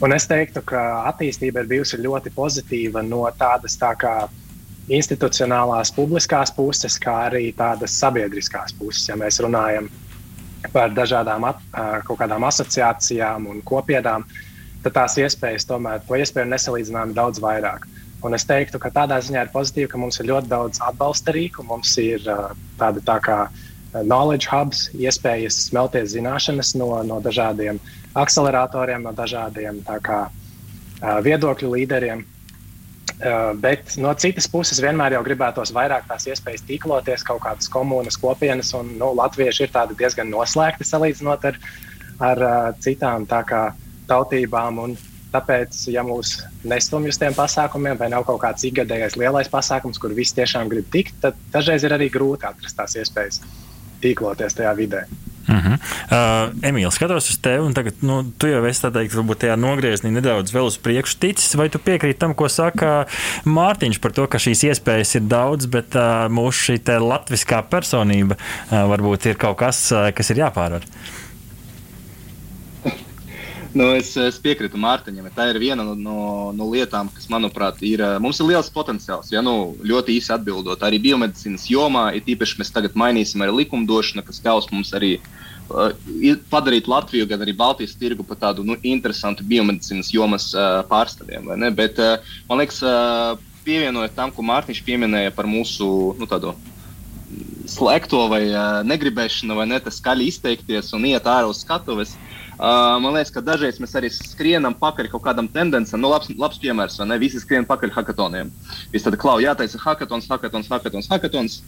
Un 0.05 0.13
es 0.15 0.29
teiktu, 0.31 0.61
ka 0.69 0.83
attīstība 1.09 1.65
ir 1.65 1.73
bijusi 1.73 1.99
ļoti 2.05 2.33
pozitīva 2.37 3.03
no 3.03 3.25
tādas 3.41 3.81
tā 3.81 3.95
kā 3.99 4.15
institucionālās, 4.89 5.93
publiskās 5.95 6.53
puses, 6.55 6.99
kā 7.01 7.15
arī 7.29 7.51
tādas 7.57 7.97
sabiedriskās 8.01 8.75
puses. 8.79 9.09
Ja 9.09 9.17
mēs 9.21 9.41
runājam 9.45 9.89
par 10.73 10.93
dažādām 10.97 11.47
at, 11.49 11.63
kaut 12.09 12.19
kādām 12.23 12.47
asociācijām 12.49 13.47
un 13.51 13.63
kopienām, 13.67 14.27
tad 14.83 14.95
tās 14.97 15.17
iespējas 15.21 15.67
tomēr, 15.69 16.03
to 16.07 16.19
iespēju 16.19 16.51
nesalīdzināmi 16.53 17.17
daudz 17.17 17.43
vairāk. 17.43 17.87
Un 18.25 18.35
es 18.35 18.43
teiktu, 18.49 18.81
ka 18.83 18.91
tādā 18.91 19.21
ziņā 19.23 19.45
ir 19.47 19.51
pozitīvi, 19.55 19.91
ka 19.93 20.01
mums 20.01 20.19
ir 20.19 20.27
ļoti 20.33 20.51
daudz 20.51 20.81
atbalsta 20.83 21.35
rīku, 21.37 21.63
mums 21.69 21.93
ir 22.03 22.25
tāda 22.81 23.03
tā 23.07 23.19
kā 23.23 23.39
knowledge 23.93 24.51
hubs, 24.51 24.89
iespējas 24.99 25.61
smelties 25.69 26.13
zināšanas 26.17 26.75
no, 26.77 26.91
no 27.07 27.21
Uh, 30.99 31.21
bet 33.63 33.97
no 33.99 34.13
citas 34.15 34.47
puses, 34.51 34.81
vienmēr 34.83 35.17
jau 35.17 35.25
gribētos 35.27 35.73
vairāk 35.75 36.07
tās 36.09 36.29
iespējas 36.31 36.65
tīkloties, 36.69 37.27
kaut 37.27 37.43
kādas 37.45 37.71
komunas, 37.73 38.19
kopienas, 38.21 38.73
un 38.79 38.95
nu, 39.01 39.13
latvieši 39.19 39.67
ir 39.67 39.77
diezgan 39.99 40.31
noslēgti 40.31 40.87
salīdzinot 40.87 41.47
ar, 41.51 41.61
ar 42.31 42.45
citām 42.85 43.27
tautībām. 44.09 44.83
Un, 44.87 44.99
tāpēc, 45.33 45.77
ja 45.93 46.01
mūs 46.07 46.39
nestumj 46.69 47.11
uz 47.13 47.19
tiem 47.21 47.35
pasākumiem, 47.37 47.99
vai 48.01 48.09
nav 48.13 48.25
kaut 48.29 48.41
kāds 48.45 48.65
ikgadējais 48.69 49.19
lielais 49.21 49.51
pasākums, 49.53 50.01
kur 50.01 50.15
visi 50.17 50.39
tiešām 50.39 50.71
grib 50.73 50.89
tikt, 50.93 51.19
tad 51.25 51.37
dažreiz 51.53 51.85
ir 51.85 51.95
arī 51.97 52.09
grūti 52.13 52.49
atrast 52.49 52.79
tās 52.79 52.97
iespējas 52.97 53.43
tīkloties 54.03 54.57
tajā 54.57 54.73
vidē. 54.79 55.05
Uh 55.49 55.55
-huh. 55.65 55.79
uh, 56.13 56.69
Emīls, 56.69 56.97
skatos 56.99 57.31
uz 57.31 57.39
tevi, 57.41 57.65
un 57.65 57.75
tagad, 57.75 57.95
nu, 58.01 58.23
tu 58.39 58.47
jau 58.47 58.65
esi 58.69 58.83
tādā 58.85 59.05
varbūt 59.09 59.45
tajā 59.45 59.57
nogriezienī 59.57 60.13
nedaudz 60.19 60.53
vēl 60.53 60.69
uz 60.69 60.77
priekšu 60.79 61.17
ticis. 61.19 61.55
Vai 61.57 61.69
tu 61.69 61.79
piekrīti 61.79 62.19
tam, 62.19 62.35
ko 62.35 62.49
saka 62.49 63.07
Mārtiņš 63.45 64.01
par 64.01 64.13
to, 64.13 64.27
ka 64.27 64.39
šīs 64.39 64.65
iespējas 64.69 65.15
ir 65.15 65.25
daudz, 65.25 65.67
bet 65.67 65.97
uh, 65.97 66.29
mūsu 66.29 66.59
šī 66.69 66.99
latviskā 67.01 67.63
personība 67.71 68.37
uh, 68.37 68.85
varbūt 68.93 69.27
ir 69.27 69.37
kaut 69.37 69.57
kas, 69.57 69.93
uh, 69.93 70.11
kas 70.13 70.31
ir 70.31 70.37
jāpārvar? 70.45 70.85
Nu, 73.79 73.93
es, 73.95 74.09
es 74.19 74.39
piekrītu 74.43 74.79
Mārtiņam. 74.81 75.29
Tā 75.37 75.53
ir 75.53 75.59
viena 75.63 75.85
no, 75.87 75.93
no, 75.95 76.21
no 76.57 76.67
lietām, 76.73 77.11
kas, 77.15 77.29
manuprāt, 77.31 77.79
ir. 77.87 78.03
Mums 78.23 78.41
ir 78.43 78.49
liels 78.51 78.71
potenciāls. 78.75 79.31
Ja, 79.31 79.43
nu, 79.45 79.77
ļoti 79.87 80.17
īsi 80.19 80.33
atbildot, 80.35 80.83
arī 80.83 80.99
biomedicīnas 81.05 81.69
jomā, 81.71 82.09
ir 82.19 82.27
īpaši 82.35 82.59
mēs 82.59 82.73
tagad 82.75 82.97
mainīsim 82.99 83.45
arī 83.45 83.55
likumdošanu, 83.61 84.25
kas 84.27 84.43
ļaus 84.43 84.67
mums 84.73 84.91
arī 84.99 85.13
uh, 85.21 85.93
padarīt 86.51 86.91
Latviju, 86.91 87.29
gan 87.31 87.45
arī 87.45 87.55
Baltijas 87.61 87.95
tirgu 88.01 88.27
par 88.27 88.41
tādu 88.41 88.65
nu, 88.67 88.75
interesantu 88.83 89.47
biomedicīnas 89.47 90.11
jomas 90.17 90.49
uh, 90.57 90.81
pārstāvjiem. 90.91 91.53
Bet, 91.79 92.03
uh, 92.03 92.35
man 92.51 92.65
liekas, 92.65 92.83
pievienojot 93.69 94.17
tam, 94.17 94.33
ko 94.35 94.43
Mārtiņš 94.49 94.83
pieminēja 94.89 95.37
par 95.37 95.47
mūsu 95.47 96.17
nu, 96.19 96.27
tādu 96.27 96.57
slēgto 97.69 98.25
vai 98.33 98.43
negribēšanu, 98.89 99.55
vai 99.55 99.69
ne, 99.71 99.79
tas 99.85 100.01
skaļi 100.01 100.33
izteikties 100.33 100.91
un 100.97 101.07
iet 101.13 101.29
ārā 101.29 101.47
uz 101.53 101.61
skatuves. 101.63 102.17
Uh, 102.17 102.28
man 102.59 103.15
liekas, 103.15 103.31
ka 103.35 103.43
dažreiz 103.45 103.79
mēs 103.79 103.95
arī 103.99 104.11
skrienam 104.11 104.75
pakaļ 104.79 105.11
kaut 105.13 105.25
kādam 105.29 105.49
tendencam. 105.53 106.03
Nu, 106.03 106.11
labs, 106.11 106.31
labs 106.35 106.59
piemērs, 106.63 106.99
vai 106.99 107.07
ne? 107.11 107.19
Visi 107.23 107.41
skrien 107.43 107.67
pakaļ 107.69 107.93
hackathoniem. 107.95 108.51
Visi 108.93 109.07
tad 109.07 109.19
klauj, 109.23 109.47
jātaisa 109.47 109.81
hackathons, 109.83 110.27
hackathons, 110.31 110.71
hackathons, 110.73 111.11
hackathons. 111.13 111.61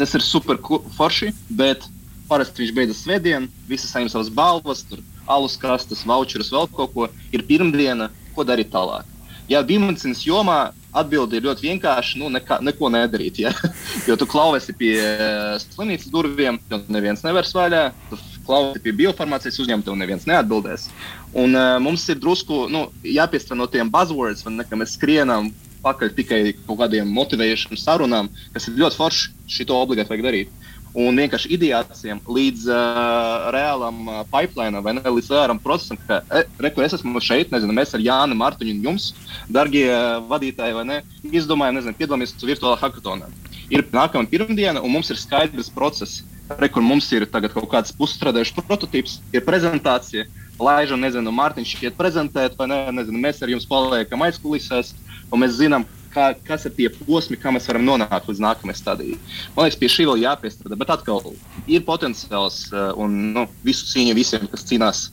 Tas 0.00 0.14
ir 0.16 0.24
super 0.24 0.58
forši, 0.96 1.30
bet 1.58 1.86
parasti 2.30 2.64
viņš 2.64 2.74
beidzas 2.74 3.02
svētdien, 3.04 3.48
visi 3.68 3.86
saņem 3.86 4.10
savas 4.12 4.30
balvas, 4.32 4.82
tur 4.88 5.02
alus 5.30 5.58
kastes, 5.60 6.04
voucherus, 6.08 6.50
vēl 6.54 6.70
kaut 6.74 6.94
ko. 6.94 7.08
Ir 7.34 7.44
pirmdiena, 7.46 8.08
ko 8.34 8.46
darīt 8.48 8.72
tālāk. 8.72 9.06
Ja 9.50 9.60
dimensijas 9.66 10.24
jomā 10.24 10.72
atbildi 10.92 11.38
ir 11.38 11.46
ļoti 11.46 11.66
vienkārša, 11.68 12.20
nu, 12.20 12.28
nekā, 12.32 12.58
neko 12.64 12.90
nedarīt. 12.92 13.40
Ja? 13.44 13.52
jo 14.08 14.16
tu 14.20 14.28
klauvēsi 14.28 14.74
pie 14.78 14.94
uh, 15.00 15.56
slimnīcas 15.62 16.12
durvīm, 16.12 16.60
jo 16.70 16.80
neviens 16.92 17.24
nevar 17.26 17.48
vaļā. 17.48 17.82
Tu 18.10 18.20
klauvēsi 18.46 18.84
pie 18.84 18.94
biofarmācijas 19.00 19.60
uzņēmuma, 19.62 19.86
tev 19.86 19.98
neviens 20.00 20.28
neatbildēs. 20.28 20.88
Un 21.32 21.56
uh, 21.56 21.76
mums 21.82 22.06
ir 22.12 22.20
drusku 22.20 22.66
nu, 22.72 22.86
jāpiestrādā 23.06 23.60
no 23.62 23.68
tiem 23.70 23.92
buzzwords, 23.92 24.44
ne, 24.50 24.66
ka 24.68 24.78
mēs 24.78 24.96
skrienam 24.98 25.52
pakaļ 25.82 26.12
tikai 26.14 26.42
kaut 26.66 26.78
kādiem 26.84 27.08
motivējošiem 27.10 27.78
sarunām, 27.80 28.28
kas 28.54 28.68
ir 28.68 28.78
ļoti 28.78 28.98
forši. 29.00 29.32
Šito 29.52 29.76
obligāti 29.82 30.12
vajag 30.12 30.28
darīt 30.28 30.52
un 30.92 31.16
vienkārši 31.16 31.50
ideācijām 31.56 32.20
līdz 32.28 32.66
uh, 32.68 33.46
reālam 33.54 34.00
uh, 34.08 34.18
pipeline 34.32 34.82
vai 34.84 34.94
ne, 34.98 35.04
līdz 35.06 35.30
reālam 35.32 35.60
procesam, 35.62 35.98
ka, 36.06 36.20
e, 36.28 36.42
reku, 36.60 36.82
es 36.84 36.96
esmu 36.98 37.22
šeit, 37.24 37.52
nezinu, 37.54 37.72
mēs 37.76 37.94
ar 37.96 38.04
Jānu, 38.04 38.36
Mārtiņu 38.38 38.74
un 38.76 38.82
jums, 38.90 39.12
darbie 39.48 39.86
uh, 39.88 40.20
vadītāji, 40.28 40.76
vai 40.76 40.84
ne, 40.88 40.98
izdomājam, 41.32 41.80
nezinu, 41.80 41.96
piedalāmies 41.96 42.36
virtuālā 42.36 42.76
hackathonā. 42.82 43.30
Ir 43.72 43.86
nākamā 43.94 44.28
pirmdiena, 44.28 44.82
un 44.84 44.92
mums 44.92 45.08
ir 45.12 45.20
skaidrs 45.20 45.72
process. 45.72 46.20
Rekur 46.60 46.84
mums 46.84 47.06
ir 47.16 47.24
kaut 47.32 47.68
kāds 47.72 47.94
pusstrādājušs 47.96 48.58
prototyps, 48.66 49.20
ir 49.32 49.44
prezentācija, 49.46 50.26
laižam, 50.60 51.00
nezinu, 51.00 51.32
Mārtiņš 51.32 51.76
iet 51.86 51.96
prezentēt, 51.96 52.58
vai 52.58 52.68
ne, 52.68 52.84
nezinu, 53.00 53.22
mēs 53.22 53.40
ar 53.40 53.48
jums 53.48 53.64
paliekam 53.70 54.26
aizkulisēs, 54.26 54.92
un 55.32 55.40
mēs 55.40 55.56
zinām, 55.56 55.86
kā, 56.14 56.30
kas 56.46 56.66
ir 56.68 56.76
tie 56.76 56.88
posmi, 56.92 57.38
kā 57.40 57.52
mēs 57.54 57.68
varam 57.70 57.86
nonākt 57.88 58.30
līdz 58.30 58.42
nākamajai 58.44 58.78
stadijai. 58.78 59.18
Man 59.56 59.66
liekas, 59.66 59.80
pie 59.80 59.90
šī 59.92 60.08
vēl 60.10 60.24
jāpiestrādā, 60.26 60.78
bet 60.80 60.94
atkal 60.94 61.34
ir 61.66 61.84
potenciāls 61.88 62.64
uh, 62.72 62.90
un 63.00 63.20
nu, 63.36 63.46
visu 63.66 63.88
cīņu 63.92 64.16
visiem, 64.18 64.48
kas 64.52 64.66
cīnās. 64.70 65.06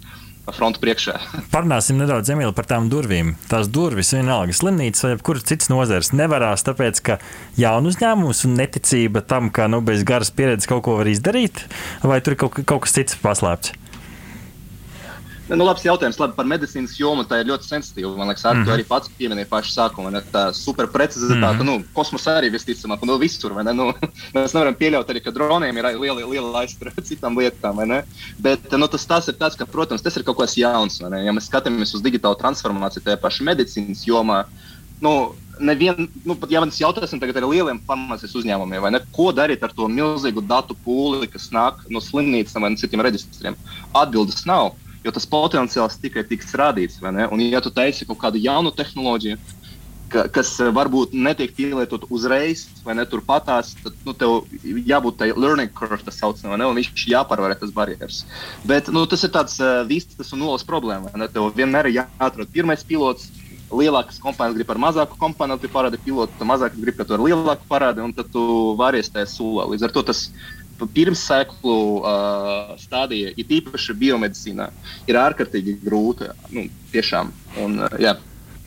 Frontu 0.49 0.79
priekšā. 0.81 1.13
Parunāsim 1.53 1.99
nedaudz 2.01 2.31
Emīli, 2.33 2.55
par 2.57 2.65
tām 2.65 2.87
durvīm. 2.89 3.35
Tās 3.51 3.67
durvis 3.69 4.15
vienalga 4.15 4.55
slimnīca 4.57 5.03
vai 5.05 5.11
jebkuras 5.11 5.45
citas 5.45 5.69
nozares 5.69 6.09
nevarās, 6.15 6.63
tāpēc 6.65 7.01
ka 7.05 7.19
jaunu 7.59 7.91
uzņēmumus 7.93 8.41
un 8.47 8.55
neticība 8.57 9.21
tam, 9.29 9.51
ka 9.53 9.67
nu, 9.69 9.83
bez 9.85 10.01
garas 10.09 10.33
pieredzes 10.33 10.71
kaut 10.71 10.81
ko 10.87 10.97
var 11.03 11.11
izdarīt, 11.11 11.67
vai 12.01 12.17
tur 12.25 12.33
ir 12.33 12.41
kaut, 12.41 12.57
kaut 12.63 12.87
kas 12.87 12.97
cits 12.97 13.19
paslēpts. 13.21 13.77
Nu, 15.49 15.65
labs 15.65 15.83
jautājums. 15.85 16.19
Labi, 16.21 16.35
par 16.37 16.47
medicīnas 16.49 16.93
jomu 16.99 17.23
tā 17.27 17.39
ir 17.41 17.49
ļoti 17.49 17.65
sensitīva. 17.65 18.11
Man 18.17 18.29
liekas, 18.29 18.45
Artur 18.45 18.61
mm 18.61 18.67
-hmm. 18.67 18.75
arī 18.75 18.85
pats 18.87 19.11
pieminēja 19.17 19.49
pašu 19.49 19.73
sākumu. 19.73 20.11
Ne, 20.13 20.21
tā 20.33 20.49
superprecizitāte, 20.53 21.63
mm 21.63 21.65
nu, 21.69 21.83
kosmosā 21.93 22.37
arī 22.39 22.51
visticamāk, 22.53 23.05
nu, 23.05 23.17
visur. 23.17 23.53
Ne, 23.63 23.73
nu, 23.73 23.91
mēs 24.35 24.53
nevaram 24.53 24.75
pieļaut 24.75 25.09
arī, 25.09 25.23
ka 25.23 25.31
droniem 25.31 25.77
ir 25.77 25.85
liela, 25.99 26.25
liela 26.25 26.61
aizstra 26.61 26.91
citām 27.09 27.37
lietām. 27.37 27.81
Bet 28.37 28.71
nu, 28.71 28.87
tas, 28.87 29.05
tas 29.05 29.27
ir 29.27 29.35
tāds, 29.35 29.57
ka, 29.57 29.65
protams, 29.65 30.01
tas 30.01 30.17
ir 30.17 30.23
kaut 30.23 30.37
kas 30.37 30.57
jauns. 30.57 30.99
Ja 30.99 31.33
mēs 31.33 31.49
skatāmies 31.49 31.95
uz 31.95 32.01
digitālu 32.01 32.37
transformāciju 32.37 33.03
tajā 33.03 33.17
pašā 33.17 33.43
medicīnas 33.43 34.05
jomā, 34.05 34.45
nu, 35.01 35.35
nevien, 35.59 36.09
nu, 36.25 36.35
pat 36.35 36.51
ja 36.51 36.61
mēs 36.63 36.79
jautāsim 36.79 37.19
tagad 37.19 37.39
ar 37.39 37.47
lieliem 37.49 37.79
farmācijas 37.87 38.35
uzņēmumiem, 38.39 38.91
ne, 38.91 39.01
ko 39.15 39.31
darīt 39.35 39.63
ar 39.63 39.73
to 39.75 39.87
milzīgu 39.87 40.43
datu 40.47 40.75
pūli, 40.85 41.27
kas 41.31 41.49
nāk 41.55 41.81
no 41.89 42.01
slimnīcām 42.03 42.65
vai 42.65 42.71
no 42.73 42.79
citiem 42.79 43.03
reģistriem, 43.05 43.57
atbildes 43.93 44.45
nav 44.49 44.73
jo 45.03 45.13
tas 45.15 45.27
potenciāls 45.29 45.99
tikai 46.01 46.25
tiks 46.27 46.53
radīts. 46.59 46.99
Un, 47.03 47.41
ja 47.45 47.61
tu 47.63 47.71
taisi 47.71 48.07
kaut 48.09 48.19
kādu 48.23 48.41
jaunu 48.41 48.73
tehnoloģiju, 48.75 49.39
ka, 50.09 50.25
kas 50.33 50.51
eh, 50.61 50.69
varbūt 50.75 51.13
netiek 51.15 51.53
pielietot 51.55 52.07
uzreiz, 52.13 52.65
vai 52.85 52.95
ne 52.97 53.05
turpatās, 53.09 53.75
tad 53.83 53.97
nu, 54.07 54.15
tev 54.17 54.49
jābūt 54.63 55.19
tai 55.21 55.29
learning 55.35 55.71
curve, 55.75 56.01
tas 56.05 56.19
saucamā, 56.21 56.57
un 56.57 56.79
viņš 56.79 57.05
jāpārvar 57.11 57.55
tas 57.59 57.73
barjeras. 57.75 58.23
Bet 58.69 58.89
nu, 58.93 59.05
tas 59.09 59.23
ir 59.25 59.33
tāds 59.35 59.59
uh, 59.61 59.83
vistas 59.89 60.33
un 60.35 60.43
nolas 60.43 60.65
problēma. 60.67 61.13
Tev 61.33 61.51
vienmēr 61.57 61.89
ir 61.89 62.01
jāatrod 62.01 62.51
pirmais 62.53 62.85
pilots. 62.87 63.29
Lielākas 63.69 64.17
kompānijas 64.17 64.55
grib 64.57 64.71
ar 64.73 64.79
mazāku 64.81 65.17
kompāniju 65.21 65.69
parādīt 65.69 66.01
pilotu, 66.01 66.33
tad 66.39 66.47
mazākas 66.49 66.81
grib, 66.81 66.95
ka 66.97 67.05
tu 67.05 67.13
ar 67.13 67.21
lielāku 67.21 67.67
parādi, 67.69 68.01
un 68.01 68.15
tad 68.17 68.31
tu 68.33 68.41
vari 68.79 68.97
iestāties 68.97 69.35
sulā. 69.37 69.67
Līdz 69.69 69.85
ar 69.85 69.93
to 69.93 70.01
tas 70.07 70.23
pirmsēklu 70.87 71.75
uh, 71.99 72.73
stadija, 72.79 73.33
it 73.35 73.51
īpaši 73.59 73.95
biomedicīnā, 73.99 74.69
ir 75.09 75.19
ārkārtīgi 75.19 75.79
grūta. 75.83 76.33
Nu, 76.55 76.67
tiešām. 76.93 77.33
Un, 77.63 77.79
uh, 77.83 77.99
jā, 78.01 78.15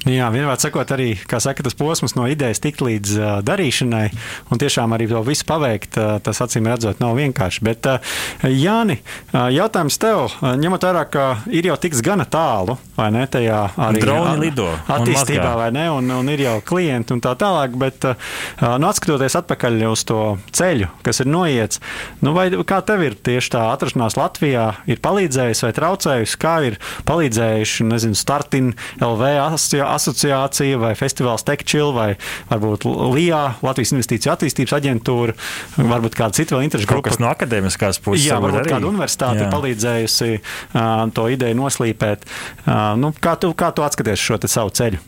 Jā, 0.03 0.32
vienmēr 0.34 0.59
sakot, 0.59 0.88
arī 0.96 1.12
saka, 1.14 1.62
tas 1.62 1.76
posms 1.78 2.16
no 2.16 2.24
idejas 2.26 2.59
tikt 2.62 2.80
līdz 2.82 3.11
uh, 3.20 3.26
darīšanai, 3.46 4.09
un 4.50 4.59
tiešām 4.59 4.90
arī 4.96 5.07
to 5.12 5.20
visu 5.22 5.46
paveikt, 5.46 5.94
uh, 5.94 6.16
tas 6.24 6.40
acīm 6.42 6.66
redzot, 6.66 6.98
nav 6.98 7.14
vienkārši. 7.20 7.62
Bet, 7.62 7.86
uh, 7.86 8.16
Jāni, 8.42 8.96
uh, 9.30 9.46
jautājums 9.55 10.00
tev, 10.03 10.24
uh, 10.26 10.57
ņemot 10.59 10.86
vērā, 10.88 11.05
ka 11.07 11.26
ir 11.55 11.68
jau 11.70 11.76
tiks 11.78 12.03
gana 12.03 12.26
tālu, 12.26 12.74
vai 12.96 13.12
ne, 13.14 13.22
tajā 13.30 13.61
arī 13.78 14.03
droni 14.03 14.42
lido 14.42 14.66
attīstībā, 14.90 15.53
vai 15.61 15.68
ne, 15.76 15.86
un, 15.94 16.11
un 16.18 16.32
ir 16.34 16.42
jau 16.48 16.57
klienti 16.66 17.14
un 17.14 17.22
tā 17.22 17.36
tālāk, 17.38 17.78
bet, 17.78 18.09
uh, 18.11 18.34
nu, 18.82 18.90
atskatoties 18.90 19.38
atpakaļ 19.38 19.86
uz 19.92 20.03
to 20.11 20.20
ceļu, 20.50 20.90
kas 21.07 21.22
ir 21.22 21.30
noiets, 21.30 21.78
nu, 22.26 22.34
vai 22.34 22.48
kā 22.66 22.80
tev 22.82 23.07
ir 23.07 23.14
tieši 23.22 23.55
tā 23.55 23.68
atrašanās 23.76 24.18
Latvijā, 24.18 24.66
ir 24.90 24.98
palīdzējusi 25.07 25.68
vai 25.68 25.72
traucējusi, 25.78 26.42
kā 26.42 26.59
ir 26.72 26.80
palīdzējuši, 27.07 27.88
nezinu, 27.94 28.18
Startin 28.18 28.74
LV 28.98 29.32
asociācija, 29.46 29.91
asociācija 29.95 30.80
vai 30.80 30.93
festivāls 30.99 31.45
TechChill 31.49 31.93
vai 31.97 32.09
varbūt 32.51 32.86
LIA, 32.88 33.43
Latvijas 33.64 33.95
Investīciju 33.95 34.34
attīstības 34.34 34.76
aģentūra, 34.78 35.36
varbūt 35.78 36.18
kāda 36.18 36.38
cita 36.40 36.57
vēl 36.57 36.66
interešu 36.68 36.90
grupa. 36.90 37.11
Kas 37.11 37.20
no 37.22 37.30
akadēmiskās 37.32 38.03
puses. 38.03 38.26
Jā, 38.26 38.40
varbūt 38.43 38.64
arī. 38.64 38.74
kāda 38.74 38.90
universitāte 38.90 39.47
Jā. 39.47 39.53
palīdzējusi 39.53 40.30
uh, 40.40 41.07
to 41.14 41.28
ideju 41.32 41.59
noslīpēt. 41.61 42.28
Uh, 42.66 42.93
nu, 43.01 43.14
kā, 43.22 43.36
tu, 43.40 43.53
kā 43.57 43.72
tu 43.74 43.84
atskaties 43.86 44.20
šo 44.22 44.40
savu 44.47 44.74
ceļu? 44.74 45.01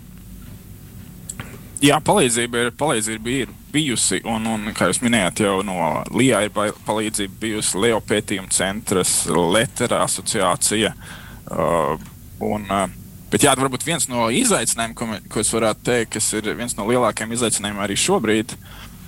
Jā, 1.85 1.99
palīdzība 2.01 2.63
ir, 2.63 2.71
palīdzība 2.81 3.33
ir 3.43 3.51
bijusi, 3.75 4.23
un, 4.31 4.47
un 4.49 4.71
kā 4.77 4.89
jūs 4.89 5.03
minējāt, 5.05 5.43
jau 5.45 5.59
no 5.67 5.77
LIA 6.15 6.45
ir 6.47 6.53
palīdzība 6.87 7.41
bijusi 7.43 7.81
Leo 7.83 7.99
pētījuma 8.01 8.53
centrs, 8.55 9.25
Letera 9.29 10.05
asociācija. 10.07 10.95
Uh, 11.45 11.99
un, 12.41 12.65
uh, 12.71 12.87
Bet 13.35 13.43
jā, 13.43 13.51
varbūt 13.59 13.83
viens 13.83 14.05
no 14.07 14.29
izaicinājumiem, 14.31 14.95
ko, 14.95 15.07
ko 15.27 15.41
es 15.43 15.49
varētu 15.51 15.83
teikt, 15.89 16.13
kas 16.15 16.29
ir 16.39 16.53
viens 16.55 16.77
no 16.79 16.85
lielākajiem 16.87 17.33
izaicinājumiem 17.35 17.83
arī 17.83 17.97
šobrīd, 17.99 18.55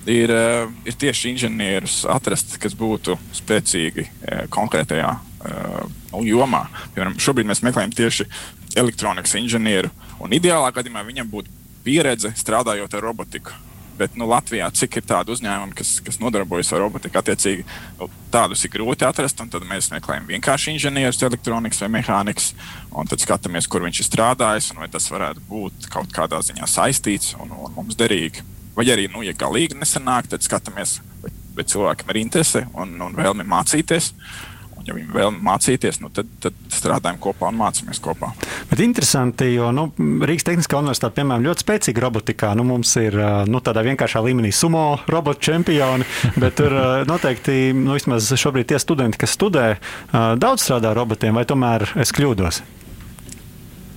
ir, 0.03 0.33
eh, 0.35 0.73
ir 0.83 0.97
tieši 0.99 1.31
inženierus 1.31 2.01
atrast, 2.11 2.57
kas 2.59 2.75
būtu 2.75 3.15
spēcīgi 3.37 4.03
eh, 4.03 4.41
konkrētajā 4.51 5.13
uh, 5.13 5.85
jomā. 6.27 6.65
Piemēram, 6.95 7.15
šobrīd 7.23 7.47
mēs 7.47 7.63
meklējam 7.63 7.95
tieši 7.95 8.27
elektronikas 8.75 9.37
inženieru, 9.39 9.93
un 10.19 10.35
ideālā 10.35 10.73
gadījumā 10.75 11.05
viņam 11.07 11.31
būtu 11.31 11.55
pieredze 11.87 12.33
strādājot 12.35 12.99
ar 12.99 13.07
robotiku. 13.07 13.55
Bet 13.97 14.17
nu, 14.19 14.27
Latvijā 14.29 14.67
cik 14.77 14.99
ir 14.99 15.05
tādu 15.09 15.33
uzņēmumu, 15.33 15.73
kas, 15.77 15.95
kas 16.05 16.19
nodarbojas 16.21 16.69
ar 16.73 16.83
robotiku, 16.83 17.17
attiecīgi 17.19 17.65
nu, 17.99 18.09
tādus 18.33 18.65
ir 18.65 18.73
grūti 18.75 19.07
atrast. 19.07 19.39
Tad 19.39 19.65
mēs 19.69 19.89
meklējam 19.93 20.27
vienkārši 20.29 20.75
inženierus, 20.75 21.21
elektronikas 21.25 21.81
vai 21.83 21.89
mehānikus, 21.97 22.51
un 22.93 23.09
tad 23.09 23.23
skatāmies, 23.23 23.69
kur 23.69 23.85
viņš 23.85 24.03
ir 24.03 24.09
strādājis 24.09 24.69
un 24.73 24.83
vai 24.83 24.91
tas 24.93 25.09
varētu 25.13 25.45
būt 25.49 25.89
kaut 25.93 26.13
kādā 26.13 26.41
ziņā 26.45 26.69
saistīts 26.69 27.33
un, 27.41 27.55
un 27.57 27.73
mums 27.77 27.97
derīgi. 27.97 28.45
Vai 28.77 28.85
arī, 28.93 29.07
nu, 29.09 29.23
ja 29.25 29.33
galīgi 29.33 29.79
nesanāk, 29.79 30.29
tad 30.29 30.45
skatāmies, 30.45 30.99
vai, 31.23 31.33
vai 31.57 31.65
cilvēkam 31.65 32.13
ir 32.13 32.21
interese 32.21 32.67
un, 32.77 32.93
un 33.01 33.17
vēlme 33.17 33.47
mācīties. 33.49 34.13
Uh, 34.13 34.56
ja 34.87 34.95
viņi 34.95 35.11
vēl 35.13 35.33
mācīties, 35.43 35.99
nu, 36.03 36.09
tad, 36.13 36.29
tad 36.43 36.55
strādājam 36.73 37.19
kopā 37.21 37.51
un 37.51 37.59
mācāmies 37.59 37.99
kopā. 38.03 38.31
Bet 38.69 38.81
interesanti, 38.83 39.49
jo 39.53 39.69
nu, 39.75 39.87
Rīgas 39.97 40.47
Tehniskā 40.47 40.79
universitāte, 40.81 41.17
piemēram, 41.19 41.45
ļoti 41.47 41.65
spēcīga 41.65 42.03
robotikā. 42.05 42.53
Nu, 42.57 42.65
mums 42.67 42.93
ir 43.01 43.17
nu, 43.49 43.61
tādā 43.63 43.83
vienkāršā 43.87 44.23
līmenī 44.25 44.53
sumo 44.55 44.85
robotu 45.11 45.49
čempioni, 45.49 46.07
bet 46.41 46.57
tur 46.61 46.75
noteikti, 47.09 47.73
nu, 47.77 47.95
vismaz 47.97 48.31
šobrīd 48.31 48.71
tie 48.71 48.81
studenti, 48.81 49.19
kas 49.21 49.35
studē, 49.37 49.67
daudz 50.13 50.65
strādā 50.65 50.93
ar 50.93 51.01
robotiem, 51.01 51.35
vai 51.37 51.45
tomēr 51.49 51.89
es 51.99 52.13
kļūdos? 52.15 52.63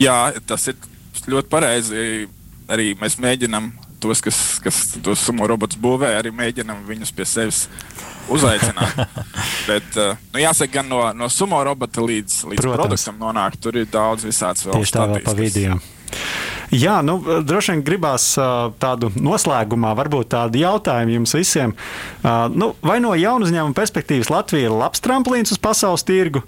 Jā, 0.01 0.17
tas 0.49 0.67
ir 0.71 0.79
ļoti 1.31 1.53
pareizi. 1.53 2.27
Arī 2.71 2.93
mēs 2.99 3.19
mēģinām 3.21 3.73
tos, 4.03 4.23
kas, 4.25 4.41
kas 4.65 4.81
tos 5.05 5.23
sumo 5.27 5.47
robotus 5.51 5.79
būvē, 5.81 6.15
arī 6.19 6.33
mēģinām 6.35 6.83
viņus 6.89 7.15
pie 7.17 7.27
sevis 7.29 7.65
uzaicināt. 8.31 9.01
Bet, 9.71 9.89
uh, 9.97 10.19
nu, 10.35 10.43
jāsaka, 10.43 10.81
gan 10.81 10.91
no, 10.91 11.03
no 11.17 11.31
sumo 11.33 11.61
robota 11.67 12.05
līdz, 12.05 12.43
līdz 12.53 12.63
Protams. 12.63 12.83
produktam 12.83 13.23
nonākt, 13.23 13.61
tur 13.63 13.81
ir 13.81 13.89
daudz 13.91 14.27
visāds 14.29 14.67
vēl 14.67 14.81
Tieši 14.81 14.97
tā 14.97 15.09
vēl 15.11 15.25
pa 15.27 15.37
video. 15.39 15.81
Jā, 16.71 17.01
nu, 17.03 17.17
droši 17.43 17.75
vien 17.75 17.81
gribās 17.87 18.29
uh, 18.39 18.71
tādu 18.83 19.11
noslēgumā, 19.19 19.91
varbūt 19.99 20.31
tādu 20.37 20.61
jautājumu 20.63 21.17
jums 21.17 21.35
visiem. 21.35 21.75
Nu, 22.55 22.73
vai 22.87 23.01
no 23.03 23.11
jaunu 23.19 23.49
uzņēmumu 23.49 23.75
perspektīvas 23.75 24.31
Latvija 24.31 24.69
ir 24.69 24.77
labs 24.79 25.03
tramplīns 25.03 25.51
uz 25.51 25.59
pasaules 25.63 26.07
tirgu, 26.07 26.45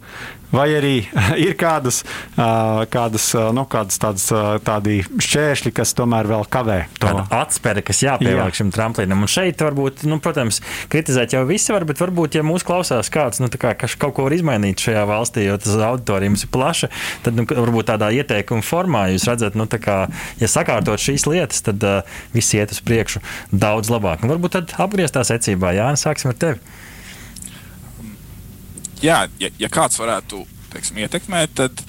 vai 0.53 0.69
arī 0.77 0.95
ir 1.47 1.57
kādas, 1.59 2.03
kādas, 2.37 3.29
nu, 3.57 3.65
kādas 3.71 4.01
tādas, 4.03 4.29
tādi 4.67 5.01
šķēršļi, 5.03 5.73
kas 5.77 5.95
tomēr 5.99 6.29
vēl 6.31 6.47
kavē 6.53 6.79
to 7.01 7.13
atspēri, 7.33 7.85
kas 7.87 8.03
jāpievelk 8.05 8.53
Jā. 8.53 8.59
šim 8.61 8.73
tramplīnam. 8.75 9.25
Un 9.25 9.31
šeit, 9.31 9.63
varbūt, 9.65 10.05
nu, 10.11 10.19
protams, 10.23 10.61
kritizēt 10.93 11.37
jau 11.37 11.45
visi 11.49 11.75
var, 11.75 11.87
bet 11.89 12.01
varbūt, 12.03 12.39
ja 12.39 12.47
mūs 12.47 12.67
klausās 12.67 13.11
kāds, 13.13 13.43
nu, 13.43 13.51
kā, 13.53 13.75
kas 13.79 13.97
kaut 14.01 14.17
ko 14.17 14.27
var 14.29 14.37
izmainīt 14.37 14.85
šajā 14.85 15.07
valstī, 15.09 15.47
jo 15.49 15.59
tas 15.63 15.79
auditorijums 15.89 16.47
ir 16.47 16.53
plaša, 16.55 16.93
tad, 17.25 17.39
nu, 17.39 17.47
varbūt 17.49 17.91
tādā 17.93 18.13
ieteikuma 18.15 18.65
formā 18.67 19.07
jūs 19.13 19.27
redzat, 19.31 19.59
nu, 19.59 19.69
kā, 19.83 19.99
ja 20.43 20.51
sakārtot 20.51 21.01
šīs 21.03 21.27
lietas, 21.31 21.65
tad 21.67 21.83
uh, 21.87 22.21
viss 22.37 22.55
iet 22.57 22.75
uz 22.75 22.83
priekšu 22.85 23.23
daudz 23.53 23.93
labāk. 23.93 24.23
Nu, 24.23 24.35
varbūt 24.35 24.59
tad 24.59 24.77
apgrieztā 24.83 25.25
secībā, 25.27 25.73
Jā, 25.73 25.89
sāksim 25.97 26.33
ar 26.33 26.37
tevi 26.37 26.82
jā, 29.03 29.23
ja, 29.43 29.51
ja 29.61 29.71
kāds 29.73 29.99
varētu 30.01 30.45
teiksim, 30.73 31.03
ietekmēt, 31.05 31.57
tad 31.59 31.83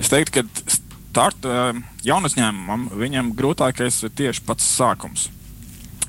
es 0.00 0.10
teiktu, 0.12 0.42
ka 0.42 0.76
start, 1.12 1.46
um, 1.48 1.84
jaunu 2.04 2.30
uzņēmumam 2.30 2.88
viņam 2.98 3.32
grūtākais 3.36 4.02
ir 4.06 4.12
tieši 4.16 4.44
pats 4.48 4.68
sākums. 4.78 5.28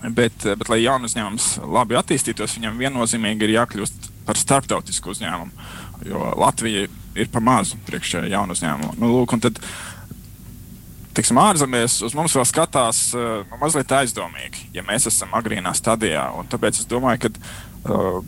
Bet, 0.04 0.36
bet, 0.44 0.68
lai 0.68 0.82
jaunu 0.84 1.08
uzņēmums 1.08 1.48
labi 1.64 1.96
attīstītos, 1.96 2.58
viņam 2.58 2.82
viennozīmīgi 2.82 3.48
ir 3.48 3.56
jākļūst 3.58 4.10
par 4.28 4.40
starptautisku 4.40 5.14
uzņēmumu. 5.14 5.70
Jo 6.08 6.34
Latvija 6.40 6.90
ir 7.16 7.30
pa 7.32 7.40
mazu 7.44 7.80
priekšā 7.88 8.26
jaunu 8.32 8.56
uzņēmumu. 8.56 8.98
Nu, 9.00 9.12
lūk, 9.14 9.36
tad, 9.44 9.62
tiksim, 11.16 11.40
ārzemēs 11.40 12.02
uz 12.04 12.16
mums 12.18 12.36
vēl 12.36 12.48
skatās 12.50 13.06
uh, 13.16 13.46
mazliet 13.62 13.92
aizdomīgi, 13.96 14.68
ja 14.76 14.84
mēs 14.88 15.08
esam 15.12 15.36
agrīnā 15.40 15.72
stadijā. 15.78 16.26
Tāpēc 16.52 16.84
es 16.84 16.90
domāju, 16.92 17.28
ka 17.28 17.34
uh, 17.94 18.20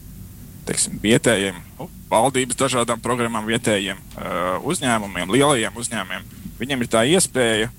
teiksim, 0.69 0.99
vietējiem, 1.03 1.59
nu, 1.79 1.89
valdības 2.09 2.57
dažādām 2.59 3.01
programmām, 3.03 3.47
vietējiem 3.49 3.97
uh, 3.97 4.67
uzņēmumiem, 4.67 5.31
lielajiem 5.33 5.79
uzņēmumiem, 5.81 6.27
viņiem 6.59 6.85
ir 6.85 6.91
tā 6.91 7.03
iespēja, 7.09 7.71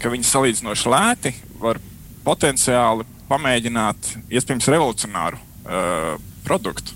ka 0.00 0.12
viņi 0.12 0.28
salīdzinoši 0.28 0.92
lēti 0.92 1.34
var 1.60 1.80
potenciāli 2.26 3.06
pamēģināt 3.30 4.12
iespējams 4.30 4.70
revolucionāru 4.74 5.40
uh, 5.40 6.14
produktu. 6.46 6.94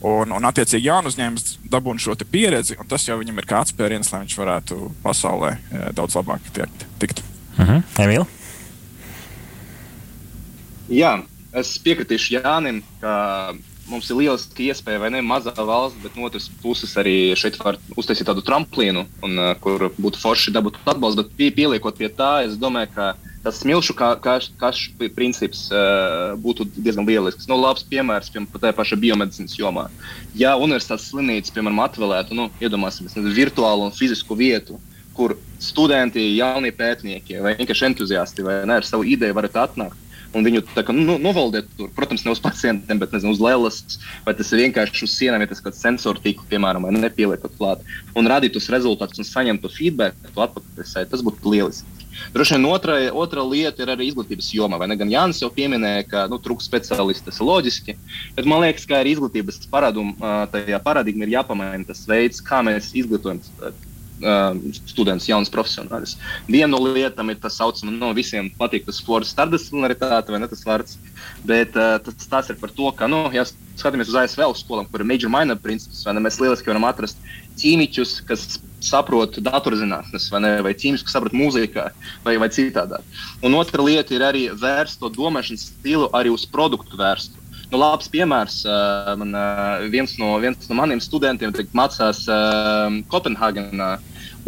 Un, 0.00 0.32
un 0.32 0.46
attiecīgi, 0.48 0.88
jaunu 0.88 1.10
uzņēmums 1.12 1.58
dabūna 1.70 2.00
šo 2.00 2.14
pieredzi, 2.24 2.78
un 2.80 2.88
tas 2.88 3.04
jau 3.04 3.18
viņam 3.20 3.42
ir 3.42 3.46
kā 3.48 3.60
atspēriens, 3.60 4.08
lai 4.12 4.22
viņš 4.22 4.36
varētu 4.40 4.78
pasaulē 5.04 5.54
uh, 5.58 5.88
daudz 5.96 6.16
labāk 6.16 6.46
tiekt, 6.56 6.86
tikt. 7.02 7.22
Uh 7.58 7.64
mhm. 7.64 7.72
-huh. 7.72 8.04
Emīl? 8.04 8.26
Jā, 10.90 11.20
es 11.54 11.76
piekritīšu 11.78 12.40
Jānim, 12.40 12.80
ka 13.00 13.54
mums 13.90 14.10
ir 14.10 14.18
lieliska 14.20 14.62
iespēja, 14.64 15.00
vai 15.02 15.10
ne, 15.14 15.22
mazā 15.26 15.52
valsts, 15.56 15.98
bet 16.02 16.16
no 16.16 16.28
otras 16.28 16.48
puses 16.62 16.94
arī 17.00 17.32
šeit 17.38 17.58
var 17.60 17.78
uztaisīt 17.98 18.28
tādu 18.30 18.44
tramplīnu, 18.46 19.06
un, 19.26 19.38
uh, 19.38 19.52
kur 19.62 19.90
būtu 19.98 20.20
forši 20.22 20.54
dabūt 20.54 20.78
atbalstu. 20.84 21.24
Bet 21.24 21.36
pie, 21.38 21.50
pieliekot 21.58 21.98
pie 21.98 22.10
tā, 22.14 22.32
es 22.46 22.56
domāju, 22.60 22.92
ka 22.94 23.10
tas 23.44 23.62
smilšu 23.62 23.96
kā 23.96 24.12
princips 25.16 25.66
uh, 25.72 26.36
būtu 26.40 26.68
diezgan 26.76 27.08
lielisks. 27.08 27.48
Nu, 27.48 27.56
labs 27.60 27.86
piemērs, 27.88 28.30
piemēram, 28.32 28.60
tajā 28.60 28.76
pašā 28.76 29.00
biomedicīnas 29.00 29.56
jomā. 29.56 29.88
Ja 30.36 30.56
universitātes 30.60 31.08
slimnīca, 31.10 31.54
piemēram, 31.56 31.80
atvēlētu, 31.86 32.36
nu, 32.36 32.50
iedomāsimies, 32.60 33.16
virtuālu 33.36 33.88
un 33.88 33.96
fizisku 33.96 34.36
vietu, 34.36 34.78
kur 35.16 35.34
studenti, 35.60 36.22
jaunie 36.38 36.70
pētnieki 36.72 37.40
vai 37.44 37.56
vienkārši 37.58 37.90
entuziasti 37.90 38.44
vai 38.46 38.60
ne, 38.68 38.78
ar 38.78 38.86
savu 38.86 39.04
ideju 39.08 39.36
varētu 39.36 39.60
atnākt 39.60 40.09
un 40.34 40.46
viņu 40.46 40.62
kā, 40.74 40.94
nu, 40.94 41.16
novaldēt 41.22 41.70
tur. 41.78 41.90
Protams, 41.96 42.24
ne 42.26 42.34
uz 42.34 42.42
pacientiem, 42.42 43.00
bet 43.02 43.14
nezinu, 43.14 43.34
uz 43.34 43.42
lēlas, 43.42 44.00
vai 44.26 44.34
tas 44.38 44.52
ir 44.52 44.64
vienkārši 44.64 45.06
uz 45.06 45.14
sienām, 45.16 45.42
ja 45.44 45.50
tas 45.50 45.62
kāds 45.64 45.82
sensoru 45.82 46.22
tīkls, 46.22 46.48
piemēram, 46.50 46.86
vai 46.86 46.94
nepieliekot 46.96 47.56
klāt, 47.58 47.86
un 48.18 48.30
radīt 48.30 48.54
tos 48.56 48.70
rezultātus 48.72 49.22
un 49.22 49.28
saņemt 49.28 49.64
to 49.64 49.72
feedback, 49.72 50.18
to 50.30 50.44
atpakaļ. 50.46 50.86
Tas 51.10 51.24
būtu 51.26 51.54
lieliski. 51.54 52.00
Droši 52.34 52.56
vien 52.56 52.66
otra, 52.68 52.96
otra 53.16 53.42
lieta 53.46 53.84
ir 53.84 53.92
arī 53.94 54.10
izglītības 54.10 54.50
joma. 54.52 54.78
Gan 54.82 55.12
Jānis 55.12 55.40
jau 55.42 55.50
pieminēja, 55.54 56.06
ka 56.10 56.24
nu, 56.30 56.40
trūkst 56.42 56.68
speciālistu, 56.68 57.28
tas 57.30 57.40
ir 57.40 57.48
loģiski. 57.48 57.96
Bet 58.36 58.48
man 58.50 58.64
liekas, 58.64 58.86
ka 58.88 59.00
arī 59.00 59.14
izglītības 59.16 59.62
paradigma 59.72 61.26
ir 61.26 61.36
jāpamaina 61.36 61.86
tas 61.88 62.04
veids, 62.10 62.42
kā 62.44 62.60
mēs 62.66 62.92
izglītojam 62.98 63.40
students, 64.90 65.28
jauns 65.28 65.50
profesionālis. 65.52 66.16
Viena 66.48 66.70
no 66.74 66.80
lietām 66.84 67.32
ir 67.32 67.40
tas 67.40 67.56
saucamais, 67.60 67.96
no 67.96 68.12
visiem 68.16 68.50
patīk 68.58 68.86
tas 68.88 69.00
formas 69.04 69.32
starpdisciplinaritāte, 69.34 70.32
vai 70.32 70.42
ne 70.42 70.48
tas 70.50 70.64
vārds. 70.66 70.98
Bet 71.46 71.76
uh, 71.78 71.96
tas, 72.04 72.28
tas 72.28 72.50
ir 72.52 72.58
par 72.60 72.72
to, 72.76 72.90
ka, 72.96 73.08
nu, 73.10 73.24
ja 73.34 73.46
skatāmies 73.80 74.10
uz 74.12 74.18
ASV 74.20 74.44
skolām, 74.60 74.88
kur 74.90 75.02
ir 75.02 75.08
major 75.08 75.32
minor 75.32 75.60
princips, 75.62 76.02
vai 76.04 76.16
ne, 76.16 76.24
mēs 76.26 76.40
lieliski 76.42 76.68
varam 76.70 76.88
atrast 76.88 77.20
ķīmiķus, 77.60 78.20
kas 78.28 78.46
saprot 78.84 79.36
datorzinātnes, 79.44 80.30
vai, 80.32 80.40
ne, 80.44 80.52
vai 80.64 80.72
ķīmisku, 80.76 81.08
kas 81.08 81.16
saprot 81.16 81.36
mūzikā, 81.36 81.90
vai, 82.24 82.36
vai 82.40 82.48
citādi. 82.52 83.00
Un 83.44 83.56
otra 83.58 83.84
lieta 83.84 84.16
ir 84.16 84.24
arī 84.24 84.46
vērst 84.56 85.00
to 85.00 85.12
domāšanas 85.12 85.70
stilu 85.72 86.08
arī 86.16 86.32
uz 86.32 86.46
produktu 86.48 87.00
vērstu. 87.00 87.40
Nu, 87.70 87.78
labs 87.78 88.08
piemērs. 88.10 88.62
Uh, 88.66 89.12
man, 89.20 89.34
uh, 89.36 89.84
viens, 89.92 90.16
no, 90.18 90.32
viens 90.42 90.66
no 90.66 90.78
maniem 90.78 91.02
studentiem 91.02 91.52
teikt, 91.54 91.76
mācās 91.76 92.24
uh, 92.26 92.90
Kopenhāgenā. 93.12 93.92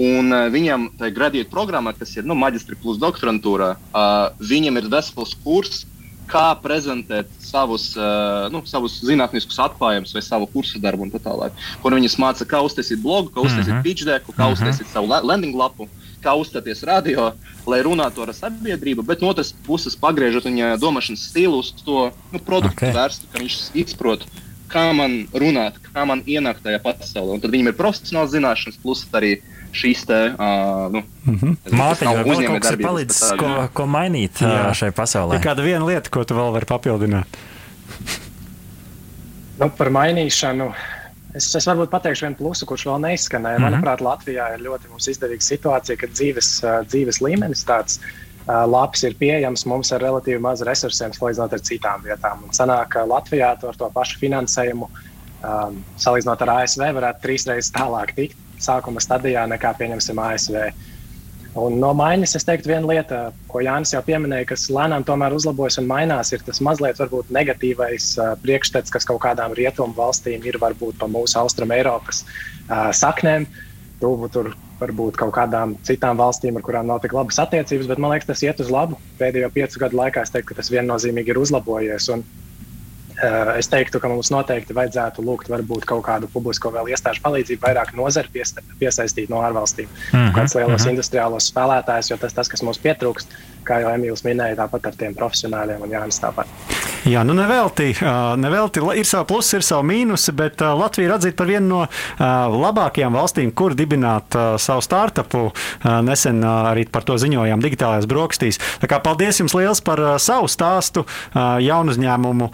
Un 0.00 0.32
uh, 0.32 0.48
viņam 0.52 0.90
tā 1.00 1.10
gradīta 1.12 1.50
programma, 1.52 1.92
kas 1.96 2.14
ir 2.16 2.28
nu, 2.28 2.36
maģistra 2.38 2.78
plus 2.80 3.00
doktorantūra, 3.02 3.74
uh, 3.76 4.28
viņam 4.40 4.80
ir 4.80 4.92
vesels 4.92 5.34
kurs, 5.44 5.86
kā 6.32 6.52
prezentēt 6.62 7.28
savus, 7.44 7.90
uh, 7.98 8.46
nu, 8.52 8.62
savus 8.64 9.00
zinātniskus 9.04 9.58
atklājumus 9.60 10.14
vai 10.16 10.22
savu 10.24 10.46
kursu 10.48 10.80
darbu 10.80 11.04
un 11.04 11.12
tā 11.12 11.20
tālāk. 11.20 11.56
Kur 11.82 11.92
viņas 11.92 12.16
māca, 12.22 12.46
kā 12.48 12.62
uztaisīt 12.64 13.02
blogu, 13.02 13.34
kā 13.34 13.44
uztaisīt 13.44 13.68
mm 13.68 13.78
-hmm. 13.78 13.82
pitch 13.82 14.06
deku, 14.08 14.32
kā 14.32 14.46
mm 14.46 14.48
-hmm. 14.48 14.52
uztaisīt 14.52 14.92
savu 14.92 15.12
landing 15.28 15.54
lapu. 15.54 15.82
Uh, 15.82 16.02
kā 16.22 16.34
uzstāties 16.38 16.84
radio, 16.86 17.32
lai 17.68 17.82
runātu 17.84 18.24
ar 18.24 18.32
sabiedrību, 18.36 19.04
bet 19.06 19.22
no 19.22 19.32
otras 19.32 19.52
puses 19.66 19.98
pagriežot 19.98 20.46
viņa 20.48 20.76
domāšanas 20.82 21.26
stilu 21.30 21.60
uz 21.62 21.72
to 21.82 22.08
nu, 22.32 22.40
produktu 22.40 22.78
okay. 22.78 22.94
vērstu, 22.96 23.28
ka 23.32 23.42
viņš 23.42 23.58
izprot. 23.84 24.26
Kā 24.72 24.86
man 24.96 25.26
runāt, 25.36 25.76
kā 25.90 26.06
man 26.08 26.22
ienākt 26.24 26.62
tajā 26.64 26.78
pasaulē. 26.80 27.36
Un 27.36 27.42
tad 27.42 27.52
viņam 27.52 27.68
ir 27.68 27.76
profesionāls 27.76 28.32
zināšanas, 28.32 28.78
plus 28.80 29.04
arī 29.12 29.34
šīs 29.72 30.06
te, 30.08 30.20
uh, 30.32 30.86
nu, 30.92 31.02
mm 31.24 31.36
-hmm. 31.38 31.56
mākslinieks, 31.80 32.26
vai 32.26 32.36
vēl 32.36 32.46
kaut 32.46 32.62
kas 32.62 32.74
ir 32.76 32.82
palicis, 32.82 33.22
ko, 33.40 33.52
ko 33.72 33.86
mainīt 33.86 34.42
Jā. 34.44 34.72
šai 34.76 34.90
pasaulē. 34.96 35.38
Ir 35.38 35.46
kāda 35.46 35.64
viena 35.64 35.84
lieta, 35.86 36.10
ko 36.12 36.24
tu 36.24 36.36
vēl 36.36 36.52
vari 36.52 36.68
papildināt? 36.68 37.40
nu, 39.58 39.70
par 39.70 39.90
mainīšanu 39.90 40.72
Es, 41.32 41.46
es 41.56 41.64
varbūt 41.64 41.88
pateikšu 41.88 42.26
vienu 42.26 42.36
plusu, 42.36 42.66
kurš 42.68 42.82
vēl 42.90 42.98
neizskanēja. 43.06 43.56
Mm 43.56 43.64
-hmm. 43.64 43.70
Manuprāt, 43.72 44.02
Latvijā 44.04 44.50
ir 44.54 44.64
ļoti 44.66 44.90
izdevīga 45.12 45.46
situācija, 45.46 45.96
ka 45.96 46.06
dzīves, 46.06 46.50
dzīves 46.90 47.20
līmenis 47.24 47.64
tāds 47.64 48.00
uh, 48.02 48.66
labs 48.68 49.02
ir 49.02 49.16
pieejams 49.16 49.64
mums 49.66 49.92
ar 49.92 50.02
relatīvi 50.02 50.40
maz 50.40 50.60
resursiem, 50.60 51.12
salīdzinot 51.16 51.52
ar 51.52 51.60
citām 51.60 52.04
vietām. 52.04 52.44
Un 52.44 52.52
sanāk, 52.52 52.88
ka 52.88 53.06
Latvijā 53.08 53.56
to 53.60 53.68
ar 53.68 53.76
to 53.76 53.90
pašu 53.94 54.18
finansējumu, 54.18 54.90
um, 55.40 55.84
salīdzinot 55.96 56.42
ar 56.42 56.50
ASV, 56.58 56.92
varētu 57.00 57.22
trīs 57.22 57.46
reizes 57.46 57.72
tālāk 57.72 58.14
tikt 58.14 58.36
sākuma 58.64 59.02
stadijā 59.02 59.44
nekā, 59.50 59.74
pieņemsim, 59.78 60.20
ASV. 60.22 60.58
Un 61.58 61.74
no 61.82 61.90
maiņas 61.92 62.38
es 62.38 62.46
teiktu, 62.48 62.70
viena 62.70 62.88
lieta, 62.88 63.18
ko 63.50 63.60
Jānis 63.60 63.92
jau 63.92 64.00
pieminēja, 64.06 64.46
kas 64.54 64.70
lēnām 64.72 65.04
tomēr 65.04 65.34
uzlabojas 65.36 65.76
un 65.82 65.88
mainās, 65.90 66.30
ir 66.32 66.40
tas 66.46 66.62
mazliet 66.64 67.00
varbūt 67.02 67.28
negatīvais 67.36 68.06
uh, 68.16 68.32
priekšstats, 68.40 68.92
kas 68.94 69.04
kaut 69.08 69.20
kādām 69.26 69.52
rietumu 69.58 69.92
valstīm 69.98 70.46
ir 70.48 70.56
varbūt 70.62 70.96
pa 71.02 71.10
mūsu 71.12 71.36
austrumu 71.42 71.76
Eiropas 71.76 72.24
uh, 72.24 72.88
saknēm. 72.96 73.44
Tuvu 74.00 74.30
tur 74.32 74.48
varbūt 74.80 75.20
kaut 75.20 75.34
kādām 75.36 75.76
citām 75.86 76.16
valstīm, 76.18 76.56
ar 76.56 76.64
kurām 76.64 76.88
nav 76.88 77.02
tik 77.04 77.12
labas 77.14 77.38
attiecības, 77.44 77.90
bet 77.90 78.00
man 78.00 78.14
liekas, 78.14 78.30
tas 78.32 78.42
iet 78.46 78.64
uz 78.64 78.72
labu. 78.72 78.96
Pēdējo 79.20 79.52
piecu 79.52 79.84
gadu 79.84 80.00
laikā 80.00 80.24
es 80.24 80.32
teiktu, 80.32 80.54
ka 80.54 80.58
tas 80.62 80.72
viennozīmīgi 80.72 81.34
ir 81.34 81.42
uzlabojies. 81.42 82.08
Un, 82.16 82.24
es 83.58 83.68
teiktu, 83.70 84.00
ka 84.00 84.08
mums 84.10 84.30
noteikti 84.34 84.74
vajadzētu 84.74 85.22
lūgt 85.22 85.50
varbūt 85.52 85.86
kaut 85.88 86.04
kādu 86.06 86.28
publisko 86.32 86.72
vēl 86.74 86.90
iestāžu 86.92 87.22
palīdzību, 87.24 87.62
vairāk 87.62 87.92
nozari 87.98 88.42
piesaistīt 88.80 89.30
no 89.30 89.42
ārvalstīm, 89.46 89.88
mm 89.88 90.18
-hmm. 90.18 90.34
kāds 90.36 90.56
lielos 90.58 90.72
mm 90.72 90.84
-hmm. 90.84 90.90
industriālos 90.96 91.48
spēlētājus, 91.52 92.10
jo 92.10 92.16
tas, 92.16 92.34
tas 92.34 92.48
kas 92.48 92.62
mums 92.62 92.80
pietrūkst, 92.82 93.36
kā 93.66 93.82
jau 93.82 93.92
Emīls 93.94 94.24
minēja, 94.26 94.60
tāpat 94.64 94.90
ar 94.90 94.98
tiem 94.98 95.16
profesionāļiem 95.18 95.84
un 95.84 95.96
Jānis 95.96 96.20
tāpat. 96.22 96.48
Jā, 97.02 97.24
nu 97.26 97.34
nevelti, 97.34 97.88
nevelti 98.38 98.78
ir 98.94 99.06
savi 99.08 99.26
plusi, 99.26 99.56
ir 99.58 99.64
savi 99.66 99.88
mīnusi, 99.88 100.30
bet 100.38 100.62
Latvija 100.62 101.08
ir 101.08 101.14
atzīta 101.16 101.34
par 101.40 101.48
vienu 101.50 101.66
no 101.66 101.80
labākajām 102.62 103.16
valstīm, 103.18 103.50
kur 103.58 103.74
dibināt 103.74 104.36
savu 104.62 104.84
startupu. 104.86 105.48
Nesen 106.06 106.38
arī 106.46 106.84
par 106.86 107.02
to 107.08 107.16
ziņojām 107.18 107.64
digitālajās 107.64 108.06
brokastīs. 108.06 108.60
Tā 108.78 108.86
kā 108.90 109.00
paldies 109.02 109.40
jums 109.42 109.56
liels 109.58 109.82
par 109.82 109.98
savu 110.22 110.46
stāstu, 110.46 111.02
jaunu 111.34 111.90
uzņēmumu 111.90 112.48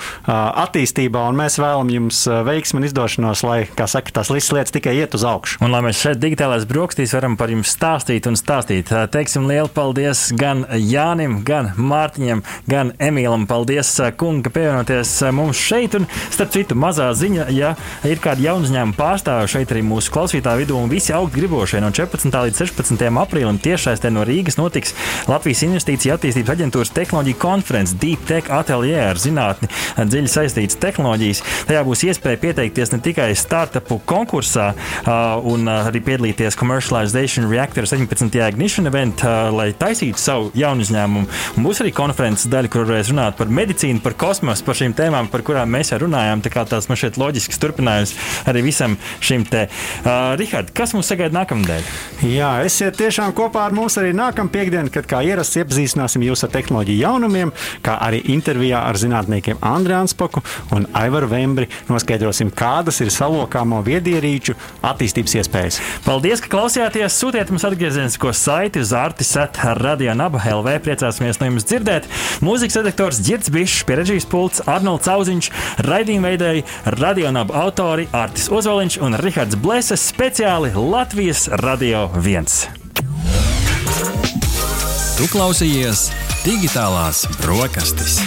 attīstībā, 0.65 1.27
un 1.29 1.37
mēs 1.43 1.61
vēlam 1.61 1.93
jums 1.93 2.23
veiksmi 2.49 2.81
un 2.81 2.89
izdošanos, 2.89 3.45
lai, 3.45 3.59
kā 3.77 3.85
saka, 3.85 4.17
tās 4.17 4.33
visas 4.33 4.55
lietas 4.57 4.73
tikai 4.79 4.97
iet 4.97 5.13
uz 5.19 5.29
augšu. 5.29 5.61
Un 5.61 5.77
lai 5.77 5.83
mēs 5.85 6.01
šeit 6.01 6.25
digitālajās 6.25 6.65
brokastīs 6.73 7.13
varam 7.19 7.37
par 7.37 7.53
jums 7.53 7.77
stāstīt 7.77 8.31
un 8.31 8.41
stāstīt. 8.41 8.95
Teiksim 9.13 9.45
lielu 9.51 9.69
paldies 9.77 10.31
gan 10.41 10.65
Jānim, 10.99 11.41
gan 11.47 11.73
Mārtiņam, 11.77 12.43
gan 12.67 12.95
Emīlam. 12.99 13.47
Paldies, 13.49 13.95
kungi! 14.19 14.39
un 14.39 14.45
ka 14.45 14.53
pievienoties 14.55 15.11
mums 15.35 15.59
šeit. 15.59 15.97
Un, 15.99 16.07
starp 16.31 16.53
citu, 16.55 16.77
mazā 16.79 17.09
ziņa, 17.17 17.49
ja 17.55 17.73
ir 18.07 18.21
kādi 18.23 18.47
jaunu 18.47 18.69
uzņēmumu 18.69 18.95
pārstāvji 18.99 19.53
šeit 19.55 19.73
arī 19.75 19.83
mūsu 19.87 20.13
klausītāju 20.15 20.63
vidū 20.63 20.79
un 20.79 20.91
visi 20.93 21.15
augt 21.17 21.35
gribošie 21.35 21.81
no 21.83 21.91
14. 21.95 22.31
līdz 22.31 22.63
16. 22.63 23.03
aprīlim 23.23 23.59
tiešais 23.63 24.03
te 24.03 24.13
no 24.15 24.23
Rīgas 24.27 24.59
notiks 24.61 24.95
Latvijas 25.31 25.65
Investīcija 25.67 26.19
attīstības 26.19 26.55
aģentūras 26.55 26.95
tehnoloģija 26.95 27.41
konferences 27.43 27.97
Deep 27.99 28.27
Tech 28.29 28.51
Atelier 28.55 29.09
ar 29.09 29.21
zinātni 29.21 29.71
dziļi 29.99 30.31
saistītas 30.31 30.79
tehnoloģijas. 30.83 31.43
Tajā 31.71 31.83
būs 31.89 32.05
iespēja 32.07 32.43
pieteikties 32.45 32.95
ne 32.95 33.01
tikai 33.03 33.31
startupu 33.39 33.99
konkursā 34.09 34.71
un 35.49 35.67
arī 35.73 36.05
piedalīties 36.07 36.59
Commercialization 36.59 37.51
Reactor 37.51 37.89
17. 37.91 38.39
Ignition 38.49 38.87
event, 38.91 39.27
lai 39.55 39.73
taisītu 39.79 40.23
savu 40.23 40.53
jaunu 40.59 40.87
uzņēmumu. 40.89 41.29
Un 41.57 41.67
būs 41.67 41.83
arī 41.85 41.93
konferences 41.95 42.49
daļa, 42.51 42.73
kur 42.73 42.89
varēs 42.89 43.13
runāt 43.13 43.37
par 43.39 43.53
medicīnu, 43.53 44.03
par 44.05 44.17
kosmosu, 44.19 44.65
par 44.67 44.79
šīm 44.79 44.97
tēmām, 44.99 45.31
par 45.33 45.45
kurām 45.47 45.71
mēs 45.73 45.93
jau 45.93 46.01
runājām. 46.05 46.43
Tā 46.45 46.53
kā 46.53 46.65
tās 46.69 46.89
man 46.91 46.99
šeit 47.01 47.19
loģisks 47.21 47.61
turpinājums 47.61 48.15
arī 48.49 48.65
visam 48.67 48.97
šim 49.25 49.45
te. 49.49 49.67
Uh, 50.03 50.35
Rihard, 50.41 50.73
kas 50.77 50.95
mums 50.97 51.09
sagaida 51.11 51.37
nākamnedēļ? 51.37 51.93
Jā, 52.29 52.53
esiet 52.67 52.99
tiešām 52.99 53.35
kopā 53.37 53.67
ar 53.69 53.77
mums 53.77 53.99
arī 54.01 54.15
nākamā 54.17 54.53
piekdiena, 54.55 54.93
kad 54.93 55.09
kā 55.09 55.23
ierasts 55.27 55.59
iepazīstināsim 55.61 56.25
jūs 56.27 56.45
ar 56.47 56.53
tehnoloģiju 56.55 57.03
jaunumiem, 57.05 57.53
kā 57.85 57.99
arī 58.05 58.23
intervijā 58.35 58.81
ar 58.89 58.99
zinātniekiem 59.01 59.61
Andriu 59.65 59.99
Anspaku 60.01 60.43
un 60.75 60.89
Aivaru 60.99 61.31
Vembri 61.31 61.69
noskaidrosim, 61.91 62.53
kādas 62.55 63.01
ir 63.05 63.13
salokāmo 63.15 63.81
viedierīču 63.87 64.57
attīstības 64.87 65.39
iespējas. 65.43 65.81
Paldies, 66.07 66.43
ka 66.45 66.53
klausījāties! 66.57 67.19
Sūtiet 67.19 67.51
mums 67.53 67.67
atgriezenisko 67.67 68.33
saiti 68.37 68.83
uz 68.85 68.93
Artisat 68.97 69.59
Radio 69.81 70.15
Naba 70.19 70.43
LV. 70.53 70.78
Priecāsimies 70.85 71.41
no 71.41 71.49
jums 71.51 71.67
dzirdēt. 71.69 72.09
Mūzikas 72.45 72.79
redaktors 72.81 73.21
Girds 73.27 73.53
Bišs 73.53 73.85
pie 73.89 73.99
režijas 74.01 74.29
pults 74.29 74.63
Arnolds 74.67 75.09
Zauziņš, 75.09 75.51
raidījuma 75.87 76.33
veidēji 76.33 76.65
radionāba 76.99 77.63
autori 77.65 78.09
Artis 78.17 78.49
Ozoliņš 78.53 79.01
un 79.05 79.19
Rihards 79.23 79.59
Bleses 79.61 80.05
speciāli 80.13 80.73
Latvijas 80.77 81.49
Radio 81.65 82.09
1. 82.19 82.79
Tu 85.19 85.27
klausījies 85.33 86.09
digitālās 86.45 87.25
brokastis. 87.41 88.21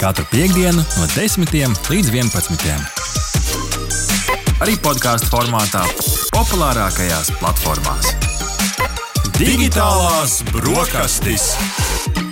Katru 0.00 0.24
piekdienu 0.30 0.80
no 0.80 1.10
10 1.16 1.50
līdz 1.90 2.14
11. 2.14 3.00
Arī 4.60 4.78
podkāstu 4.84 5.32
formātā, 5.32 5.82
populārākajās 6.30 7.34
platformās. 7.40 8.29
Digitālās 9.40 10.42
brokastis! 10.52 11.54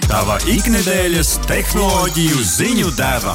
Tava 0.04 0.36
ikdienas 0.44 1.38
tehnoloģiju 1.48 2.42
ziņu 2.44 2.92
deva. 2.98 3.32